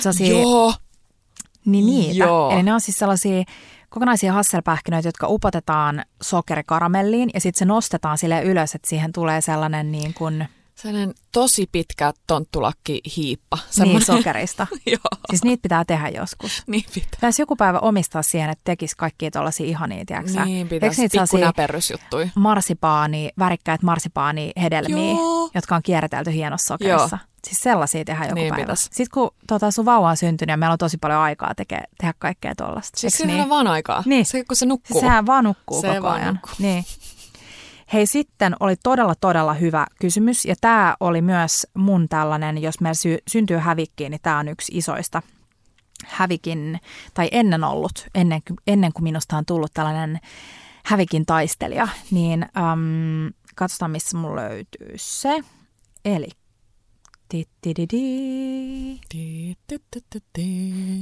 Se 0.00 0.12
siinä- 0.12 0.40
Joo, 0.40 0.74
Niin 1.64 1.86
niitä. 1.86 2.24
Joo. 2.24 2.50
Eli 2.50 2.62
ne 2.62 2.74
on 2.74 2.80
siis 2.80 2.96
sellaisia 2.98 3.44
kokonaisia 3.94 4.32
hasselpähkinöitä, 4.32 5.08
jotka 5.08 5.26
upotetaan 5.28 6.04
sokerikaramelliin 6.22 7.30
ja 7.34 7.40
sitten 7.40 7.58
se 7.58 7.64
nostetaan 7.64 8.18
sille 8.18 8.42
ylös, 8.42 8.74
että 8.74 8.88
siihen 8.88 9.12
tulee 9.12 9.40
sellainen 9.40 9.92
niin 9.92 10.14
kuin, 10.14 10.48
sellainen 10.74 11.14
tosi 11.32 11.68
pitkä 11.72 12.12
tonttulakki 12.26 13.00
hiippa. 13.16 13.56
niin 13.56 13.66
Semmoinen- 13.70 14.06
sokerista. 14.06 14.66
Joo, 14.86 14.98
Siis 15.30 15.44
niitä 15.44 15.62
pitää 15.62 15.84
tehdä 15.84 16.08
joskus. 16.08 16.62
niin 16.66 16.84
pitää. 16.94 17.08
Pitäisi 17.10 17.42
joku 17.42 17.56
päivä 17.56 17.78
omistaa 17.78 18.22
siihen, 18.22 18.50
että 18.50 18.62
tekisi 18.64 18.96
kaikkia 18.96 19.30
tuollaisia 19.30 19.66
ihania, 19.66 20.04
tiedätkö 20.06 20.44
Niin 20.44 20.68
pitäisi. 20.68 21.00
niitä 21.00 21.12
Pikku 21.12 21.26
sellaisia 21.26 21.46
näperrysjuttui. 21.48 22.30
marsipaani, 22.34 23.30
värikkäitä 23.38 23.86
marsipaanihedelmiä, 23.86 25.10
Joo. 25.12 25.50
jotka 25.54 25.76
on 25.76 25.82
kierretelty 25.82 26.32
hienossa 26.32 26.66
sokerissa. 26.66 27.18
Siis 27.46 27.60
sellaisia 27.60 28.04
tehdään 28.04 28.28
joku 28.28 28.34
Niin 28.34 28.48
päivä. 28.48 28.62
pitäisi. 28.62 28.82
Sitten 28.84 29.06
kun 29.14 29.30
tota, 29.46 29.70
sun 29.70 29.84
vauva 29.84 30.08
on 30.10 30.16
syntynyt 30.16 30.52
ja 30.52 30.56
meillä 30.56 30.72
on 30.72 30.78
tosi 30.78 30.98
paljon 30.98 31.20
aikaa 31.20 31.54
teke, 31.54 31.80
tehdä 32.00 32.14
kaikkea 32.18 32.54
tuollaista. 32.54 33.00
Siis 33.00 33.14
siinä 33.16 33.32
niin? 33.32 33.42
on 33.42 33.48
vaan 33.48 33.66
aikaa. 33.66 34.02
Niin. 34.06 34.26
Se, 34.26 34.44
kun 34.44 34.56
se 34.56 34.66
nukkuu. 34.66 35.00
Sehän 35.00 35.26
vaan 35.26 35.44
nukkuu 35.44 35.80
Se 35.80 35.94
koko 35.94 36.08
ajan. 36.08 36.34
nukkuu. 36.34 36.54
Niin. 36.58 36.84
Hei, 37.92 38.06
sitten 38.06 38.56
oli 38.60 38.76
todella, 38.82 39.14
todella 39.14 39.54
hyvä 39.54 39.86
kysymys. 40.00 40.44
Ja 40.44 40.54
tämä 40.60 40.96
oli 41.00 41.22
myös 41.22 41.66
mun 41.74 42.08
tällainen, 42.08 42.62
jos 42.62 42.80
meillä 42.80 42.94
sy- 42.94 43.18
syntyy 43.28 43.56
hävikkiä, 43.58 44.08
niin 44.08 44.20
tämä 44.22 44.38
on 44.38 44.48
yksi 44.48 44.72
isoista 44.78 45.22
hävikin, 46.06 46.80
tai 47.14 47.28
ennen 47.32 47.64
ollut, 47.64 48.06
ennen, 48.14 48.40
ennen 48.66 48.92
kuin 48.92 49.02
minusta 49.04 49.36
on 49.36 49.44
tullut 49.46 49.70
tällainen 49.74 50.20
hävikin 50.84 51.26
taistelija. 51.26 51.88
Niin 52.10 52.42
äm, 52.42 53.32
katsotaan, 53.54 53.90
missä 53.90 54.16
mulla 54.16 54.40
löytyy 54.40 54.92
se. 54.96 55.40
Eli, 56.04 56.28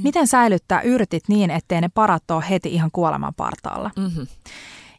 Miten 0.03 0.27
säilyttää 0.27 0.81
yrtit 0.81 1.23
niin, 1.27 1.51
ettei 1.51 1.81
ne 1.81 1.89
parat 1.93 2.31
ole 2.31 2.43
heti 2.49 2.73
ihan 2.73 2.89
kuoleman 2.91 3.33
partaalla? 3.37 3.91
Mhm. 3.97 4.21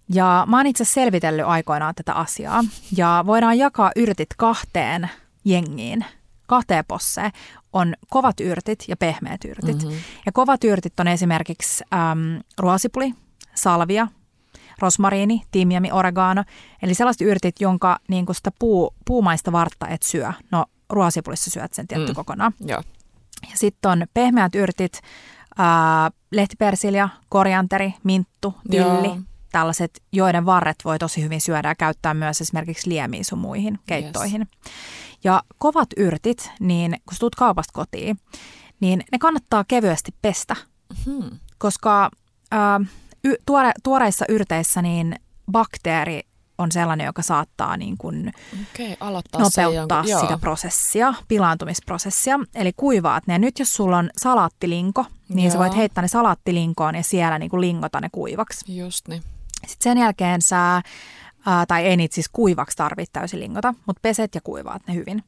Ja 0.09 0.45
mä 0.49 0.57
oon 0.57 0.67
itse 0.67 0.85
selvitellyt 0.85 1.47
aikoinaan 1.47 1.95
tätä 1.95 2.13
asiaa. 2.13 2.65
Ja 2.97 3.25
voidaan 3.27 3.59
jakaa 3.59 3.93
yrtit 3.97 4.29
kahteen 4.37 5.11
jengiin, 5.45 6.05
kahteen 6.47 6.85
posseen. 6.89 7.33
On 7.73 7.95
kovat 8.11 8.41
yrtit 8.41 8.85
ja 8.89 8.97
pehmeät 8.97 9.45
yrtit. 9.45 9.83
Mhm. 9.83 9.93
Ja 10.27 10.33
kovat 10.33 10.65
yrtit 10.65 11.01
on 11.01 11.09
esimerkiksi 11.09 11.85
äm, 11.95 12.41
ruosipuli, 12.59 13.15
salvia, 13.55 14.09
rosmariini, 14.79 15.43
tiimiami, 15.51 15.93
oregano. 15.93 16.45
Eli 16.83 16.95
sellaiset 16.95 17.21
yrtit, 17.21 17.61
jonka 17.61 17.99
niin 18.09 18.27
sitä 18.33 18.51
puu, 18.59 18.95
puumaista 19.05 19.53
vartta 19.53 19.89
et 19.89 20.03
syö. 20.03 20.33
No 20.51 20.65
ruosipulissa 20.90 21.51
syöt 21.51 21.73
sen 21.75 21.88
tietty 21.88 22.12
Mm. 22.12 22.14
kokonaan. 22.14 22.53
Joo. 22.66 22.83
Ja 23.51 23.57
sitten 23.57 23.90
on 23.90 24.07
pehmeät 24.14 24.55
yrtit, 24.55 25.01
ää, 25.59 26.11
lehtipersilja, 26.31 27.09
korianteri, 27.29 27.94
minttu, 28.05 28.55
tilli. 28.70 29.07
Joo. 29.07 29.18
Tällaiset, 29.53 30.03
joiden 30.12 30.47
varret 30.47 30.77
voi 30.85 30.99
tosi 30.99 31.23
hyvin 31.23 31.40
syödä 31.40 31.68
ja 31.68 31.75
käyttää 31.75 32.14
myös 32.14 32.40
esimerkiksi 32.40 32.90
liemiin 32.90 33.25
sun 33.25 33.38
muihin 33.38 33.79
keittoihin. 33.87 34.40
Yes. 34.40 34.75
Ja 35.25 35.42
kovat 35.59 35.88
yrtit, 35.97 36.51
niin 36.61 36.90
kun 36.92 37.16
tuut 37.20 37.35
kaupasta 37.35 37.73
kotiin, 37.73 38.18
niin 38.81 39.05
ne 39.12 39.18
kannattaa 39.18 39.64
kevyesti 39.68 40.14
pestä, 40.23 40.57
Hmm. 41.07 41.31
koska 41.59 42.11
ää, 42.51 42.81
y, 43.25 43.35
tuore, 43.47 43.73
tuoreissa 43.83 44.25
yrteissä 44.29 44.83
niin 44.83 45.16
bakteeri 45.53 46.20
on 46.59 46.73
sellainen, 46.73 47.05
joka 47.05 47.23
saattaa 47.23 47.77
niin 47.77 47.97
kuin 47.99 48.33
Okei, 48.73 48.97
aloittaa 49.01 49.40
nopeuttaa 49.40 50.05
jonkun, 50.07 50.27
sitä 50.29 50.38
prosessia, 50.40 51.14
pilaantumisprosessia. 51.29 52.40
Eli 52.55 52.73
kuivaat 52.77 53.27
ne. 53.27 53.38
Nyt 53.38 53.59
jos 53.59 53.73
sulla 53.75 53.99
on 53.99 54.11
salaattilinko, 54.21 55.07
niin 55.29 55.51
sä 55.51 55.57
Joo. 55.57 55.62
voit 55.62 55.77
heittää 55.77 56.03
ne 56.03 56.09
salaattilinkoon 56.09 56.95
ja 56.95 57.03
siellä 57.03 57.38
niin 57.38 57.51
kuin 57.51 57.61
lingota 57.61 58.01
ne 58.01 58.09
kuivaksi. 58.12 58.77
Just 58.79 59.09
niin. 59.09 59.23
Sitten 59.67 59.83
sen 59.93 59.99
jälkeen 59.99 60.43
sä, 60.43 60.83
ää, 61.47 61.67
tai 61.69 61.85
ei 61.87 61.97
niitä 61.97 62.14
siis 62.14 62.29
kuivaksi 62.33 62.77
tarvitse 62.77 63.12
täysin 63.12 63.40
lingota, 63.40 63.75
mutta 63.87 64.01
peset 64.03 64.35
ja 64.35 64.40
kuivaat 64.45 64.83
ne 64.88 64.95
hyvin. 64.95 65.25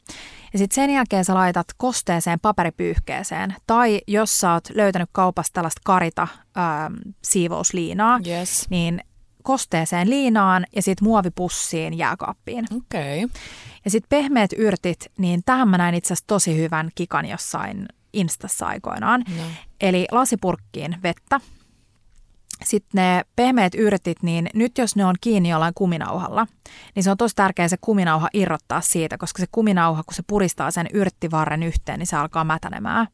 Ja 0.53 0.59
sitten 0.59 0.75
sen 0.75 0.91
jälkeen 0.91 1.25
sä 1.25 1.35
laitat 1.35 1.67
kosteeseen 1.77 2.41
paperipyyhkeeseen. 2.41 3.55
Tai 3.67 4.01
jos 4.07 4.41
sä 4.41 4.53
oot 4.53 4.69
löytänyt 4.75 5.09
kaupasta 5.13 5.53
tällaista 5.55 5.81
karita 5.85 6.29
ää, 6.57 6.91
siivousliinaa, 7.23 8.21
Yes. 8.27 8.67
niin 8.71 9.01
kosteeseen 9.47 10.11
liinaan 10.11 10.67
ja 10.77 10.83
sitten 10.83 11.09
muovipussiin 11.09 11.99
jääkaappiin. 11.99 12.65
Okei. 12.77 13.25
Okay. 13.25 13.41
Ja 13.85 13.91
sitten 13.91 14.09
pehmeät 14.09 14.51
yrtit, 14.57 15.07
niin 15.19 15.41
tähän 15.47 15.69
mä 15.69 15.79
näin 15.79 15.95
itse 15.95 16.07
asiassa 16.07 16.27
tosi 16.27 16.57
hyvän 16.57 16.91
kikan 16.95 17.27
jossain 17.27 17.89
Instassa 18.13 18.67
aikoinaan. 18.67 19.25
No. 19.37 19.43
Eli 19.81 20.07
lasipurkkiin 20.11 20.97
vettä. 21.03 21.41
Sitten 22.65 22.99
ne 22.99 23.25
pehmeät 23.37 23.75
yrtit, 23.75 24.23
niin 24.23 24.51
nyt 24.55 24.79
jos 24.79 24.97
ne 24.97 25.05
on 25.05 25.15
kiinni 25.21 25.49
jollain 25.49 25.75
kuminauhalla, 25.75 26.47
niin 26.95 27.03
se 27.05 27.11
on 27.11 27.17
tosi 27.17 27.35
tärkeää 27.37 27.69
se 27.69 27.77
kuminauha 27.81 28.29
irrottaa 28.35 28.81
siitä, 28.81 29.19
koska 29.19 29.43
se 29.43 29.47
kuminauha, 29.53 30.03
kun 30.03 30.15
se 30.15 30.23
puristaa 30.27 30.71
sen 30.71 30.87
yrttivarren 30.93 31.63
yhteen, 31.63 31.99
niin 31.99 32.07
se 32.07 32.17
alkaa 32.17 32.45
mätänemään. 32.45 33.07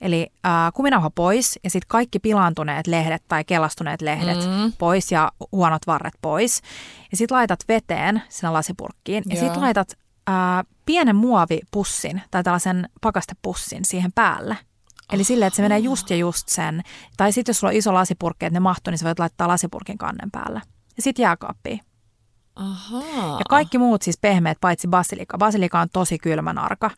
Eli 0.00 0.26
äh, 0.46 0.52
kuminauha 0.74 1.10
pois 1.10 1.58
ja 1.64 1.70
sitten 1.70 1.88
kaikki 1.88 2.18
pilaantuneet 2.18 2.86
lehdet 2.86 3.22
tai 3.28 3.44
kelastuneet 3.44 4.02
lehdet 4.02 4.38
Mm. 4.38 4.72
pois 4.78 5.12
ja 5.12 5.32
huonot 5.52 5.86
varret 5.86 6.14
pois. 6.22 6.60
Ja 7.10 7.16
sitten 7.16 7.36
laitat 7.36 7.60
veteen 7.68 8.22
sinne 8.28 8.50
lasipurkkiin 8.50 9.24
ja 9.28 9.36
sitten 9.40 9.60
laitat 9.62 9.98
ää, 10.26 10.64
pienen 10.86 11.16
muovipussin 11.16 12.22
tai 12.30 12.42
tällaisen 12.42 12.88
pakastepussin 13.00 13.84
siihen 13.84 14.12
päälle. 14.14 14.56
Eli 15.12 15.24
silleen, 15.24 15.46
että 15.46 15.56
se 15.56 15.62
menee 15.62 15.78
just 15.78 16.10
ja 16.10 16.16
just 16.16 16.48
sen. 16.48 16.82
Tai 17.16 17.32
sitten 17.32 17.50
jos 17.52 17.60
sulla 17.60 17.70
on 17.70 17.76
iso 17.76 17.94
lasipurkki, 17.94 18.46
että 18.46 18.56
ne 18.56 18.60
mahtuu, 18.60 18.90
niin 18.90 18.98
sä 18.98 19.04
voit 19.06 19.18
laittaa 19.18 19.48
lasipurkin 19.48 19.98
kannen 19.98 20.30
päälle. 20.30 20.60
Ja 20.96 21.02
sitten 21.02 21.22
jääkaappiin. 21.22 21.80
Ahaa. 22.56 23.38
Ja 23.38 23.44
kaikki 23.48 23.78
muut 23.78 24.02
siis 24.02 24.18
pehmeät, 24.18 24.58
paitsi 24.60 24.88
basilika. 24.88 25.38
Basilika 25.38 25.80
on 25.80 25.88
tosi 25.92 26.18
kylmän 26.18 26.58
arka. 26.58 26.90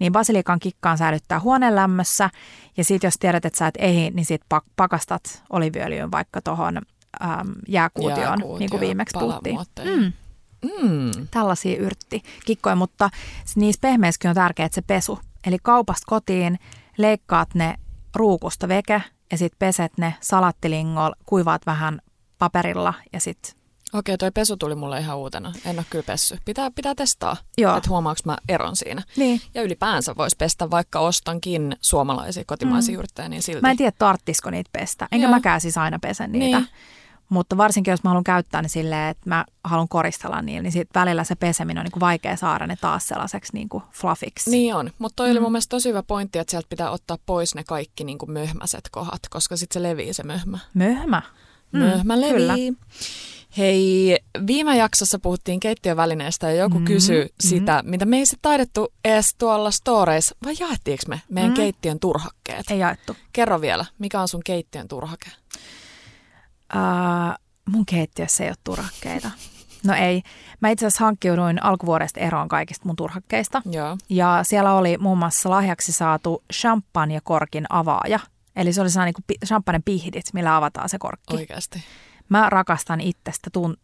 Niin 0.00 0.12
basilikan 0.12 0.58
kikkaan 0.58 0.98
säilyttää 0.98 1.40
huoneen 1.40 1.74
lämmössä. 1.76 2.30
Ja 2.76 2.84
sitten 2.84 3.06
jos 3.08 3.14
tiedät, 3.18 3.44
että 3.44 3.58
sä 3.58 3.66
et 3.66 3.74
ehdi, 3.78 4.10
niin 4.10 4.24
sit 4.26 4.42
pak- 4.48 4.64
pakastat 4.76 5.42
oliviöljyyn 5.50 6.10
vaikka 6.10 6.42
tuohon 6.42 6.76
äm, 6.76 6.82
jääkuutioon, 7.68 8.20
Jääkuutio, 8.20 8.58
niin 8.58 8.70
kuin 8.70 8.80
viimeksi 8.80 9.18
puhuttiin. 9.18 9.58
Mm, 9.84 10.12
Mm. 10.82 11.28
tällaisia 11.30 11.76
yrttikikkoja, 11.76 12.76
mutta 12.76 13.10
niissä 13.56 13.80
pehmeissäkin 13.80 14.28
on 14.28 14.34
tärkeää 14.34 14.68
se 14.72 14.82
pesu. 14.82 15.18
Eli 15.46 15.56
kaupasta 15.62 16.04
kotiin 16.06 16.58
leikkaat 16.98 17.54
ne 17.54 17.74
ruukusta 18.14 18.68
veke 18.68 19.02
ja 19.32 19.38
sitten 19.38 19.58
peset 19.58 19.92
ne 19.98 20.14
salattilingolla, 20.20 21.16
kuivaat 21.26 21.66
vähän 21.66 22.00
paperilla 22.38 22.94
ja 23.12 23.20
sitten 23.20 23.54
Okei, 23.92 24.18
toi 24.18 24.30
pesu 24.30 24.56
tuli 24.56 24.74
mulle 24.74 25.00
ihan 25.00 25.18
uutena. 25.18 25.52
En 25.64 25.78
ole 25.78 25.86
kyllä 25.90 26.04
pessy. 26.06 26.38
Pitää, 26.44 26.70
pitää 26.70 26.94
testaa, 26.94 27.36
että 27.76 27.90
huomaaks 27.90 28.24
mä 28.24 28.36
eron 28.48 28.76
siinä. 28.76 29.02
niin. 29.16 29.40
Ja 29.54 29.62
ylipäänsä 29.62 30.16
voisi 30.16 30.36
pestä, 30.36 30.70
vaikka 30.70 31.00
ostankin 31.00 31.76
suomalaisia 31.80 32.44
kotimaisia 32.46 32.94
mm. 32.94 32.98
yrttejä, 32.98 33.28
niin 33.28 33.42
silti. 33.42 33.60
Mä 33.60 33.70
en 33.70 33.76
tiedä, 33.76 33.92
tarttisiko 33.98 34.50
niitä 34.50 34.70
pestä. 34.72 35.08
Enkä 35.12 35.26
Joo. 35.26 35.34
mäkään 35.34 35.60
siis 35.60 35.78
aina 35.78 35.98
pesen 35.98 36.32
niitä. 36.32 36.58
Niin. 36.58 36.68
Mutta 37.28 37.56
varsinkin, 37.56 37.90
jos 37.90 38.04
mä 38.04 38.10
haluan 38.10 38.24
käyttää 38.24 38.62
ne 38.62 38.68
silleen, 38.68 39.10
että 39.10 39.28
mä 39.28 39.44
haluan 39.64 39.88
koristella 39.88 40.42
niillä, 40.42 40.62
niin 40.62 40.72
sit 40.72 40.88
välillä 40.94 41.24
se 41.24 41.34
peseminen 41.34 41.80
on 41.80 41.84
niin 41.84 41.92
kuin 41.92 42.00
vaikea 42.00 42.36
saada 42.36 42.66
ne 42.66 42.76
taas 42.80 43.08
sellaiseksi 43.08 43.52
niin 43.52 43.68
kuin 43.68 43.82
fluffiksi. 43.92 44.50
Niin 44.50 44.74
on, 44.74 44.90
mutta 44.98 45.16
toi 45.16 45.28
mm. 45.28 45.30
oli 45.30 45.40
mun 45.40 45.52
mielestä 45.52 45.70
tosi 45.70 45.88
hyvä 45.88 46.02
pointti, 46.02 46.38
että 46.38 46.50
sieltä 46.50 46.68
pitää 46.68 46.90
ottaa 46.90 47.18
pois 47.26 47.54
ne 47.54 47.64
kaikki 47.64 48.04
niin 48.04 48.18
kuin 48.18 48.30
möhmäiset 48.30 48.88
kohdat, 48.90 49.20
koska 49.30 49.56
sitten 49.56 49.82
se 49.82 49.88
levii 49.88 50.12
se 50.12 50.22
möhmä. 50.22 50.58
Möhmä. 50.74 51.22
Mm, 51.72 51.78
Möhmä 51.78 52.20
levii. 52.20 52.32
kyllä. 52.32 52.54
Hei, 53.58 54.18
viime 54.46 54.76
jaksossa 54.76 55.18
puhuttiin 55.18 55.60
keittiövälineestä 55.60 56.50
ja 56.50 56.56
joku 56.56 56.78
mm, 56.78 56.80
Mm, 56.80 56.84
kysyi 56.84 57.24
mm. 57.24 57.30
sitä, 57.40 57.82
mitä 57.86 58.04
me 58.04 58.16
ei 58.18 58.26
sitten 58.26 58.42
taidettu 58.42 58.92
edes 59.04 59.34
tuolla 59.38 59.70
storeissa, 59.70 60.36
vai 60.44 60.54
jaettiinko 60.60 61.02
me 61.08 61.20
meidän 61.28 61.50
mm. 61.50 61.54
Mm. 61.54 61.56
keittiön 61.56 62.00
turhakkeet? 62.00 62.70
Ei 62.70 62.78
jaettu. 62.78 63.16
Kerro 63.32 63.60
vielä, 63.60 63.84
mikä 63.98 64.20
on 64.20 64.28
sun 64.28 64.40
keittiön 64.44 64.88
turhake? 64.88 65.30
Uh, 66.74 67.34
mun 67.72 67.86
keittiössä 67.86 68.44
ei 68.44 68.50
ole 68.50 68.56
turhakkeita. 68.64 69.30
No 69.86 69.94
ei. 69.94 70.22
Mä 70.60 70.70
itse 70.70 70.86
asiassa 70.86 71.04
hankkiuduin 71.04 71.64
alkuvuodesta 71.64 72.20
eroon 72.20 72.48
kaikista 72.48 72.86
mun 72.86 72.96
turhakkeista. 72.96 73.62
Joo. 73.70 73.96
Ja 74.08 74.40
siellä 74.42 74.74
oli 74.74 74.98
muun 74.98 75.18
muassa 75.18 75.50
lahjaksi 75.50 75.92
saatu 75.92 76.42
champagnekorkin 76.52 77.66
avaaja. 77.70 78.18
Eli 78.56 78.72
se 78.72 78.80
oli 78.80 78.90
sellainen 78.90 79.14
niin 79.16 79.24
kuin 79.28 79.38
champagnen 79.46 79.82
pihdit, 79.82 80.24
millä 80.32 80.56
avataan 80.56 80.88
se 80.88 80.98
korkki. 80.98 81.36
Oikeasti. 81.36 81.84
Mä 82.28 82.50
rakastan 82.50 83.00
itsestä 83.00 83.50
tun- 83.58 83.76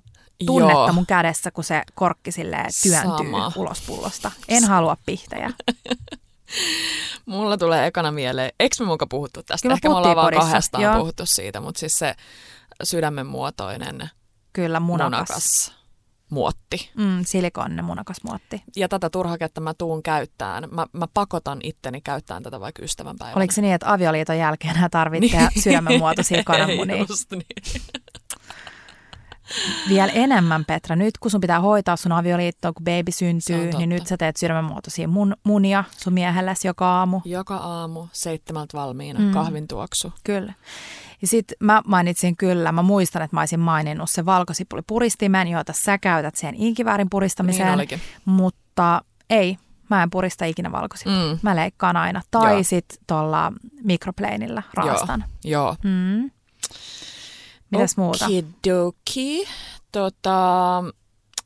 tunnetta 0.46 0.72
Joo. 0.78 0.92
mun 0.92 1.06
kädessä, 1.06 1.50
kun 1.50 1.64
se 1.64 1.82
korkki 1.94 2.32
silleen 2.32 2.70
työntyy 2.82 3.26
Sama. 3.26 3.52
ulos 3.56 3.80
pullosta. 3.86 4.30
En 4.48 4.64
halua 4.64 4.96
pihtejä. 5.06 5.50
Mulla 7.26 7.56
tulee 7.58 7.86
ekana 7.86 8.10
mieleen, 8.12 8.52
eikö 8.60 8.76
me 8.80 8.86
muka 8.86 9.06
puhuttu 9.06 9.42
tästä? 9.42 9.62
Kyllä 9.62 9.74
Ehkä 9.74 9.88
me 9.88 9.94
ollaan 9.94 10.16
vaan 10.16 10.32
kahdestaan 10.34 10.82
joo. 10.84 10.98
puhuttu 10.98 11.26
siitä, 11.26 11.60
mutta 11.60 11.78
siis 11.78 11.98
se 11.98 12.14
sydämen 12.82 13.26
muotoinen 13.26 14.10
Kyllä 14.52 14.80
munakas. 14.80 15.10
munakas 15.12 15.72
muotti. 16.30 16.90
Mm, 16.96 17.24
silikonne 17.26 17.82
munakas 17.82 18.16
muotti. 18.24 18.62
Ja 18.76 18.88
tätä 18.88 19.10
turhaketta 19.10 19.60
mä 19.60 19.74
tuun 19.74 20.02
käyttämään. 20.02 20.68
Mä, 20.70 20.86
mä 20.92 21.06
pakotan 21.14 21.58
itteni 21.62 22.00
käyttämään 22.00 22.42
tätä 22.42 22.60
vaikka 22.60 22.82
ystävänpäivänä. 22.82 23.36
Oliko 23.36 23.52
se 23.52 23.60
niin, 23.60 23.74
että 23.74 23.92
avioliiton 23.92 24.38
jälkeen 24.38 24.76
hän 24.76 24.90
tarvitsee 24.90 25.48
sydämenmuotoisia 25.64 26.44
kananmunia? 26.44 27.06
Just 27.08 27.30
niin. 27.30 27.82
Vielä 29.88 30.12
enemmän, 30.12 30.64
Petra. 30.64 30.96
Nyt 30.96 31.18
kun 31.18 31.30
sun 31.30 31.40
pitää 31.40 31.60
hoitaa 31.60 31.96
sun 31.96 32.12
avioliittoa, 32.12 32.72
kun 32.72 32.84
baby 32.84 33.10
Se 33.10 33.16
syntyy, 33.16 33.70
niin 33.78 33.88
nyt 33.88 34.06
sä 34.06 34.16
teet 34.16 34.36
sydämenmuotoisia 34.36 35.08
mun, 35.08 35.36
munia 35.44 35.84
sun 35.96 36.12
miehellesi 36.12 36.66
joka 36.68 36.86
aamu. 36.98 37.20
Joka 37.24 37.56
aamu 37.56 38.06
seitsemältä 38.12 38.78
valmiina, 38.78 39.18
Mm. 39.20 39.30
kahvin 39.32 39.68
tuoksu. 39.68 40.12
Kyllä. 40.24 40.52
Ja 41.22 41.28
sitten 41.28 41.56
mä 41.60 41.82
mainitsin 41.86 42.36
kyllä, 42.36 42.72
mä 42.72 42.82
muistan, 42.82 43.22
että 43.22 43.36
mä 43.36 43.40
olisin 43.40 43.60
maininnut 43.60 44.10
sen 44.10 44.26
valkosipulipuristimen, 44.26 45.48
jota 45.48 45.72
sä 45.72 45.98
käytät 45.98 46.34
sen 46.36 46.54
inkiväärin 46.54 47.10
puristamiseen. 47.10 47.66
Niin 47.66 47.74
olikin. 47.74 48.00
Mutta 48.24 49.02
ei, 49.30 49.58
mä 49.90 50.02
en 50.02 50.10
purista 50.10 50.44
ikinä 50.44 50.72
valkosipulia. 50.72 51.32
Mm. 51.32 51.38
Mä 51.42 51.56
leikkaan 51.56 51.96
aina. 51.96 52.22
Tai 52.30 52.52
Joo. 52.52 52.62
sitten 52.62 52.98
tuolla 53.06 53.52
mikropleinillä 53.84 54.62
raastan. 54.74 55.24
Joo. 55.44 55.76
Mm. 55.82 56.30
Mitäs 57.72 57.96
muuta? 57.96 58.24
Okidoki. 58.24 59.44
Tota, 59.92 60.38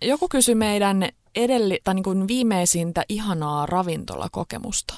joku 0.03 0.29
kysyi 0.29 0.55
meidän 0.55 1.09
edelli, 1.37 1.81
tai 1.85 1.95
niin 1.95 2.03
kuin 2.05 2.29
viimeisintä 2.29 3.05
ihanaa 3.09 3.66
ravintolakokemusta. 3.66 4.95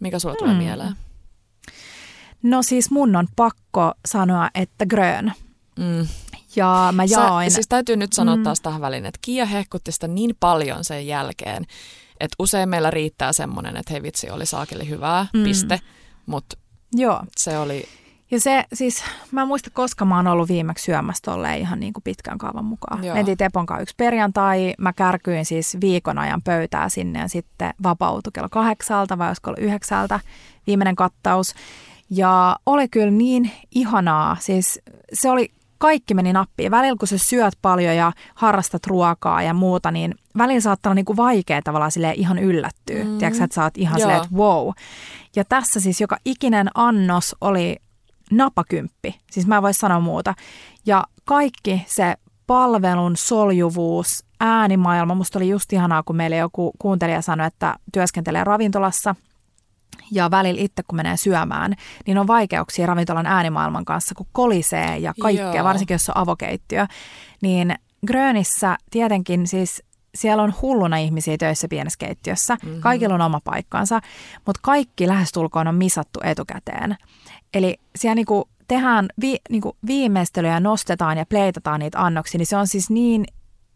Mikä 0.00 0.18
sulla 0.18 0.34
tulee 0.34 0.54
Hmm. 0.54 0.62
mieleen? 0.62 0.94
No 2.42 2.62
siis 2.62 2.90
mun 2.90 3.16
on 3.16 3.28
pakko 3.36 3.92
sanoa, 4.06 4.50
että 4.54 4.86
grön. 4.86 5.32
Mm. 5.78 6.08
Ja 6.56 6.88
mä 6.92 7.04
jaoin. 7.04 7.50
Sä, 7.50 7.54
siis 7.54 7.68
täytyy 7.68 7.96
nyt 7.96 8.12
sanoa 8.12 8.36
Mm. 8.36 8.42
taas 8.42 8.60
tähän 8.60 8.80
väliin, 8.80 9.06
että 9.06 9.18
Kia 9.22 9.46
hehkutti 9.46 9.92
sitä 9.92 10.08
niin 10.08 10.36
paljon 10.40 10.84
sen 10.84 11.06
jälkeen, 11.06 11.66
Et 12.20 12.30
usein 12.38 12.68
meillä 12.68 12.90
riittää 12.90 13.32
semmoinen, 13.32 13.76
että 13.76 13.92
hei 13.92 14.02
vitsi, 14.02 14.30
oli 14.30 14.46
saakeli 14.46 14.88
hyvää, 14.88 15.26
mm. 15.32 15.44
piste. 15.44 15.80
Mutta 16.26 16.56
se 17.36 17.58
oli 17.58 17.88
ja 18.30 18.40
se 18.40 18.64
siis, 18.72 19.04
mä 19.32 19.42
en 19.42 19.48
muista 19.48 19.70
koska 19.72 20.04
mä 20.04 20.16
oon 20.16 20.26
ollut 20.26 20.48
viimeksi 20.48 20.84
syömässä 20.84 21.22
tolleen 21.24 21.58
ihan 21.58 21.80
niin 21.80 21.92
kuin 21.92 22.02
pitkän 22.02 22.38
kaavan 22.38 22.64
mukaan. 22.64 23.04
Joo. 23.04 23.14
Mentiin 23.14 23.38
Tepon 23.38 23.66
kanssa 23.66 23.82
yksi 23.82 23.94
perjantai, 23.96 24.74
mä 24.78 24.92
kärkyin 24.92 25.44
siis 25.44 25.76
viikon 25.80 26.18
ajan 26.18 26.42
pöytää 26.42 26.88
sinne 26.88 27.18
ja 27.18 27.28
sitten 27.28 27.74
vapautui 27.82 28.30
kello 28.32 28.48
kahdeksalta 28.48 29.18
vai 29.18 29.28
olisiko 29.28 29.50
ollut 29.50 29.64
yhdeksältä 29.64 30.20
viimeinen 30.66 30.96
kattaus. 30.96 31.54
Ja 32.10 32.56
oli 32.66 32.88
kyllä 32.88 33.10
niin 33.10 33.50
ihanaa, 33.70 34.36
siis 34.40 34.80
se 35.12 35.30
oli 35.30 35.50
kaikki 35.78 36.14
meni 36.14 36.32
nappiin. 36.32 36.70
Välillä 36.70 36.96
kun 36.98 37.08
sä 37.08 37.18
syöt 37.18 37.54
paljon 37.62 37.96
ja 37.96 38.12
harrastat 38.34 38.86
ruokaa 38.86 39.42
ja 39.42 39.54
muuta, 39.54 39.90
niin 39.90 40.14
välillä 40.38 40.60
saattaa 40.60 40.90
olla 40.90 40.94
niin 40.94 41.04
kuin 41.04 41.16
vaikea 41.16 41.62
tavallaan 41.62 41.92
sille 41.92 42.12
ihan 42.16 42.38
yllättyä. 42.38 43.04
Mm. 43.04 43.18
Tiedätkö, 43.18 43.44
että 43.44 43.54
sä 43.54 43.64
oot 43.64 43.78
ihan 43.78 44.00
silleen, 44.00 44.22
että 44.22 44.36
wow. 44.36 44.70
Ja 45.36 45.44
tässä 45.44 45.80
siis 45.80 46.00
joka 46.00 46.16
ikinen 46.24 46.70
annos 46.74 47.36
oli 47.40 47.76
napakymppi. 48.30 49.20
Siis 49.30 49.46
mä 49.46 49.56
en 49.56 49.62
voi 49.62 49.74
sanoa 49.74 50.00
muuta. 50.00 50.34
Ja 50.86 51.04
kaikki 51.24 51.82
se 51.86 52.14
palvelun 52.46 53.16
soljuvuus, 53.16 54.24
äänimaailma. 54.40 55.14
Musta 55.14 55.38
oli 55.38 55.48
just 55.48 55.72
ihanaa, 55.72 56.02
kun 56.02 56.16
meille 56.16 56.36
joku 56.36 56.72
kuuntelija 56.78 57.22
sanoi, 57.22 57.46
että 57.46 57.74
työskentelee 57.92 58.44
ravintolassa 58.44 59.14
ja 60.12 60.30
välillä 60.30 60.60
itse 60.60 60.82
kun 60.88 60.96
menee 60.96 61.16
syömään, 61.16 61.74
niin 62.06 62.18
on 62.18 62.26
vaikeuksia 62.26 62.86
ravintolan 62.86 63.26
äänimaailman 63.26 63.84
kanssa, 63.84 64.14
kun 64.14 64.26
kolisee 64.32 64.98
ja 64.98 65.14
kaikkea, 65.20 65.54
Joo. 65.54 65.64
varsinkin 65.64 65.94
jos 65.94 66.08
on 66.08 66.16
avokeittiö. 66.16 66.86
Niin 67.42 67.74
Grönissä 68.06 68.76
tietenkin 68.90 69.46
siis 69.46 69.82
siellä 70.14 70.42
on 70.42 70.54
hulluna 70.62 70.96
ihmisiä 70.96 71.36
töissä 71.38 71.68
pienessä 71.68 71.98
keittiössä. 71.98 72.56
Mm-hmm. 72.62 72.80
Kaikilla 72.80 73.14
on 73.14 73.20
oma 73.20 73.40
paikkansa, 73.44 74.00
mutta 74.46 74.60
kaikki 74.62 75.08
lähestulkoon 75.08 75.68
on 75.68 75.74
misattu 75.74 76.20
etukäteen. 76.24 76.96
Eli 77.54 77.76
siellä 77.96 78.14
niinku 78.14 78.48
tehdään 78.68 79.08
vi, 79.20 79.36
niinku 79.50 79.76
viimeistelyjä, 79.86 80.60
nostetaan 80.60 81.18
ja 81.18 81.26
pleitataan 81.26 81.80
niitä 81.80 82.02
annoksia, 82.04 82.38
niin 82.38 82.46
se 82.46 82.56
on 82.56 82.66
siis 82.66 82.90
niin 82.90 83.24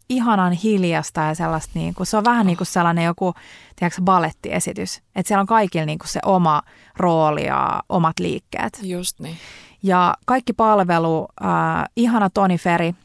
ihanan 0.09 0.51
hiljasta 0.51 1.21
ja 1.21 1.35
sellaista, 1.35 1.71
niinku, 1.73 2.05
se 2.05 2.17
on 2.17 2.23
vähän 2.23 2.45
niin 2.45 2.57
kuin 2.57 2.67
sellainen 2.67 3.05
joku, 3.05 3.33
tiedätkö, 3.75 4.01
balettiesitys. 4.01 4.97
Että 5.15 5.27
siellä 5.27 5.41
on 5.41 5.47
kaikilla 5.47 5.85
niinku 5.85 6.07
se 6.07 6.19
oma 6.25 6.61
rooli 6.97 7.45
ja 7.45 7.83
omat 7.89 8.19
liikkeet. 8.19 8.79
Just 8.81 9.19
niin. 9.19 9.37
Ja 9.83 10.15
kaikki 10.25 10.53
palvelu, 10.53 11.27
äh, 11.45 11.49
ihana 11.95 12.29
Toni 12.29 12.57
Feri, 12.57 12.95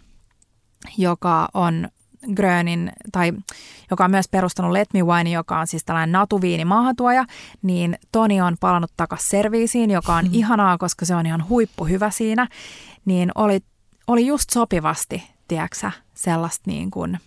joka 0.96 1.48
on 1.54 1.88
Grönin, 2.34 2.92
tai 3.12 3.32
joka 3.90 4.04
on 4.04 4.10
myös 4.10 4.28
perustanut 4.28 4.72
Let 4.72 4.94
Me 4.94 5.02
Wine, 5.02 5.30
joka 5.30 5.60
on 5.60 5.66
siis 5.66 5.84
tällainen 5.84 6.12
natuviini 6.12 6.64
maahantuoja, 6.64 7.24
niin 7.62 7.98
Toni 8.12 8.40
on 8.40 8.56
palannut 8.60 8.92
takaisin 8.96 9.28
serviisiin, 9.28 9.90
joka 9.90 10.14
on 10.14 10.24
hmm. 10.24 10.34
ihanaa, 10.34 10.78
koska 10.78 11.04
se 11.04 11.14
on 11.14 11.26
ihan 11.26 11.48
huippuhyvä 11.48 12.10
siinä, 12.10 12.48
niin 13.04 13.32
oli, 13.34 13.60
oli 14.06 14.26
just 14.26 14.50
sopivasti, 14.50 15.22
tiedäksä, 15.48 15.92
sellaista 16.14 16.70
niin 16.70 16.90
kuin 16.90 17.18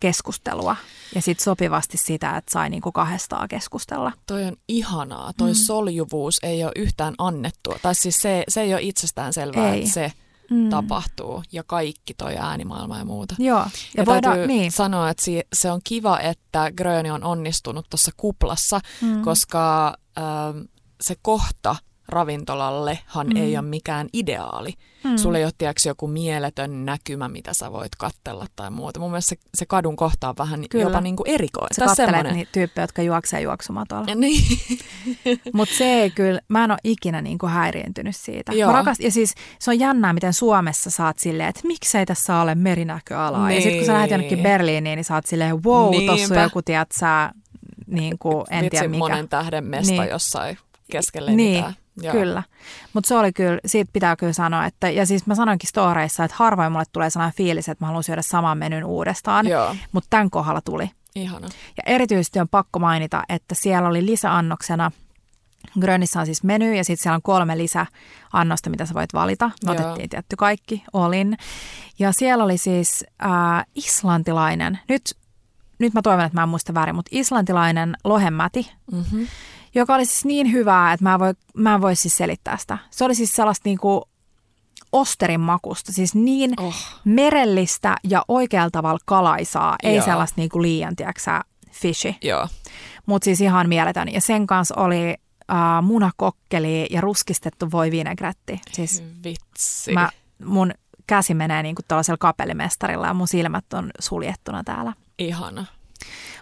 keskustelua 0.00 0.76
ja 1.14 1.22
sitten 1.22 1.44
sopivasti 1.44 1.96
sitä, 1.96 2.36
että 2.36 2.52
sai 2.52 2.70
niin 2.70 2.82
kuin 2.82 2.92
kahdestaan 2.92 3.48
keskustella. 3.48 4.12
Toi 4.26 4.44
on 4.44 4.56
ihanaa. 4.68 5.32
Toi 5.36 5.50
mm. 5.50 5.54
soljuvuus 5.54 6.38
ei 6.42 6.64
ole 6.64 6.72
yhtään 6.76 7.14
annettua. 7.18 7.78
Tai 7.82 7.94
siis 7.94 8.22
se, 8.22 8.44
se 8.48 8.60
ei 8.60 8.74
ole 8.74 8.82
itsestään 8.82 9.32
selvää, 9.32 9.74
ei. 9.74 9.78
että 9.80 9.92
se– 9.92 10.12
mm. 10.50 10.70
tapahtuu 10.70 11.42
ja 11.52 11.62
kaikki 11.66 12.14
toi 12.14 12.36
äänimaailma 12.36 12.98
ja 12.98 13.04
muuta. 13.04 13.34
Joo. 13.38 13.58
Ja, 13.58 13.66
ja 13.96 14.06
voidaan, 14.06 14.22
täytyy 14.22 14.46
niin. 14.46 14.72
sanoa, 14.72 15.10
että 15.10 15.22
se 15.52 15.70
on 15.70 15.80
kiva, 15.84 16.18
että 16.18 16.72
Gröni 16.76 17.10
on 17.10 17.24
onnistunut 17.24 17.86
tuossa 17.90 18.10
kuplassa, 18.16 18.80
mm. 19.02 19.22
koska 19.22 19.96
ähm, 20.18 20.58
se 21.00 21.16
kohta 21.22 21.76
ravintolallehan 22.08 23.26
mm. 23.26 23.36
ei 23.36 23.56
ole 23.56 23.66
mikään 23.66 24.08
ideaali. 24.12 24.74
Mm. 25.04 25.16
Sulla 25.16 25.38
ei 25.38 25.44
ole 25.44 25.52
tiiäks, 25.58 25.86
joku 25.86 26.06
mieletön 26.06 26.84
näkymä, 26.84 27.28
mitä 27.28 27.54
sä 27.54 27.72
voit 27.72 27.96
kattella 27.98 28.46
tai 28.56 28.70
muuta. 28.70 29.00
Mun 29.00 29.10
mielestä 29.10 29.28
se, 29.28 29.36
se 29.54 29.66
kadun 29.66 29.96
kohta 29.96 30.28
on 30.28 30.34
vähän 30.38 30.64
Kyllä. 30.70 30.84
jopa 30.84 31.00
niin 31.00 31.16
kuin 31.16 31.30
erikoinen. 31.30 31.74
Sä 31.74 31.84
kattelet 31.84 32.10
semmoinen... 32.10 32.34
niitä 32.34 32.52
tyyppejä, 32.52 32.82
jotka 32.82 33.02
juoksee 33.02 33.40
juoksumatolla. 33.40 34.14
Niin. 34.14 34.58
Mutta 35.54 35.74
se 35.74 35.84
ei 35.84 36.10
kyllä, 36.10 36.40
mä 36.48 36.64
en 36.64 36.70
ole 36.70 36.78
ikinä 36.84 37.22
niin 37.22 37.38
kuin 37.38 37.52
häiriintynyt 37.52 38.16
siitä. 38.16 38.52
Joo. 38.52 38.72
Mä 38.72 38.78
rakast, 38.78 39.00
ja 39.00 39.10
siis 39.10 39.34
se 39.58 39.70
on 39.70 39.78
jännää, 39.78 40.12
miten 40.12 40.32
Suomessa 40.32 40.90
saat 40.90 41.18
silleen, 41.18 41.48
että 41.48 41.60
miksei 41.64 42.06
tässä 42.06 42.40
ole 42.40 42.54
merinäköalaa. 42.54 43.48
Niin. 43.48 43.56
Ja 43.56 43.62
sitten 43.62 43.78
kun 43.78 43.86
sä 43.86 43.92
lähdet 43.92 44.10
jonnekin 44.10 44.38
Berliiniin, 44.38 44.96
niin 44.96 45.04
sä 45.04 45.14
oot 45.14 45.26
silleen, 45.26 45.64
wow, 45.64 45.90
Niinpä. 45.90 46.12
tossa 46.12 46.34
on 46.34 46.42
joku, 46.42 46.62
tiedät 46.62 46.92
sä, 46.92 47.30
niin 47.86 48.18
kuin, 48.18 48.44
en 48.50 48.70
tiedä 48.70 48.88
mikä. 48.88 48.98
monen 48.98 49.28
tähden 49.28 49.64
mesta 49.64 49.92
niin. 49.92 50.10
jossain 50.10 50.58
keskelle 50.90 51.32
niin. 51.32 51.56
mitään. 51.56 51.83
Joo. 52.02 52.12
Kyllä, 52.12 52.42
mutta 52.92 53.08
se 53.08 53.16
oli 53.16 53.32
kyllä, 53.32 53.58
siitä 53.66 53.90
pitää 53.92 54.16
kyllä 54.16 54.32
sanoa, 54.32 54.66
että, 54.66 54.90
ja 54.90 55.06
siis 55.06 55.26
mä 55.26 55.34
sanoinkin 55.34 55.68
storeissa, 55.68 56.24
että 56.24 56.36
harvoin 56.38 56.72
mulle 56.72 56.84
tulee 56.92 57.10
sellainen 57.10 57.36
fiilis, 57.36 57.68
että 57.68 57.84
mä 57.84 57.86
haluan 57.86 58.04
syödä 58.04 58.22
saman 58.22 58.58
menyn 58.58 58.84
uudestaan, 58.84 59.46
mutta 59.92 60.06
tämän 60.10 60.30
kohdalla 60.30 60.60
tuli. 60.60 60.90
Ihana. 61.14 61.48
Ja 61.76 61.82
erityisesti 61.86 62.40
on 62.40 62.48
pakko 62.48 62.78
mainita, 62.78 63.22
että 63.28 63.54
siellä 63.54 63.88
oli 63.88 64.06
lisäannoksena, 64.06 64.90
Grönissä 65.80 66.20
on 66.20 66.26
siis 66.26 66.42
meny 66.42 66.74
ja 66.76 66.84
sitten 66.84 67.02
siellä 67.02 67.16
on 67.16 67.22
kolme 67.22 67.58
lisäannosta, 67.58 68.70
mitä 68.70 68.86
sä 68.86 68.94
voit 68.94 69.14
valita. 69.14 69.50
Me 69.64 69.70
otettiin 69.70 70.10
tietty 70.10 70.36
kaikki, 70.36 70.84
olin. 70.92 71.36
Ja 71.98 72.12
siellä 72.12 72.44
oli 72.44 72.58
siis 72.58 73.04
äh, 73.24 73.66
islantilainen, 73.74 74.78
nyt, 74.88 75.02
nyt 75.78 75.94
mä 75.94 76.02
toivon, 76.02 76.24
että 76.24 76.38
mä 76.38 76.42
en 76.42 76.48
muista 76.48 76.74
väärin, 76.74 76.94
mutta 76.94 77.08
islantilainen 77.12 77.96
lohemäti. 78.04 78.72
Mm-hmm 78.92 79.26
joka 79.74 79.94
oli 79.94 80.04
siis 80.04 80.24
niin 80.24 80.52
hyvää, 80.52 80.92
että 80.92 81.04
mä 81.04 81.14
en 81.14 81.20
voi, 81.20 81.34
mä 81.54 81.74
en 81.74 81.80
voi 81.80 81.96
siis 81.96 82.16
selittää 82.16 82.56
sitä. 82.56 82.78
Se 82.90 83.04
oli 83.04 83.14
siis 83.14 83.36
sellaista 83.36 83.68
niin 83.68 83.78
kuin 83.78 84.02
osterin 84.92 85.40
makusta, 85.40 85.92
siis 85.92 86.14
niin 86.14 86.60
oh. 86.60 86.74
merellistä 87.04 87.96
ja 88.04 88.24
oikealla 88.28 88.70
tavalla 88.70 89.00
kalaisaa, 89.04 89.76
ei 89.82 89.96
Joo. 89.96 90.04
sellaista 90.04 90.40
niin 90.40 90.50
kuin 90.50 90.62
liian, 90.62 90.96
tiedäksä, 90.96 91.40
fishy. 91.70 92.14
Joo. 92.22 92.48
Mutta 93.06 93.24
siis 93.24 93.40
ihan 93.40 93.68
mieletön. 93.68 94.12
Ja 94.12 94.20
sen 94.20 94.46
kanssa 94.46 94.74
oli 94.78 95.14
uh, 95.52 95.86
munakokkeli 95.86 96.86
ja 96.90 97.00
ruskistettu 97.00 97.70
voi 97.70 97.90
vinegretti. 97.90 98.60
Siis 98.72 99.04
Vitsi. 99.24 99.92
Mä, 99.92 100.10
mun 100.44 100.72
käsi 101.06 101.34
menee 101.34 101.62
niin 101.62 101.74
kuin 101.74 101.84
tällaisella 101.88 102.18
kapellimestarilla 102.18 103.06
ja 103.06 103.14
mun 103.14 103.28
silmät 103.28 103.72
on 103.72 103.90
suljettuna 103.98 104.64
täällä. 104.64 104.92
Ihana. 105.18 105.66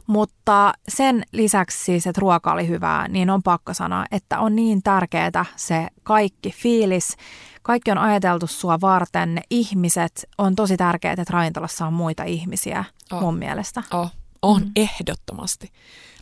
Mutta 0.06 0.72
sen 0.88 1.22
lisäksi 1.32 1.84
siis, 1.84 2.06
että 2.06 2.20
ruoka 2.20 2.52
oli 2.52 2.68
hyvää, 2.68 3.08
niin 3.08 3.30
on 3.30 3.42
pakko 3.42 3.74
sanoa, 3.74 4.04
että 4.10 4.40
on 4.40 4.56
niin 4.56 4.82
tärkeää 4.82 5.44
se 5.56 5.88
kaikki 6.02 6.50
fiilis. 6.50 7.16
Kaikki 7.62 7.90
on 7.90 7.98
ajateltu 7.98 8.46
sua 8.46 8.80
varten. 8.80 9.34
Ne 9.34 9.42
ihmiset 9.50 10.28
on 10.38 10.56
tosi 10.56 10.76
tärkeää, 10.76 11.12
että 11.12 11.24
ravintolassa 11.30 11.86
on 11.86 11.92
muita 11.92 12.24
ihmisiä 12.24 12.84
oh. 13.12 13.20
mun 13.20 13.38
mielestä. 13.38 13.82
Oh. 13.90 14.10
On 14.42 14.62
mm. 14.62 14.72
ehdottomasti. 14.76 15.72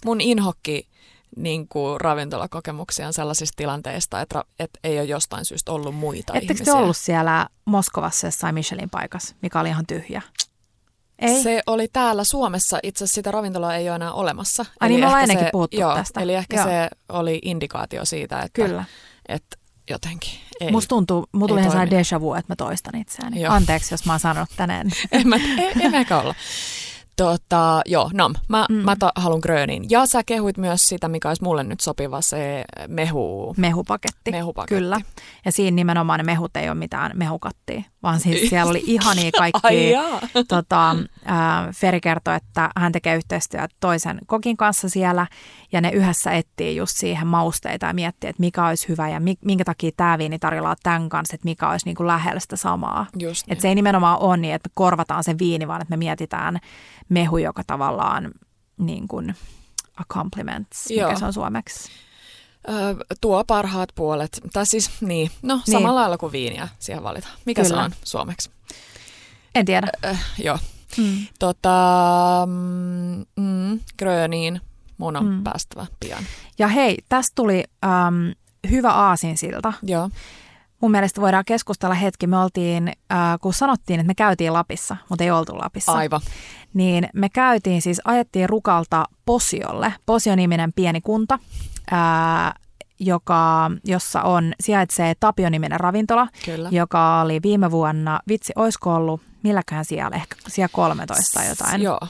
Mun 0.04 0.20
inhokki 0.20 0.88
niin 1.36 1.68
kuin 1.68 2.00
ravintolakokemuksia 2.00 3.06
on 3.06 3.12
sellaisista 3.12 3.56
tilanteista, 3.56 4.20
että, 4.20 4.44
että 4.58 4.78
ei 4.84 4.98
ole 4.98 5.06
jostain 5.06 5.44
syystä 5.44 5.72
ollut 5.72 5.94
muita 5.94 6.32
Ettekö 6.34 6.52
ihmisiä. 6.52 6.74
te 6.74 6.78
ollut 6.78 6.96
siellä 6.96 7.46
Moskovassa 7.64 8.26
jossain 8.26 8.54
Michelin 8.54 8.90
paikassa, 8.90 9.34
mikä 9.42 9.60
oli 9.60 9.68
ihan 9.68 9.86
tyhjä? 9.86 10.22
Ei. 11.20 11.42
Se 11.42 11.62
oli 11.66 11.88
täällä 11.88 12.24
Suomessa, 12.24 12.78
itse 12.82 13.04
asiassa 13.04 13.14
sitä 13.14 13.30
ravintolaa 13.30 13.76
ei 13.76 13.88
ole 13.88 13.96
enää 13.96 14.12
olemassa. 14.12 14.66
Ai 14.80 14.88
eli 14.88 14.94
niin, 14.94 15.00
me 15.00 15.06
ollaan 15.06 15.22
ennenkin 15.22 15.46
se, 15.46 15.50
puhuttu 15.52 15.80
joo, 15.80 15.94
tästä. 15.94 16.20
Eli 16.20 16.34
ehkä 16.34 16.56
joo. 16.56 16.64
se 16.64 16.88
oli 17.08 17.38
indikaatio 17.42 18.04
siitä, 18.04 18.40
että, 18.40 18.62
Kyllä. 18.62 18.84
että 19.28 19.56
jotenkin 19.90 20.32
ei. 20.60 20.70
Musta 20.70 20.88
tuntuu, 20.88 21.26
mulla 21.32 21.48
tuli 21.48 21.60
ihan 21.60 21.90
deja 21.90 22.20
vu, 22.20 22.34
että 22.34 22.52
mä 22.52 22.56
toistan 22.56 23.00
itseäni. 23.00 23.40
Joo. 23.40 23.54
Anteeksi, 23.54 23.94
jos 23.94 24.06
mä 24.06 24.12
oon 24.12 24.20
sanonut 24.20 24.50
tänään. 24.56 24.90
en 25.12 25.28
mä, 25.28 25.36
en, 25.80 25.94
en 25.94 26.06
olla. 26.10 26.34
Tota, 27.16 27.82
joo, 27.86 28.10
nam. 28.12 28.34
Mä, 28.48 28.66
mm. 28.68 28.74
mä 28.74 28.96
ta, 28.96 29.12
haluan 29.16 29.40
grönin. 29.42 29.86
Ja 29.90 30.06
sä 30.06 30.22
kehuit 30.26 30.56
myös 30.56 30.88
sitä, 30.88 31.08
mikä 31.08 31.28
olisi 31.28 31.42
mulle 31.42 31.64
nyt 31.64 31.80
sopiva, 31.80 32.20
se 32.20 32.64
mehu... 32.88 33.54
Mehupaketti. 33.56 34.30
Mehupaketti. 34.30 34.74
Kyllä. 34.74 35.00
Ja 35.44 35.52
siinä 35.52 35.74
nimenomaan 35.74 36.18
ne 36.18 36.24
mehut 36.24 36.56
ei 36.56 36.68
ole 36.68 36.74
mitään 36.74 37.12
mehukattia, 37.14 37.82
vaan 38.02 38.20
siis 38.20 38.50
siellä 38.50 38.70
oli 38.70 38.82
ihania 38.86 39.30
kaikki. 39.38 39.96
Ai 39.96 40.44
tota, 40.48 40.90
äh, 40.90 41.74
Feri 41.74 42.00
kertoi, 42.00 42.36
että 42.36 42.70
hän 42.76 42.92
tekee 42.92 43.16
yhteistyötä 43.16 43.74
toisen 43.80 44.18
kokin 44.26 44.56
kanssa 44.56 44.88
siellä 44.88 45.26
ja 45.72 45.80
ne 45.80 45.90
yhdessä 45.90 46.32
etsii 46.32 46.76
just 46.76 46.96
siihen 46.96 47.26
mausteita 47.26 47.86
ja 47.86 47.94
miettii, 47.94 48.30
että 48.30 48.40
mikä 48.40 48.66
olisi 48.66 48.88
hyvä 48.88 49.08
ja 49.08 49.20
minkä 49.44 49.64
takia 49.64 49.90
tämä 49.96 50.18
viini 50.18 50.38
tarjolla 50.38 50.76
tämän 50.82 51.08
kanssa, 51.08 51.34
että 51.34 51.44
mikä 51.44 51.70
olisi 51.70 51.86
niin 51.86 51.96
kuin 51.96 52.06
lähellä 52.06 52.40
sitä 52.40 52.56
samaa. 52.56 53.06
Niin. 53.16 53.34
Että 53.48 53.62
se 53.62 53.68
ei 53.68 53.74
nimenomaan 53.74 54.18
ole 54.18 54.36
niin, 54.36 54.54
että 54.54 54.68
me 54.68 54.72
korvataan 54.74 55.24
se 55.24 55.38
viini, 55.38 55.68
vaan 55.68 55.82
että 55.82 55.92
me 55.92 55.96
mietitään 55.96 56.58
mehu, 57.08 57.38
joka 57.38 57.62
tavallaan 57.66 58.30
niin 58.78 59.08
kuin 59.08 59.34
a 59.96 60.04
compliment, 60.04 60.66
mikä 60.88 61.18
se 61.18 61.24
on 61.24 61.32
suomeksi. 61.32 61.90
Öö, 62.68 62.94
tuo 63.20 63.44
parhaat 63.44 63.88
puolet. 63.94 64.40
Tai 64.52 64.66
siis 64.66 64.90
niin, 65.00 65.30
no 65.42 65.54
niin. 65.54 65.72
samalla 65.72 66.00
lailla 66.00 66.18
kuin 66.18 66.32
viiniä 66.32 66.68
siihen 66.78 67.02
valitaan. 67.02 67.34
Mikä 67.46 67.62
Kyllä. 67.62 67.76
se 67.76 67.84
on 67.84 67.90
suomeksi? 68.04 68.50
En 69.54 69.66
tiedä. 69.66 69.88
Öö, 70.04 70.14
joo. 70.38 70.58
Hmm. 70.96 71.26
Tota, 71.38 71.78
mm, 72.46 73.26
mm, 73.36 73.80
gröniin 73.98 74.60
mun 75.00 75.16
on 75.16 75.26
mm. 75.26 75.44
päästävä 75.44 75.86
pian. 76.00 76.24
Ja 76.58 76.68
hei, 76.68 76.98
tästä 77.08 77.32
tuli 77.34 77.64
äm, 77.84 78.34
hyvä 78.70 78.90
aasinsilta. 78.90 79.72
Joo. 79.82 80.10
Mun 80.80 80.90
mielestä 80.90 81.20
voidaan 81.20 81.44
keskustella 81.44 81.94
hetki. 81.94 82.26
Me 82.26 82.38
oltiin, 82.38 82.88
äh, 82.88 83.18
kun 83.40 83.54
sanottiin, 83.54 84.00
että 84.00 84.06
me 84.06 84.14
käytiin 84.14 84.52
Lapissa, 84.52 84.96
mutta 85.08 85.24
ei 85.24 85.30
oltu 85.30 85.58
Lapissa. 85.58 85.92
Aivan. 85.92 86.20
Niin 86.74 87.08
me 87.14 87.28
käytiin 87.28 87.82
siis, 87.82 88.00
ajettiin 88.04 88.48
Rukalta 88.48 89.04
Posiolle. 89.26 89.94
Posio-niminen 90.06 90.72
pieni 90.72 91.00
kunta, 91.00 91.38
äh, 91.92 92.54
joka, 93.00 93.70
jossa 93.84 94.22
on, 94.22 94.52
sijaitsee 94.60 95.14
Tapio-niminen 95.20 95.80
ravintola, 95.80 96.28
Kyllä. 96.44 96.68
joka 96.72 97.20
oli 97.20 97.40
viime 97.42 97.70
vuonna, 97.70 98.20
vitsi, 98.28 98.52
olisiko 98.56 98.94
ollut, 98.94 99.20
milläköhän 99.42 99.84
siellä, 99.84 100.16
ehkä 100.16 100.36
siellä 100.48 100.70
13 100.72 101.38
tai 101.40 101.48
jotain. 101.48 101.82
Joo. 101.82 102.00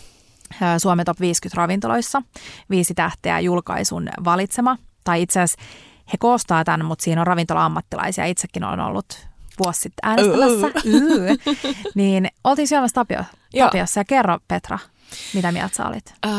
Äh, 0.62 0.78
Suomen 0.78 1.04
top 1.06 1.20
50 1.20 1.60
ravintoloissa, 1.60 2.22
viisi 2.70 2.94
tähteä 2.94 3.40
julkaisun 3.40 4.08
valitsema. 4.24 4.76
Tai 5.04 5.22
itse 5.22 5.40
asiassa 5.40 5.62
he 6.12 6.16
koostaa 6.18 6.64
tämän, 6.64 6.84
mutta 6.86 7.02
siinä 7.02 7.20
on 7.20 7.26
ravintola-ammattilaisia. 7.26 8.24
Itsekin 8.24 8.64
olen 8.64 8.80
ollut 8.80 9.28
vuosi 9.64 9.80
sitten 9.80 10.10
äänestämässä. 10.10 10.66
Niin 11.94 12.28
oltiin 12.44 12.68
syömässä 12.68 12.94
Tapio, 12.94 13.24
Joo. 13.54 13.68
Tapiossa 13.68 14.00
ja 14.00 14.04
kerro 14.04 14.38
Petra, 14.48 14.78
mitä 15.34 15.52
mieltä 15.52 15.76
sä 15.76 15.86
olit? 15.86 16.14
Ää, 16.22 16.30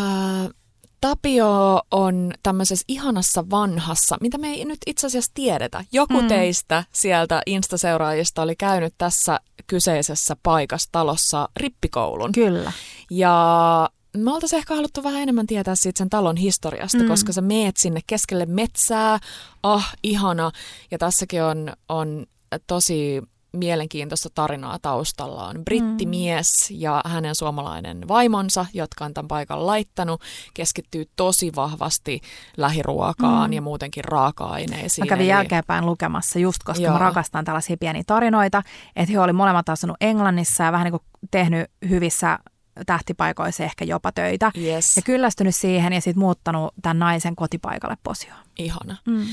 Tapio 1.02 1.82
on 1.92 2.34
tämmöisessä 2.44 2.86
ihanassa 2.88 3.50
vanhassa, 3.50 4.18
mitä 4.22 4.38
me 4.38 4.48
ei 4.50 4.66
nyt 4.66 4.80
itse 4.88 5.08
asiassa 5.08 5.32
tiedetä. 5.34 5.86
Joku 5.92 6.22
mm. 6.22 6.28
teistä 6.28 6.84
sieltä 6.94 7.42
Insta-seuraajista 7.46 8.42
oli 8.42 8.56
käynyt 8.56 8.94
tässä 8.98 9.40
kyseisessä 9.68 10.36
paikassa 10.44 10.90
talossa 10.92 11.50
rippikoulun. 11.58 12.32
Kyllä. 12.32 12.72
Ja 13.12 13.90
me 14.18 14.34
oltaisiin 14.34 14.58
ehkä 14.58 14.76
haluttu 14.76 15.04
vähän 15.04 15.22
enemmän 15.22 15.48
tietää 15.48 15.76
siitä 15.76 15.98
sen 15.98 16.10
talon 16.10 16.38
historiasta, 16.38 16.98
Mm. 16.98 17.08
koska 17.08 17.34
sä 17.34 17.42
meet 17.42 17.78
sinne 17.78 18.00
keskelle 18.08 18.46
metsää, 18.46 19.20
ah, 19.64 19.94
ihana. 20.04 20.52
Ja 20.92 20.98
tässäkin 20.98 21.44
on, 21.44 21.74
on 21.90 22.26
tosi 22.68 23.22
mielenkiintoista 23.58 24.30
tarinaa 24.36 24.80
taustalla. 24.82 25.48
On 25.48 25.66
brittimies 25.66 26.68
ja 26.72 27.02
hänen 27.06 27.36
suomalainen 27.36 28.08
vaimonsa, 28.08 28.66
jotka 28.74 29.06
on 29.06 29.14
tämän 29.14 29.28
paikan 29.28 29.68
laittanut, 29.68 30.22
keskittyy 30.54 31.06
tosi 31.16 31.52
vahvasti 31.56 32.22
lähiruokaan 32.58 33.50
Mm. 33.50 33.54
ja 33.54 33.62
muutenkin 33.62 34.04
raaka-aineisiin. 34.06 35.06
Mä 35.06 35.10
kävin 35.10 35.22
Eli- 35.24 35.30
jälkeenpäin 35.30 35.86
lukemassa 35.86 36.40
just, 36.40 36.64
koska 36.64 36.84
Joo. 36.84 36.94
mä 36.94 37.00
rakastan 37.00 37.46
tällaisia 37.46 37.78
pieniä 37.80 38.04
tarinoita, 38.08 38.64
että 38.96 39.12
he 39.14 39.20
oli 39.20 39.34
molemmat 39.34 39.70
asunut 39.70 39.98
Englannissa 40.02 40.64
ja 40.64 40.72
vähän 40.72 40.86
niin 40.86 40.92
kuin 40.92 41.04
tehnyt 41.32 41.68
hyvissä 41.90 42.40
tähtipaikoissa 42.86 43.64
ehkä 43.64 43.86
jopa 43.86 44.12
töitä. 44.12 44.52
Yes, 44.58 44.96
Ja 44.96 45.02
kyllästynyt 45.02 45.56
siihen 45.56 45.94
ja 45.94 46.02
sitten 46.02 46.20
muuttanut 46.20 46.74
tämän 46.82 47.00
naisen 47.00 47.36
kotipaikalle 47.36 47.98
posioon. 48.04 48.40
ihana. 48.60 48.98
Mm. 49.06 49.26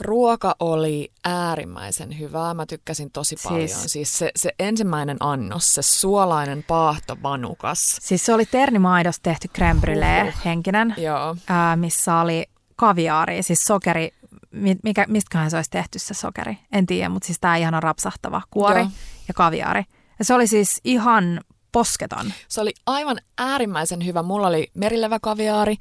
Ruoka 0.00 0.56
oli 0.60 1.12
äärimmäisen 1.24 2.18
hyvää. 2.18 2.54
Mä 2.54 2.66
tykkäsin 2.66 3.10
tosi 3.10 3.36
paljon. 3.44 3.68
Siis- 3.68 3.92
Siis 3.92 4.18
se, 4.18 4.30
se 4.36 4.50
ensimmäinen 4.58 5.16
annos, 5.20 5.66
se 5.66 5.82
suolainen 5.82 6.64
paahto 6.68 7.16
vanukas. 7.22 7.96
Siis 8.02 8.26
se 8.26 8.34
oli 8.34 8.46
ternimaidosta 8.46 9.22
tehty 9.22 9.48
crème 9.58 9.80
brûlée 9.80 10.24
Huhhuh. 10.24 10.44
henkinen, 10.44 10.94
Joo, 10.98 11.36
ää, 11.48 11.76
missä 11.76 12.16
oli 12.16 12.44
kaviaari, 12.76 13.42
siis 13.42 13.64
sokeri. 13.64 14.10
Mi- 14.50 14.76
Mikä, 14.82 15.04
mistäköhän 15.08 15.50
se 15.50 15.56
olisi 15.56 15.70
tehty 15.70 15.98
se 15.98 16.14
sokeri? 16.14 16.58
En 16.72 16.86
tiedä, 16.86 17.08
mutta 17.08 17.26
siis 17.26 17.40
tämä 17.40 17.56
ihana 17.56 17.80
rapsahtava 17.80 18.42
kuori 18.50 18.80
Joo. 18.80 18.88
ja 19.28 19.34
kaviaari. 19.34 19.84
Ja 20.18 20.24
se 20.24 20.34
oli 20.34 20.46
siis 20.46 20.80
ihan 20.84 21.40
posketon. 21.76 22.32
se 22.48 22.60
oli 22.60 22.74
aivan 22.86 23.18
äärimmäisen 23.38 24.06
hyvä. 24.06 24.22
Mulla 24.22 24.46
oli 24.46 24.70
merileväkaviaari 24.74 25.76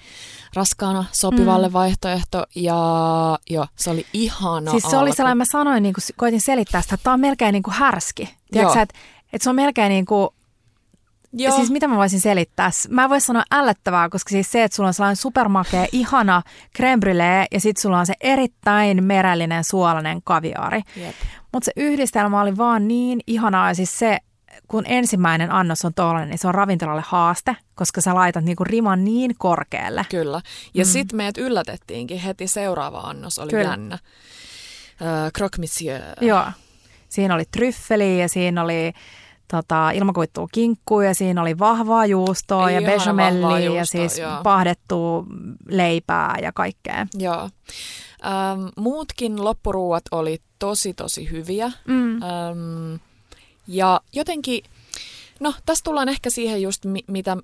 raskaana 0.54 1.06
sopivalle 1.12 1.68
mm. 1.68 1.74
vaihtoehto 1.74 2.44
ja 2.56 2.80
jo, 3.50 3.66
se 3.76 3.90
oli 3.90 4.06
ihana 4.14 4.72
siis 4.72 4.84
se 4.84 4.98
oli 4.98 5.10
alku. 5.10 5.16
sellainen, 5.16 5.38
mä 5.38 5.46
sanoin, 5.46 5.84
niin 5.84 5.94
kuin, 5.94 6.04
koitin 6.16 6.42
selittää 6.42 6.82
sitä, 6.82 6.96
että 6.96 7.04
tämä 7.04 7.14
on 7.14 7.20
melkein 7.20 7.54
niin 7.54 7.64
kuin 7.64 7.74
härski. 7.74 8.36
Tiedätkö, 8.52 8.78
Joo. 8.78 8.84
että, 8.84 8.96
että 9.34 9.44
se 9.44 9.50
on 9.50 9.56
melkein 9.56 9.90
niin 9.90 10.06
kuin, 10.06 10.30
Joo, 11.34 11.56
siis 11.56 11.72
mitä 11.72 11.88
mä 11.88 11.96
voisin 11.96 12.22
selittää? 12.22 12.70
Mä 12.90 13.04
en 13.04 13.10
voi 13.10 13.22
sanoa 13.22 13.44
ällöttävää, 13.52 14.10
koska 14.10 14.30
siis 14.30 14.52
se, 14.52 14.64
että 14.64 14.76
sulla 14.76 14.88
on 14.88 14.94
sellainen 14.94 15.16
supermakea, 15.16 15.86
ihana 15.92 16.42
brûlée 16.80 17.48
ja 17.52 17.60
sitten 17.60 17.82
sulla 17.82 18.00
on 18.00 18.06
se 18.06 18.14
erittäin 18.22 19.04
merellinen 19.04 19.64
suolainen 19.64 20.22
kaviaari. 20.24 20.82
Mutta 21.54 21.66
se 21.66 21.72
yhdistelmä 21.76 22.42
oli 22.42 22.58
vaan 22.58 22.88
niin 22.88 23.20
ihanaa. 23.28 23.70
Ja 23.70 23.76
siis 23.76 24.00
se, 24.00 24.20
kun 24.68 24.84
ensimmäinen 24.88 25.52
annos 25.52 25.86
on 25.86 25.94
tollainen, 25.94 26.30
niin 26.30 26.38
se 26.40 26.48
on 26.48 26.56
ravintolalle 26.56 27.04
haaste, 27.06 27.56
koska 27.76 28.02
sä 28.02 28.16
laitat 28.16 28.44
niinku 28.44 28.64
riman 28.64 29.04
niin 29.06 29.36
korkealle. 29.38 30.06
Kyllä. 30.10 30.42
Ja 30.74 30.84
Mm. 30.86 30.90
sitten 30.90 31.18
meidät 31.18 31.38
yllätettiinkin 31.38 32.20
heti 32.20 32.48
seuraava 32.48 33.00
annos, 33.00 33.40
oli 33.40 33.50
Kyllä. 33.50 33.64
Jännä. 33.70 34.00
Uh, 35.02 35.32
croque 35.38 35.60
monsieur. 35.62 36.02
Joo. 36.22 36.46
Siinä 37.10 37.36
oli 37.36 37.44
tryffeli 37.52 38.20
ja 38.22 38.30
siinä 38.30 38.64
oli 38.64 38.94
tota, 39.52 39.92
ilmakuittua 39.92 40.48
kinkkuu 40.52 41.02
ja 41.02 41.16
siinä 41.16 41.42
oli 41.42 41.60
vahvaa 41.60 42.06
juustoa 42.06 42.72
ja 42.72 42.80
Ihana 42.80 42.86
vahvaa 42.98 42.98
bechamellia 42.98 43.70
ja 43.76 43.86
siis 43.86 44.18
joo. 44.18 44.44
pahdettua 44.44 45.24
leipää 45.70 46.36
ja 46.42 46.52
kaikkea. 46.52 47.08
Joo. 47.14 47.50
Ähm, 48.26 48.68
muutkin 48.78 49.44
loppuruuat 49.44 50.04
oli 50.12 50.42
tosi 50.60 50.94
tosi 50.94 51.32
hyviä. 51.32 51.72
Mm. 51.88 52.22
Ähm, 52.22 52.96
ja 53.68 54.02
jotenkin, 54.14 54.64
no 55.40 55.54
tässä 55.66 55.84
tullaan 55.84 56.10
ehkä 56.10 56.30
siihen 56.30 56.62
just, 56.62 56.86
mi- 56.86 57.04
mitä 57.08 57.38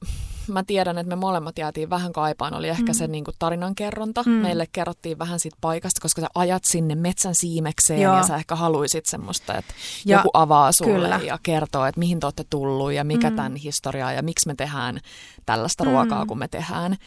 mä 0.48 0.64
tiedän, 0.64 0.98
että 0.98 1.10
me 1.10 1.16
molemmat 1.16 1.58
jäätiin 1.58 1.90
vähän 1.90 2.14
kaipaan, 2.14 2.54
oli 2.54 2.68
ehkä 2.70 2.92
Mm. 2.92 2.94
se 2.94 3.08
niin 3.08 3.24
kuin 3.24 3.36
tarinankerronta. 3.40 4.24
Mm. 4.26 4.32
Meille 4.32 4.68
kerrottiin 4.72 5.20
vähän 5.20 5.40
siitä 5.40 5.58
paikasta, 5.62 6.02
koska 6.02 6.22
sä 6.22 6.28
ajat 6.36 6.64
sinne 6.64 6.96
metsän 6.96 7.36
siimekseen 7.36 8.02
Joo. 8.02 8.18
ja 8.18 8.24
sä 8.24 8.36
ehkä 8.36 8.56
haluisit 8.56 9.06
semmoista, 9.06 9.58
että 9.58 9.74
Ja- 10.06 10.18
joku 10.18 10.30
avaa 10.34 10.72
sulle 10.72 10.94
kyllä. 10.94 11.20
ja 11.26 11.40
kertoo, 11.44 11.86
että 11.86 12.00
mihin 12.00 12.20
te 12.20 12.26
olette 12.26 12.44
tullut 12.50 12.92
ja 12.94 13.04
mikä 13.04 13.30
mm. 13.30 13.36
tämän 13.36 13.56
historiaa 13.56 14.12
ja 14.14 14.22
miksi 14.24 14.48
me 14.48 14.56
tehdään 14.56 15.00
tällaista 15.46 15.84
Mm. 15.84 15.90
ruokaa, 15.92 16.26
kun 16.26 16.38
me 16.40 16.48
tehdään. 16.48 16.98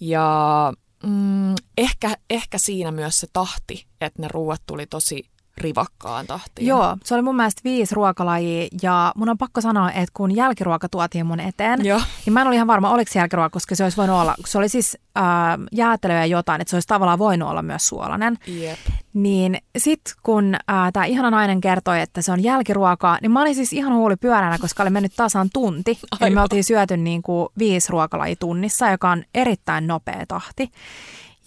Ja 0.00 0.72
mm, 1.02 1.54
ehkä, 1.78 2.16
ehkä 2.30 2.58
siinä 2.58 2.90
myös 2.90 3.20
se 3.20 3.26
tahti, 3.32 3.86
että 4.00 4.22
ne 4.22 4.28
ruuat 4.30 4.62
tuli 4.66 4.86
tosi 4.86 5.29
rivakkaan 5.58 6.26
tahtiin. 6.26 6.66
Joo, 6.66 6.96
se 7.04 7.14
oli 7.14 7.22
mun 7.22 7.36
mielestä 7.36 7.60
viisi 7.64 7.94
ruokalajia 7.94 8.68
ja 8.82 9.12
mun 9.16 9.28
on 9.28 9.38
pakko 9.38 9.60
sanoa, 9.60 9.90
että 9.90 10.10
kun 10.14 10.36
jälkiruoka 10.36 10.88
tuotiin 10.88 11.26
mun 11.26 11.40
eteen, 11.40 11.84
Joo. 11.84 12.00
niin 12.26 12.32
mä 12.34 12.40
en 12.40 12.46
ole 12.46 12.54
ihan 12.54 12.66
varma, 12.66 12.90
oliko 12.90 13.12
se 13.12 13.18
jälkiruoka, 13.18 13.50
koska 13.50 13.74
se 13.74 13.84
olisi 13.84 13.96
voinut 13.96 14.20
olla, 14.20 14.34
se 14.46 14.58
oli 14.58 14.68
siis 14.68 14.98
äh, 15.18 15.24
jäätelöä 15.72 16.18
ja 16.18 16.26
jotain, 16.26 16.60
että 16.60 16.70
se 16.70 16.76
olisi 16.76 16.88
tavallaan 16.88 17.18
voinut 17.18 17.48
olla 17.48 17.62
myös 17.62 17.88
suolainen. 17.88 18.38
Jep. 18.46 18.78
Niin 19.12 19.58
sit 19.78 20.00
kun 20.22 20.54
äh, 20.54 20.92
tämä 20.92 21.04
ihana 21.04 21.30
nainen 21.30 21.60
kertoi, 21.60 22.00
että 22.00 22.22
se 22.22 22.32
on 22.32 22.42
jälkiruokaa, 22.42 23.18
niin 23.22 23.30
mä 23.30 23.42
olin 23.42 23.54
siis 23.54 23.72
ihan 23.72 23.94
huuli 23.94 24.16
pyöränä, 24.16 24.58
koska 24.58 24.82
oli 24.82 24.90
mennyt 24.90 25.12
tasan 25.16 25.50
tunti. 25.52 25.90
Eli 25.90 26.20
me 26.20 26.26
Aivan. 26.26 26.42
oltiin 26.42 26.64
syöty 26.64 26.96
niin 26.96 27.22
kuin 27.22 27.48
viisi 27.58 27.92
ruokalajia 27.92 28.36
tunnissa, 28.36 28.90
joka 28.90 29.10
on 29.10 29.24
erittäin 29.34 29.86
nopea 29.86 30.24
tahti. 30.28 30.70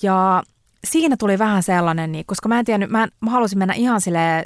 Ja 0.01 0.43
siinä 0.87 1.17
tuli 1.17 1.39
vähän 1.39 1.63
sellainen, 1.63 2.11
niin, 2.11 2.25
koska 2.25 2.49
mä 2.49 2.59
en 2.59 2.65
tiennyt, 2.65 2.89
mä, 2.89 3.03
en, 3.03 3.11
mä 3.19 3.31
halusin 3.31 3.57
mennä 3.59 3.73
ihan 3.73 4.01
silleen, 4.01 4.45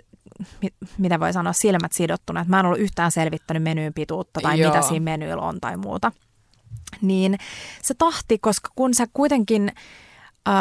mi- 0.61 0.87
mitä 0.97 1.19
voi 1.19 1.33
sanoa, 1.33 1.53
silmät 1.53 1.91
sidottuna, 1.91 2.39
että 2.41 2.49
mä 2.51 2.59
en 2.59 2.65
ollut 2.65 2.79
yhtään 2.79 3.11
selvittänyt 3.11 3.63
menyyn 3.63 3.93
pituutta 3.93 4.39
tai 4.41 4.59
Joo. 4.59 4.71
mitä 4.73 4.87
siinä 4.87 5.03
menyillä 5.03 5.41
on 5.41 5.59
tai 5.61 5.77
muuta. 5.77 6.11
Niin 7.01 7.37
se 7.81 7.93
tahti, 7.93 8.37
koska 8.37 8.69
kun 8.75 8.93
sä 8.93 9.05
kuitenkin 9.13 9.71
äh, 10.47 10.53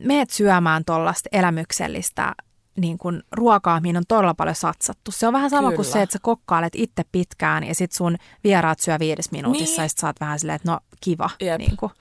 meet 0.00 0.30
syömään 0.30 0.84
tuollaista 0.84 1.28
elämyksellistä 1.32 2.34
niin 2.76 2.98
kuin 2.98 3.22
ruokaa, 3.32 3.80
mihin 3.80 3.96
on 3.96 4.02
todella 4.08 4.34
paljon 4.34 4.54
satsattu. 4.56 5.10
Se 5.12 5.26
on 5.26 5.32
vähän 5.32 5.50
sama 5.50 5.68
kuin 5.68 5.76
Kyllä. 5.76 5.92
se, 5.92 6.02
että 6.02 6.12
sä 6.12 6.18
kokkailet 6.22 6.72
itse 6.76 7.02
pitkään 7.12 7.64
ja 7.64 7.74
sit 7.74 7.92
sun 7.92 8.16
vieraat 8.44 8.80
syö 8.80 8.98
viides 8.98 9.30
minuutissa 9.32 9.76
Niin. 9.76 9.82
ja 9.84 9.88
sit 9.88 9.98
sä 9.98 10.06
oot 10.06 10.20
vähän 10.20 10.38
silleen, 10.38 10.56
että 10.56 10.70
no 10.70 10.80
kiva. 11.00 11.30
Jep. 11.40 11.58
Niin 11.58 11.76
kuin. 11.76 11.92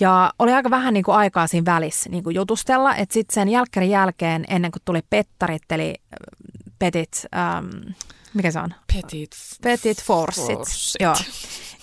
Ja 0.00 0.32
oli 0.38 0.52
aika 0.52 0.70
vähän 0.70 0.94
niin 0.94 1.04
kuin 1.04 1.14
aikaa 1.16 1.46
siinä 1.46 1.64
välissä 1.64 2.10
niin 2.10 2.24
kuin 2.24 2.36
jutustella, 2.36 2.96
että 2.96 3.12
sitten 3.12 3.34
sen 3.34 3.48
jälkkärin 3.48 3.90
jälkeen, 3.90 4.44
ennen 4.48 4.70
kuin 4.70 4.82
tuli 4.84 5.00
pettarit, 5.10 5.72
eli 5.72 5.94
äh, 5.94 6.46
petit, 6.78 7.26
ähm, 7.36 7.92
mikä 8.34 8.50
se 8.50 8.60
on? 8.60 8.74
Petit, 8.94 9.30
Petit 9.62 10.02
forsit. 10.02 10.58
forsit. 10.58 11.00
Joo. 11.00 11.14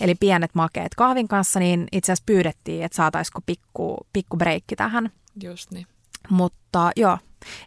Eli 0.01 0.15
pienet 0.15 0.55
makeet 0.55 0.95
kahvin 0.95 1.27
kanssa, 1.27 1.59
niin 1.59 1.87
itse 1.91 2.11
asiassa 2.11 2.23
pyydettiin, 2.25 2.83
että 2.83 2.95
saataisiko 2.95 3.41
pikku, 3.45 3.97
pikku 4.13 4.37
breikki 4.37 4.75
tähän. 4.75 5.11
Just 5.43 5.71
niin. 5.71 5.87
Mutta 6.29 6.91
joo, 6.95 7.17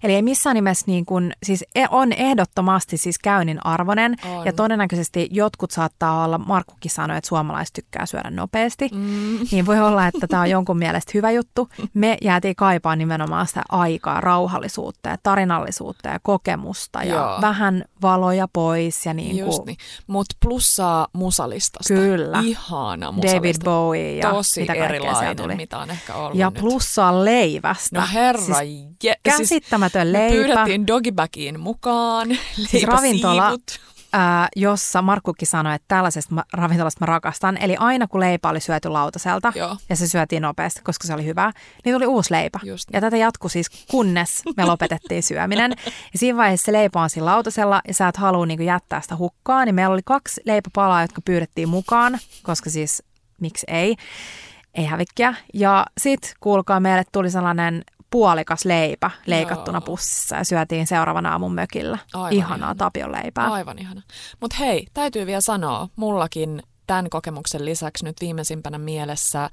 Eli 0.03 0.15
ei 0.15 0.23
missään 0.23 0.55
nimessä 0.55 0.85
niin 0.87 1.07
kuin, 1.07 1.33
siis 1.43 1.65
e- 1.75 1.87
on 1.91 2.13
ehdottomasti 2.13 2.97
siis 2.97 3.19
käynnin 3.19 3.67
arvoinen 3.67 4.17
On. 4.37 4.47
ja 4.47 4.53
todennäköisesti 4.53 5.29
jotkut 5.31 5.71
saattaa 5.71 6.25
olla, 6.25 6.39
Markkukin 6.39 6.91
sanoi, 6.91 7.17
että 7.19 7.29
suomalaiset 7.29 7.73
tykkää 7.75 8.07
syödä 8.07 8.31
nopeasti, 8.31 8.89
Mm. 8.93 9.39
niin 9.51 9.67
voi 9.67 9.81
olla, 9.81 10.07
että 10.07 10.27
tämä 10.27 10.43
on 10.43 10.51
jonkun 10.51 10.79
mielestä 10.79 11.11
hyvä 11.15 11.31
juttu. 11.31 11.69
Me 11.95 12.17
jäätiin 12.23 12.57
kaipaa 12.57 12.97
nimenomaan 12.97 13.47
sitä 13.47 13.63
aikaa, 13.69 14.21
rauhallisuutta 14.21 15.09
ja 15.09 15.17
tarinallisuutta 15.23 16.09
ja 16.09 16.19
kokemusta 16.23 17.03
ja 17.03 17.15
Joo. 17.15 17.41
vähän 17.41 17.85
valoja 18.03 18.49
pois 18.53 19.07
ja 19.07 19.15
niin 19.15 19.37
Just 19.39 19.57
kuin 19.59 19.67
niin. 19.67 19.77
Mutta 20.07 20.37
plussaa 20.43 21.07
musalistasta. 21.13 21.95
Kyllä. 21.95 22.41
Ihana 22.45 23.13
musalista. 23.13 23.37
David 23.37 23.55
Bowie 23.65 24.17
ja 24.17 24.31
Tosi 24.31 24.61
mitä 24.61 24.73
kaikkea 24.73 24.89
erilainen, 24.89 25.37
tuli. 25.37 25.55
mitä 25.55 25.79
on 25.79 25.91
ehkä 25.91 26.15
ollut 26.15 26.39
Ja 26.39 26.51
nyt. 26.51 26.61
plussaa 26.61 27.25
leivästä. 27.25 28.01
No 28.01 28.07
herra, 28.13 28.43
Siis 28.43 28.59
je, 29.05 29.15
käsittämätön 29.63 30.07
me 30.07 30.13
leipä. 30.13 30.35
pyydettiin 30.35 30.87
Dogibackiin 30.87 31.61
mukaan. 31.61 32.29
Siis 32.71 32.85
ravintola, 32.85 33.57
ää, 34.13 34.49
jossa 34.57 35.03
Markkukin 35.03 35.49
sanoi, 35.49 35.75
että 35.75 35.85
tällaisesta 35.89 36.35
mä- 36.35 36.45
ravintolasta 36.53 37.01
mä 37.01 37.07
rakastan. 37.07 37.57
Eli 37.57 37.77
aina 37.79 38.07
kun 38.07 38.21
leipä 38.21 38.49
oli 38.49 38.61
syöty 38.61 38.89
lautaselta 38.89 39.53
Joo. 39.55 39.77
ja 39.89 39.97
se 39.97 40.09
syötiin 40.09 40.43
nopeasti, 40.43 40.81
koska 40.83 41.07
se 41.07 41.15
oli 41.15 41.25
hyvä, 41.25 41.53
niin 41.85 41.95
tuli 41.95 42.07
uusi 42.07 42.33
leipä. 42.33 42.59
Just 42.63 42.89
niin. 42.89 42.95
Ja 42.97 43.01
tätä 43.01 43.17
jatkui 43.17 43.51
siis 43.51 43.71
kunnes 43.91 44.43
me 44.57 44.65
lopetettiin 44.65 45.23
syöminen. 45.23 45.75
Ja 45.87 46.19
siinä 46.19 46.39
vaiheessa 46.39 46.65
se 46.65 46.73
leipä 46.73 47.01
on 47.01 47.11
siinä 47.11 47.25
lautasella 47.27 47.81
ja 47.89 47.95
sä 47.95 48.09
et 48.09 48.17
halua 48.17 48.47
niin 48.47 48.63
jättää 48.63 49.01
sitä 49.01 49.17
hukkaan. 49.17 49.67
Niin 49.67 49.75
meillä 49.75 49.93
oli 49.93 50.03
kaksi 50.05 50.41
leipäpalaa, 50.45 51.03
jotka 51.03 51.21
pyydettiin 51.25 51.69
mukaan, 51.69 52.19
koska 52.43 52.71
siis 52.71 53.03
miksi 53.41 53.67
ei, 53.69 53.97
ei 54.75 54.85
hävikkiä. 54.85 55.35
Ja 55.55 55.87
sitten 55.99 56.31
kuulkaa 56.41 56.81
meille 56.81 57.05
tuli 57.13 57.31
sellainen 57.31 57.83
puolikas 58.13 58.65
leipä 58.65 59.11
leikattuna 59.27 59.77
Joo. 59.77 59.87
pussissa 59.87 60.37
ja 60.37 60.45
syötiin 60.45 60.87
seuraavana 60.87 61.33
aamun 61.33 61.55
mökillä. 61.55 61.99
Aivan 62.15 62.33
Ihanaa 62.33 62.57
ihana. 62.57 62.75
Tapion 62.75 63.13
leipää. 63.13 63.53
Aivan 63.53 63.79
ihana. 63.79 64.03
Mutta 64.41 64.57
hei, 64.57 64.87
täytyy 64.95 65.27
vielä 65.27 65.41
sanoa, 65.41 65.89
mullakin 65.97 66.63
tämän 66.87 67.11
kokemuksen 67.11 67.65
lisäksi 67.65 68.05
nyt 68.05 68.17
viimeisimpänä 68.21 68.79
mielessä 68.79 69.51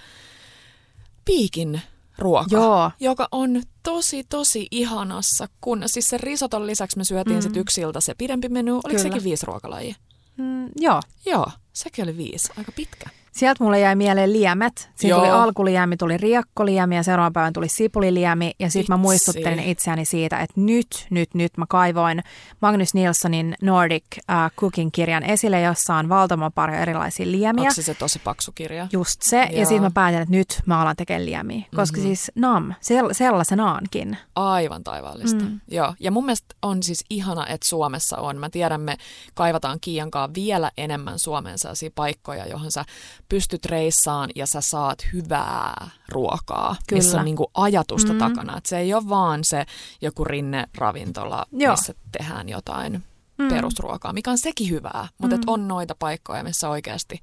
piikin 1.26 1.82
ruoka, 2.18 2.48
Joo. 2.52 2.92
joka 3.00 3.28
on 3.32 3.62
tosi, 3.84 4.24
tosi 4.24 4.68
ihanassa 4.72 5.48
kun 5.62 5.84
Siis 5.86 6.10
sen 6.10 6.20
risoton 6.20 6.68
lisäksi 6.68 6.98
me 6.98 7.04
syötiin 7.04 7.38
mm. 7.38 7.42
sit 7.42 7.58
yksi 7.58 7.82
ilta 7.82 8.02
se 8.02 8.14
pidempi 8.18 8.50
menu. 8.50 8.74
Oliko 8.74 8.88
Kyllä. 8.88 9.04
sekin 9.04 9.24
viisi 9.24 9.46
ruokalajia? 9.46 9.96
Mm, 10.38 10.70
joo. 10.76 11.02
Joo, 11.26 11.48
sekin 11.74 12.04
oli 12.04 12.18
viisi. 12.18 12.52
Aika 12.58 12.72
pitkä. 12.72 13.10
Sieltä 13.32 13.64
mulle 13.64 13.80
jäi 13.80 13.96
mieleen 13.96 14.34
liemet. 14.34 14.90
Siinä 14.96 15.16
Joo. 15.16 15.20
tuli 15.20 15.32
alkuliemi, 15.32 15.98
tuli 15.98 16.18
riekkoliemi 16.18 16.96
ja 16.96 17.04
seuraavan 17.04 17.34
päivän 17.34 17.54
tuli 17.54 17.68
sipuliliemi. 17.68 18.52
Ja 18.60 18.70
sitten 18.70 18.94
mä 18.94 18.98
muistuttelin 18.98 19.60
itseäni 19.60 20.06
siitä, 20.06 20.40
että 20.40 20.62
nyt, 20.62 21.08
nyt, 21.10 21.34
nyt 21.34 21.58
mä 21.58 21.66
kaivoin 21.70 22.24
Magnus 22.62 22.94
Nilssonin 22.94 23.56
Nordic 23.62 24.04
uh, 24.18 24.52
Cooking-kirjan 24.58 25.24
esille, 25.24 25.62
jossa 25.62 25.96
on 25.96 26.10
valtavan 26.10 26.52
paljon 26.54 26.78
erilaisia 26.78 27.32
liemiä. 27.32 27.62
Onko 27.62 27.74
se 27.74 27.82
se 27.82 27.94
tosi 27.94 28.20
paksu 28.20 28.52
kirja? 28.56 28.88
Just 28.92 29.22
se. 29.22 29.38
Joo. 29.38 29.60
Ja 29.60 29.66
sitten 29.66 29.82
mä 29.82 29.92
päätin, 29.94 30.22
että 30.22 30.36
nyt 30.36 30.62
mä 30.66 30.82
alan 30.82 30.96
tekemään 30.96 31.26
liemiä. 31.26 31.62
Koska 31.76 31.98
mm-hmm. 31.98 32.08
siis 32.08 32.32
nam, 32.36 32.74
sell- 32.74 33.14
sellaisenaankin. 33.14 34.18
Aivan 34.36 34.84
taivaallista. 34.84 35.44
Mm. 35.46 35.60
Joo, 35.68 35.94
ja 36.00 36.12
mun 36.12 36.26
mielestä 36.26 36.56
on 36.62 36.84
siis 36.84 37.06
ihana, 37.10 37.48
että 37.48 37.68
Suomessa 37.68 38.18
on. 38.18 38.38
Mä 38.38 38.50
tiedän, 38.50 38.82
me 38.82 38.98
kaivataan 39.34 39.80
Kiiankaan 39.82 40.34
vielä 40.34 40.72
enemmän 40.78 41.20
Suomeen 41.20 41.60
sellaisia 41.60 41.90
paikkoja, 41.96 42.48
johon 42.48 42.72
sä 42.72 42.86
pystyt 43.30 43.66
reissaan 43.66 44.30
ja 44.36 44.48
sä 44.48 44.62
saat 44.62 45.00
hyvää 45.14 45.90
ruokaa, 46.10 46.76
Kyllä. 46.88 47.00
missä 47.00 47.20
on 47.20 47.26
niinku 47.26 47.52
ajatusta 47.54 48.14
Mm. 48.14 48.14
mm. 48.14 48.20
takana. 48.20 48.58
Et 48.58 48.66
se 48.66 48.78
ei 48.78 48.94
ole 48.94 49.10
vaan 49.10 49.44
se 49.44 49.66
joku 50.02 50.24
rinne-ravintola, 50.26 51.46
Joo. 51.52 51.74
missä 51.74 51.94
tehdään 52.12 52.50
jotain 52.50 53.04
mm. 53.38 53.48
perusruokaa, 53.50 54.14
mikä 54.14 54.32
on 54.32 54.38
sekin 54.38 54.70
hyvää, 54.70 55.08
mutta 55.18 55.36
mm. 55.36 55.42
et 55.42 55.50
on 55.50 55.68
noita 55.68 55.96
paikkoja, 56.00 56.44
missä 56.44 56.70
oikeasti 56.70 57.20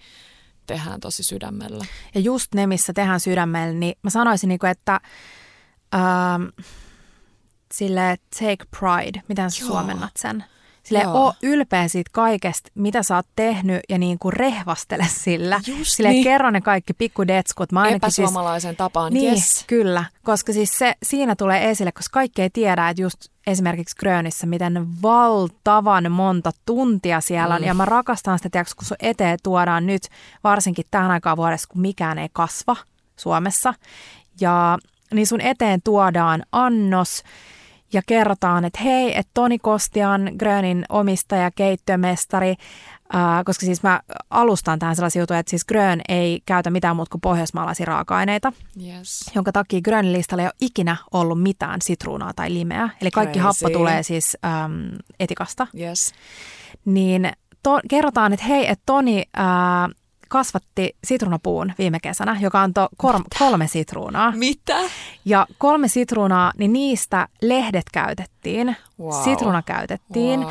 tehdään 0.66 1.00
tosi 1.00 1.22
sydämellä. 1.22 1.84
Ja 2.14 2.20
just 2.20 2.54
ne, 2.54 2.66
missä 2.66 2.92
tehdään 2.92 3.20
sydämellä, 3.20 3.74
niin 3.74 3.98
mä 4.02 4.10
sanoisin, 4.10 4.48
niinku, 4.48 4.66
että 4.66 5.00
ähm, 5.94 6.42
sille 7.74 8.16
take 8.40 8.64
pride, 8.78 9.22
miten 9.28 9.50
sä 9.50 9.66
suomennat 9.66 10.10
sen? 10.18 10.44
Sille 10.86 11.06
oo 11.06 11.34
ylpeä 11.42 11.88
siitä 11.88 12.10
kaikesta, 12.12 12.70
mitä 12.74 13.02
sä 13.02 13.16
oot 13.16 13.26
tehnyt 13.36 13.80
ja 13.88 13.98
niin 13.98 14.18
kuin 14.18 14.32
rehvastele 14.32 15.06
sillä. 15.10 15.60
Just 15.66 15.92
Sille 15.92 16.08
niin. 16.08 16.24
kerro 16.24 16.50
ne 16.50 16.60
kaikki 16.60 16.92
pikkudetskut. 16.94 17.72
Mä 17.72 17.80
ainakin 17.80 18.10
siis, 18.10 18.18
Epäsuomalaisen 18.18 18.76
tapaan, 18.76 19.12
niin, 19.12 19.32
yes. 19.32 19.64
kyllä, 19.66 20.04
koska 20.22 20.52
siis 20.52 20.78
se 20.78 20.94
siinä 21.02 21.36
tulee 21.36 21.70
esille, 21.70 21.92
koska 21.92 22.14
kaikki 22.14 22.42
ei 22.42 22.50
tiedä, 22.50 22.88
että 22.88 23.02
just 23.02 23.16
esimerkiksi 23.46 23.96
Grönissä, 23.96 24.46
miten 24.46 25.02
valtavan 25.02 26.12
monta 26.12 26.50
tuntia 26.66 27.20
siellä 27.20 27.54
on. 27.54 27.60
Mm. 27.60 27.66
Ja 27.66 27.74
mä 27.74 27.84
rakastan 27.84 28.38
sitä, 28.38 28.50
tiiäks, 28.50 28.74
kun 28.74 28.84
sun 28.84 28.96
eteen 29.00 29.38
tuodaan 29.42 29.86
nyt, 29.86 30.02
varsinkin 30.44 30.84
tähän 30.90 31.10
aikaan 31.10 31.36
vuodessa, 31.36 31.68
kun 31.68 31.80
mikään 31.80 32.18
ei 32.18 32.28
kasva 32.32 32.76
Suomessa. 33.16 33.74
Ja 34.40 34.78
niin 35.14 35.26
sun 35.26 35.40
eteen 35.40 35.82
tuodaan 35.82 36.42
annos 36.52 37.22
ja 37.92 38.02
kerrotaan, 38.06 38.64
että 38.64 38.80
hei, 38.82 39.18
että 39.18 39.30
Toni 39.34 39.58
Kostian, 39.58 40.30
Grönin 40.38 40.84
omistaja, 40.88 41.50
keittiömestari, 41.50 42.54
ää, 43.12 43.44
koska 43.44 43.66
siis 43.66 43.82
mä 43.82 44.00
alustan 44.30 44.78
tähän 44.78 44.96
sellaisia 44.96 45.22
juttuja, 45.22 45.38
että 45.38 45.50
siis 45.50 45.64
Grön 45.64 46.00
ei 46.08 46.40
käytä 46.46 46.70
mitään 46.70 46.96
muuta 46.96 47.10
kuin 47.10 47.20
pohjoismaalaisia 47.20 47.86
raaka-aineita, 47.86 48.52
Yes. 48.86 49.30
jonka 49.34 49.52
takia 49.52 49.80
Grönin 49.80 50.12
listalla 50.12 50.42
ei 50.42 50.46
ole 50.46 50.52
ikinä 50.60 50.96
ollut 51.12 51.42
mitään 51.42 51.82
sitruunaa 51.82 52.32
tai 52.36 52.52
limeä. 52.54 52.88
Eli 53.00 53.10
kaikki 53.10 53.38
Crazy. 53.38 53.64
happo 53.64 53.78
tulee 53.78 54.02
siis 54.02 54.36
äm, 54.44 54.98
etikasta. 55.20 55.66
Yes. 55.80 56.12
Niin 56.84 57.32
to, 57.62 57.80
kerrotaan, 57.88 58.32
että 58.32 58.46
hei, 58.46 58.70
että 58.70 58.82
Toni 58.86 59.24
ää, 59.36 59.88
kasvatti 60.28 60.96
sitruunapuun 61.04 61.72
viime 61.78 62.00
kesänä, 62.00 62.36
joka 62.40 62.62
antoi 62.62 62.88
kor- 62.96 63.24
kolme 63.38 63.66
sitruunaa. 63.66 64.32
Mitä? 64.36 64.76
Ja 65.24 65.46
kolme 65.58 65.88
sitruunaa, 65.88 66.52
niin 66.58 66.72
niistä 66.72 67.28
lehdet 67.42 67.84
käytettiin, 67.92 68.76
Wow. 69.00 69.22
sitruuna 69.24 69.62
käytettiin. 69.62 70.40
Wow. 70.40 70.50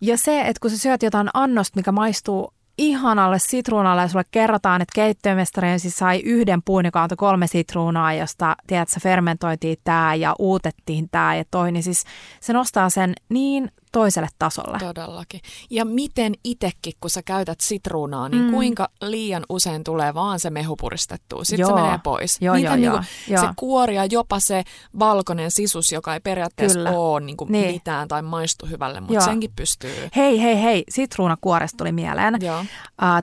Ja 0.00 0.16
se, 0.18 0.40
että 0.40 0.60
kun 0.60 0.70
sä 0.70 0.78
syöt 0.78 1.02
jotain 1.02 1.28
annosta, 1.34 1.76
mikä 1.78 1.92
maistuu 1.92 2.52
ihanalle 2.78 3.38
sitruunalle 3.38 4.02
ja 4.02 4.08
sulle 4.08 4.24
kerrotaan, 4.30 4.82
että 4.82 4.92
keittiömestari 4.94 5.78
siis 5.78 5.96
sai 5.96 6.20
yhden 6.20 6.62
puun, 6.62 6.84
joka 6.84 7.02
antoi 7.02 7.16
kolme 7.16 7.46
sitruunaa, 7.46 8.12
josta 8.12 8.56
tiedätkö, 8.66 9.00
fermentoitiin 9.00 9.76
tämä 9.84 10.14
ja 10.14 10.34
uutettiin 10.38 11.08
tämä 11.10 11.34
ja 11.34 11.44
toi, 11.50 11.72
niin 11.72 11.82
siis 11.82 12.04
se 12.40 12.52
nostaa 12.52 12.90
sen 12.90 13.14
niin 13.28 13.72
toiselle 13.92 14.28
tasolle. 14.38 14.78
Todellakin. 14.78 15.40
Ja 15.70 15.84
miten 15.84 16.34
itekin, 16.44 16.92
kun 17.00 17.10
sä 17.10 17.22
käytät 17.22 17.60
sitruunaa, 17.60 18.28
niin 18.28 18.42
Mm. 18.44 18.50
kuinka 18.50 18.88
liian 19.02 19.42
usein 19.48 19.84
tulee 19.84 20.14
vaan 20.14 20.40
se 20.40 20.50
mehu 20.50 20.76
puristettua. 20.76 21.44
Sitten 21.44 21.60
Joo. 21.60 21.76
se 21.76 21.82
menee 21.82 21.98
pois. 22.02 22.38
Joo, 22.40 22.54
miten 22.54 22.82
joo, 22.82 22.92
niinku 22.96 23.06
joo, 23.28 23.38
joo. 23.40 23.48
se 23.48 23.52
kuori 23.56 23.94
ja 23.96 24.04
jopa 24.04 24.40
se 24.40 24.64
valkoinen 24.98 25.50
sisus, 25.50 25.92
joka 25.92 26.14
ei 26.14 26.20
periaatteessa 26.20 26.78
Kyllä. 26.78 26.90
ole 26.90 27.20
niinku 27.20 27.46
Niin. 27.48 27.72
mitään 27.72 28.08
tai 28.08 28.22
maistu 28.22 28.66
hyvälle, 28.66 29.00
mutta 29.00 29.14
Joo. 29.14 29.24
senkin 29.24 29.50
pystyy. 29.56 30.08
Hei, 30.16 30.42
hei, 30.42 30.62
hei, 30.62 30.84
sitruunakuoresta 30.88 31.76
tuli 31.76 31.92
mieleen. 31.92 32.34
Joo. 32.40 32.60
Uh, 32.60 32.66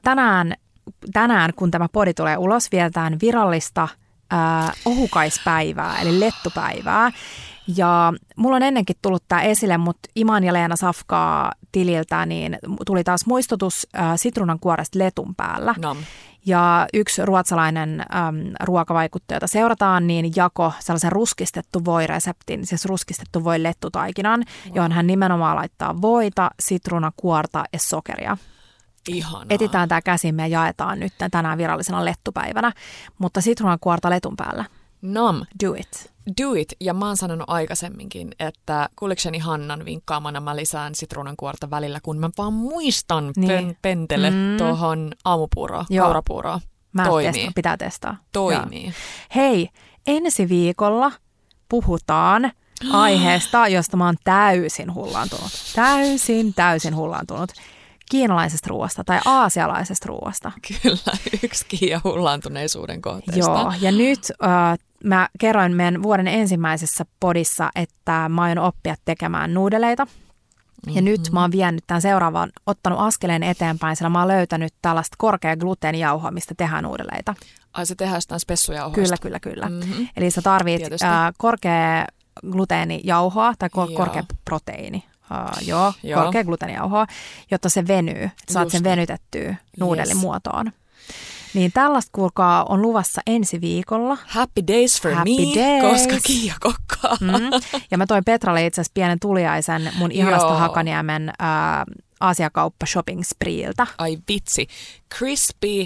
tänään, 0.03 0.53
tänään, 1.13 1.53
kun 1.55 1.71
tämä 1.71 1.87
podi 1.91 2.13
tulee 2.13 2.37
ulos, 2.37 2.71
vietetään 2.71 3.17
virallista 3.21 3.83
uh, 4.33 4.91
ohukaispäivää, 4.93 5.99
eli 6.01 6.19
lettupäivää. 6.19 7.11
Ja 7.77 8.13
mulla 8.35 8.55
on 8.55 8.63
ennenkin 8.63 8.95
tullut 9.01 9.23
tämä 9.27 9.41
esille, 9.41 9.77
mutta 9.77 10.09
Iman 10.15 10.43
ja 10.43 10.53
Leena 10.53 10.75
Safkaa 10.75 11.51
tililtä, 11.71 12.25
niin 12.25 12.57
tuli 12.85 13.03
taas 13.03 13.25
muistutus 13.25 13.87
uh, 13.97 14.03
sitruunan 14.15 14.59
kuoresta 14.59 14.99
letun 14.99 15.35
päällä. 15.35 15.75
Nam. 15.77 15.97
Ja 16.45 16.87
yksi 16.93 17.25
ruotsalainen 17.25 17.99
äm, 17.99 18.05
ruokavaikuttaja, 18.63 19.35
jota 19.35 19.47
seurataan, 19.47 20.07
niin 20.07 20.31
jako 20.35 20.73
sellaisen 20.79 21.11
ruskistettu 21.11 21.85
voi-reseptin, 21.85 22.65
siis 22.65 22.85
ruskistettu 22.85 23.43
voi 23.43 23.63
lettutaikinan, 23.63 24.45
wow. 24.65 24.75
johon 24.75 24.91
hän 24.91 25.07
nimenomaan 25.07 25.55
laittaa 25.55 26.01
voita, 26.01 26.51
sitruunakuorta 26.59 27.63
ja 27.73 27.79
sokeria. 27.79 28.37
Ihanaa. 29.07 29.45
Etitään 29.49 29.89
tämä 29.89 30.01
käsimme 30.01 30.47
ja 30.47 30.47
jaetaan 30.47 30.99
nyt 30.99 31.13
tänään 31.31 31.57
virallisena 31.57 32.05
lettupäivänä, 32.05 32.71
mutta 33.17 33.41
sitruunakuorta 33.41 34.09
letun 34.09 34.35
päällä. 34.35 34.65
Nam. 35.01 35.41
Do 35.63 35.73
it. 35.73 36.11
Do 36.41 36.53
it. 36.53 36.73
Ja 36.81 36.93
mä 36.93 37.07
oon 37.07 37.17
sanonut 37.17 37.49
aikaisemminkin, 37.49 38.29
että 38.39 38.89
kuulikseni 38.95 39.37
Hannan 39.39 39.85
vinkkaamana 39.85 40.39
mä 40.39 40.55
lisään 40.55 40.95
sitruunankuorta 40.95 41.69
välillä, 41.69 41.99
kun 42.03 42.17
mä 42.17 42.29
vaan 42.37 42.53
muistan 42.53 43.33
Niin. 43.35 43.47
niin. 43.47 43.77
pentele 43.81 44.29
Mm. 44.29 44.57
tuohon 44.57 45.11
aamupuuroon, 45.25 45.85
Joo. 45.89 46.03
kaurapuuroon. 46.05 46.59
Mä 46.93 47.05
Toimii. 47.05 47.31
Testaa, 47.33 47.51
pitää 47.55 47.77
testaa. 47.77 48.17
Toimii. 48.31 48.83
Joo. 48.83 48.91
Hei, 49.35 49.69
ensi 50.07 50.49
viikolla 50.49 51.11
puhutaan 51.69 52.51
aiheesta, 52.91 53.67
josta 53.67 53.97
mä 53.97 54.05
oon 54.05 54.15
täysin 54.23 54.93
hullaantunut. 54.93 55.51
Täysin, 55.75 56.53
täysin 56.53 56.95
hullaantunut. 56.95 57.49
Kiinalaisesta 58.09 58.69
ruoasta 58.69 59.03
tai 59.03 59.19
aasialaisesta 59.25 60.07
ruoasta. 60.07 60.51
Kyllä, 60.81 61.17
yksi 61.43 61.89
ja 61.89 62.01
hullaantuneisuuden 62.03 63.01
kohteista. 63.01 63.51
Joo, 63.51 63.73
ja 63.81 63.91
nyt 63.91 64.19
äh, 64.43 64.79
mä 65.03 65.29
kerroin 65.39 65.75
meidän 65.75 66.03
vuoden 66.03 66.27
ensimmäisessä 66.27 67.05
podissa, 67.19 67.69
että 67.75 68.29
mä 68.29 68.41
aion 68.41 68.57
oppia 68.57 68.95
tekemään 69.05 69.53
nuudeleita. 69.53 70.07
Ja 70.85 70.91
mm-hmm. 70.91 71.05
nyt 71.05 71.31
mä 71.31 71.41
oon 71.41 71.51
vienyt 71.51 71.83
tämän 71.87 72.01
seuraavan, 72.01 72.49
ottanut 72.65 72.99
askeleen 72.99 73.43
eteenpäin, 73.43 73.95
sillä 73.95 74.09
mä 74.09 74.19
oon 74.19 74.27
löytänyt 74.27 74.73
tällaista 74.81 75.15
korkea 75.17 75.57
gluteenijauhoa, 75.57 76.31
mistä 76.31 76.53
tehdään 76.57 76.83
nuudeleita. 76.83 77.35
Ai 77.73 77.85
se 77.85 77.95
tehdään 77.95 78.17
jostain 78.17 78.39
spessujauhoista? 78.39 79.17
Kyllä, 79.17 79.39
kyllä, 79.39 79.39
kyllä. 79.39 79.69
Mm-hmm. 79.69 80.07
Eli 80.17 80.31
sä 80.31 80.41
tarvit 80.41 80.81
äh, 81.03 81.09
korkea 81.37 82.05
gluteenijauhoa 82.51 83.53
tai 83.59 83.69
kor- 83.69 83.91
korkea 83.93 84.23
proteiini. 84.45 85.03
Uh, 85.31 85.67
joo, 85.67 85.93
joo, 86.03 86.23
korkea 86.23 86.43
gluteenijauhoa, 86.43 87.07
jotta 87.51 87.69
se 87.69 87.87
venyy, 87.87 88.23
että 88.23 88.53
saat 88.53 88.69
sen 88.69 88.83
venytettyä 88.83 89.55
nuudelimuotoon. 89.79 90.65
Yes. 90.65 90.73
Niin 91.53 91.71
tällaista 91.71 92.09
kuulkaa 92.13 92.63
on 92.63 92.81
luvassa 92.81 93.21
ensi 93.27 93.61
viikolla. 93.61 94.17
Happy 94.27 94.61
days 94.67 95.01
for 95.01 95.11
Happy 95.11 95.29
me, 95.29 95.61
days. 95.61 96.07
koska 96.07 96.19
Kiia 96.23 96.53
kokkaa. 96.59 97.17
Mm. 97.21 97.49
Ja 97.91 97.97
mä 97.97 98.05
toin 98.05 98.25
Petralle 98.25 98.65
itse 98.65 98.81
asiassa 98.81 98.93
pienen 98.93 99.19
tuliaisen 99.19 99.91
mun 99.97 100.11
ihanasta 100.11 100.55
Hakaniemen 100.55 101.29
äh, 101.29 101.35
Aasiakauppa 102.19 102.85
shopping 102.85 103.23
spreeltä. 103.23 103.87
Ai 103.97 104.17
vitsi. 104.27 104.67
Crispy 105.17 105.85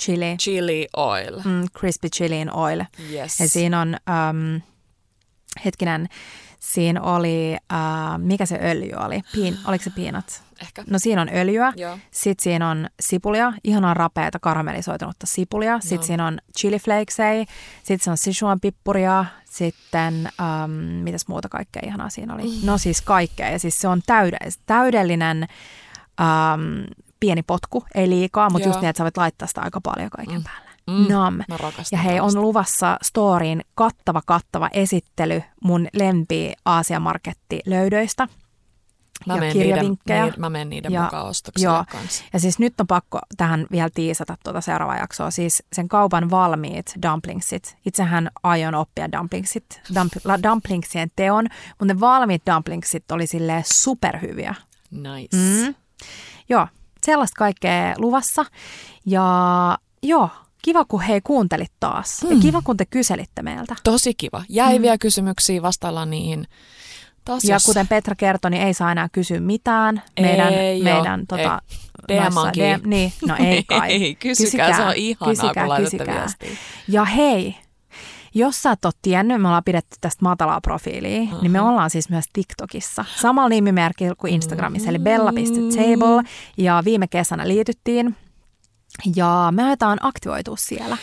chili, 0.00 0.36
chili 0.38 0.88
oil. 0.96 1.40
Mm, 1.44 1.64
crispy 1.78 2.08
chili 2.08 2.46
oil. 2.52 2.84
Yes. 3.12 3.40
Ja 3.40 3.48
siinä 3.48 3.80
on, 3.80 3.96
um, 4.30 4.60
hetkinen, 5.64 6.08
Siinä 6.62 7.02
oli, 7.02 7.56
äh, 7.72 7.78
mikä 8.18 8.46
se 8.46 8.58
öljy 8.62 8.92
oli? 8.92 9.22
Piin, 9.32 9.58
oliko 9.64 9.84
se 9.84 9.90
piinat? 9.90 10.42
Ehkä. 10.62 10.84
No 10.90 10.98
siinä 10.98 11.22
on 11.22 11.28
öljyä, 11.34 11.72
sitten 12.10 12.42
siinä 12.42 12.70
on 12.70 12.88
sipulia, 13.00 13.52
ihanan 13.64 13.96
rapeata 13.96 14.38
karamellisoitunutta 14.38 15.26
sipulia, 15.26 15.80
sitten 15.80 15.98
no. 15.98 16.02
siinä 16.02 16.26
on 16.26 16.38
chili 16.58 16.78
flakesei, 16.78 17.46
sitten 17.76 17.98
se 18.00 18.10
on 18.10 18.16
Sichuan 18.16 18.60
pippuria, 18.60 19.24
sitten 19.44 20.28
ähm, 20.40 20.70
mitäs 21.02 21.28
muuta 21.28 21.48
kaikkea 21.48 21.82
ihanaa 21.86 22.10
siinä 22.10 22.34
oli? 22.34 22.42
Mm. 22.42 22.66
No 22.66 22.78
siis 22.78 23.02
kaikkea 23.02 23.50
ja 23.50 23.58
siis 23.58 23.80
se 23.80 23.88
on 23.88 24.00
täydellinen, 24.06 24.52
täydellinen 24.66 25.46
ähm, 26.20 26.84
pieni 27.20 27.42
potku, 27.42 27.84
ei 27.94 28.08
liikaa, 28.08 28.50
mutta 28.50 28.68
just 28.68 28.80
niin, 28.80 28.88
että 28.88 28.98
sä 28.98 29.04
voit 29.04 29.16
laittaa 29.16 29.48
sitä 29.48 29.60
aika 29.60 29.80
paljon 29.80 30.10
kaiken 30.10 30.36
mm. 30.36 30.44
päälle. 30.44 30.71
Mm, 30.92 31.12
Nam. 31.12 31.38
Ja 31.92 31.98
hei, 31.98 32.20
on 32.20 32.40
luvassa 32.40 32.98
storiin 33.02 33.60
kattava 33.74 34.22
kattava 34.26 34.68
esittely 34.72 35.42
mun 35.64 35.88
lempi 35.92 36.52
Aasia-marketti 36.64 37.60
löydöistä. 37.66 38.28
Mä 39.26 39.36
ja 39.36 39.52
kirjavinkkejä. 39.52 40.22
Niiden, 40.24 40.40
mä 40.40 40.50
menen 40.50 40.70
niiden 40.70 40.92
ja, 40.92 41.02
mukaan 41.02 41.26
ostoksille 41.26 41.72
joo. 41.72 41.84
kanssa. 41.92 42.24
Ja 42.32 42.40
siis 42.40 42.58
nyt 42.58 42.80
on 42.80 42.86
pakko 42.86 43.18
tähän 43.36 43.66
vielä 43.70 43.90
tiisata 43.94 44.36
tuota 44.44 44.60
seuraavaa 44.60 44.96
jaksoa. 44.96 45.30
Siis 45.30 45.62
sen 45.72 45.88
kaupan 45.88 46.30
valmiit 46.30 46.94
dumplingsit. 47.02 47.76
Itsehän 47.86 48.30
aion 48.42 48.74
oppia 48.74 49.12
dumplingsit, 49.12 49.80
dump, 49.94 50.12
dumplingsien 50.42 51.10
teon, 51.16 51.46
mutta 51.78 51.94
ne 51.94 52.00
valmiit 52.00 52.42
dumplingsit 52.54 53.12
oli 53.12 53.26
silleen 53.26 53.62
superhyviä. 53.66 54.54
Nice. 54.90 55.36
Mm. 55.36 55.74
Joo, 56.48 56.66
sellaista 57.02 57.38
kaikkea 57.38 57.94
luvassa. 57.98 58.44
Ja 59.06 59.78
joo, 60.02 60.30
Kiva, 60.62 60.84
kun 60.84 61.00
hei 61.00 61.20
kuuntelit 61.20 61.72
taas. 61.80 62.22
Mm. 62.24 62.30
Ja 62.30 62.36
kiva, 62.42 62.62
kun 62.62 62.76
te 62.76 62.86
kyselitte 62.86 63.42
meiltä. 63.42 63.76
Tosi 63.84 64.14
kiva. 64.14 64.44
Jäiviä 64.48 64.94
mm. 64.94 64.98
kysymyksiä, 64.98 65.62
vastaillaan 65.62 66.10
niihin. 66.10 66.46
Taas 67.24 67.44
ja 67.44 67.54
jos... 67.54 67.64
kuten 67.64 67.88
Petra 67.88 68.14
kertoi, 68.14 68.50
niin 68.50 68.62
ei 68.62 68.74
saa 68.74 68.92
enää 68.92 69.08
kysyä 69.12 69.40
mitään 69.40 70.02
meidän, 70.20 70.52
ei 70.52 70.82
meidän 70.82 71.20
jo. 71.20 71.26
tota, 71.28 71.62
ei. 72.08 72.20
noissa, 72.20 72.52
DM, 72.52 72.80
niin, 72.84 73.12
no 73.26 73.36
ei 73.46 73.62
kai. 73.62 73.92
ei, 73.92 74.14
kysykää, 74.14 74.44
kysykää, 74.44 74.76
se 74.76 74.82
on 74.82 74.92
ihanaa, 74.96 75.34
kysykää, 75.34 75.66
kun 75.66 75.76
kysykää. 75.76 76.26
Ja 76.88 77.04
hei, 77.04 77.56
jos 78.34 78.62
sä 78.62 78.70
et 78.70 78.84
ole 78.84 78.92
tiennyt, 79.02 79.42
me 79.42 79.48
ollaan 79.48 79.64
pidetty 79.64 79.96
tästä 80.00 80.22
matalaa 80.22 80.60
profiilia, 80.60 81.22
uh-huh. 81.22 81.42
niin 81.42 81.52
me 81.52 81.60
ollaan 81.60 81.90
siis 81.90 82.10
myös 82.10 82.24
TikTokissa. 82.32 83.04
Samalla 83.16 83.48
nimimerkillä 83.48 84.14
kuin 84.18 84.32
Instagramissa, 84.32 84.90
mm-hmm. 84.90 85.06
eli 85.06 85.18
bella.table. 85.18 86.22
Ja 86.56 86.82
viime 86.84 87.06
kesänä 87.08 87.48
liityttiin 87.48 88.16
ja 89.16 89.48
me 89.50 89.64
ajetaan 89.64 89.98
aktivoitua 90.02 90.56
siellä. 90.56 90.96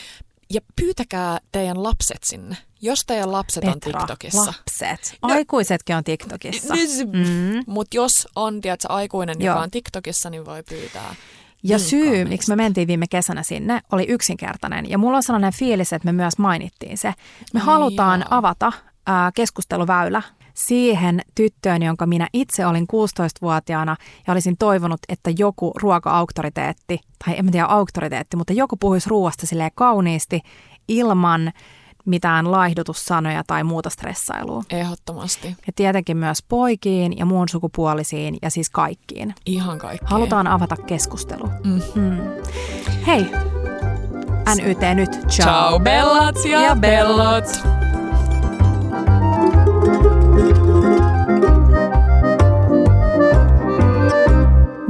Ja 0.53 0.61
pyytäkää 0.75 1.39
teidän 1.51 1.83
lapset 1.83 2.23
sinne. 2.23 2.57
Jos 2.81 3.05
teidän 3.05 3.31
lapset 3.31 3.63
Petra, 3.63 3.73
on 3.73 3.79
TikTokissa. 3.79 4.45
lapset. 4.45 5.17
Aikuisetkin 5.21 5.95
on 5.95 6.03
TikTokissa. 6.03 6.73
Mm. 6.73 7.63
Mutta 7.67 7.97
jos 7.97 8.27
on 8.35 8.61
tiedätkö, 8.61 8.87
aikuinen, 8.89 9.35
Joo. 9.39 9.53
joka 9.53 9.63
on 9.63 9.71
TikTokissa, 9.71 10.29
niin 10.29 10.45
voi 10.45 10.63
pyytää. 10.63 11.15
Ja 11.63 11.79
syy, 11.79 12.25
miksi 12.25 12.51
me 12.51 12.55
mentiin 12.55 12.87
viime 12.87 13.05
kesänä 13.09 13.43
sinne, 13.43 13.81
oli 13.91 14.05
yksinkertainen. 14.07 14.89
Ja 14.89 14.97
mulla 14.97 15.17
on 15.17 15.23
sellainen 15.23 15.53
fiilis, 15.53 15.93
että 15.93 16.05
me 16.05 16.11
myös 16.11 16.37
mainittiin 16.37 16.97
se. 16.97 17.13
Me 17.53 17.59
halutaan 17.59 18.25
avata 18.29 18.71
ää, 19.05 19.31
keskusteluväylä 19.35 20.21
siihen 20.67 21.21
tyttöön, 21.35 21.83
jonka 21.83 22.05
minä 22.05 22.27
itse 22.33 22.65
olin 22.65 22.87
16-vuotiaana 22.93 23.95
ja 24.27 24.33
olisin 24.33 24.57
toivonut, 24.57 24.99
että 25.09 25.31
joku 25.37 25.71
ruoka-auktoriteetti, 25.81 26.99
tai 27.25 27.35
en 27.37 27.51
tiedä 27.51 27.65
auktoriteetti, 27.65 28.37
mutta 28.37 28.53
joku 28.53 28.77
puhuisi 28.77 29.09
ruoasta 29.09 29.47
silleen 29.47 29.71
kauniisti 29.75 30.41
ilman 30.87 31.51
mitään 32.05 32.51
laihdutussanoja 32.51 33.43
tai 33.47 33.63
muuta 33.63 33.89
stressailua. 33.89 34.63
Ehdottomasti. 34.69 35.47
Ja 35.47 35.73
tietenkin 35.75 36.17
myös 36.17 36.43
poikiin 36.49 37.17
ja 37.17 37.25
muun 37.25 37.49
sukupuolisiin 37.49 38.37
ja 38.41 38.49
siis 38.49 38.69
kaikkiin. 38.69 39.35
Ihan 39.45 39.77
kaikkiin. 39.77 40.09
Halutaan 40.09 40.47
avata 40.47 40.77
keskustelu. 40.77 41.49
Mm. 41.63 41.81
Mm. 41.95 42.17
Hei, 43.07 43.25
NYT 44.55 44.79
nyt. 44.95 45.11
Ciao, 45.11 45.27
Ciao 45.29 45.79
bellat 45.79 46.45
ja, 46.45 46.61
ja 46.61 46.75
bellot. 46.75 47.45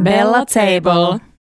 Bella 0.04 0.46
Table. 0.46 1.20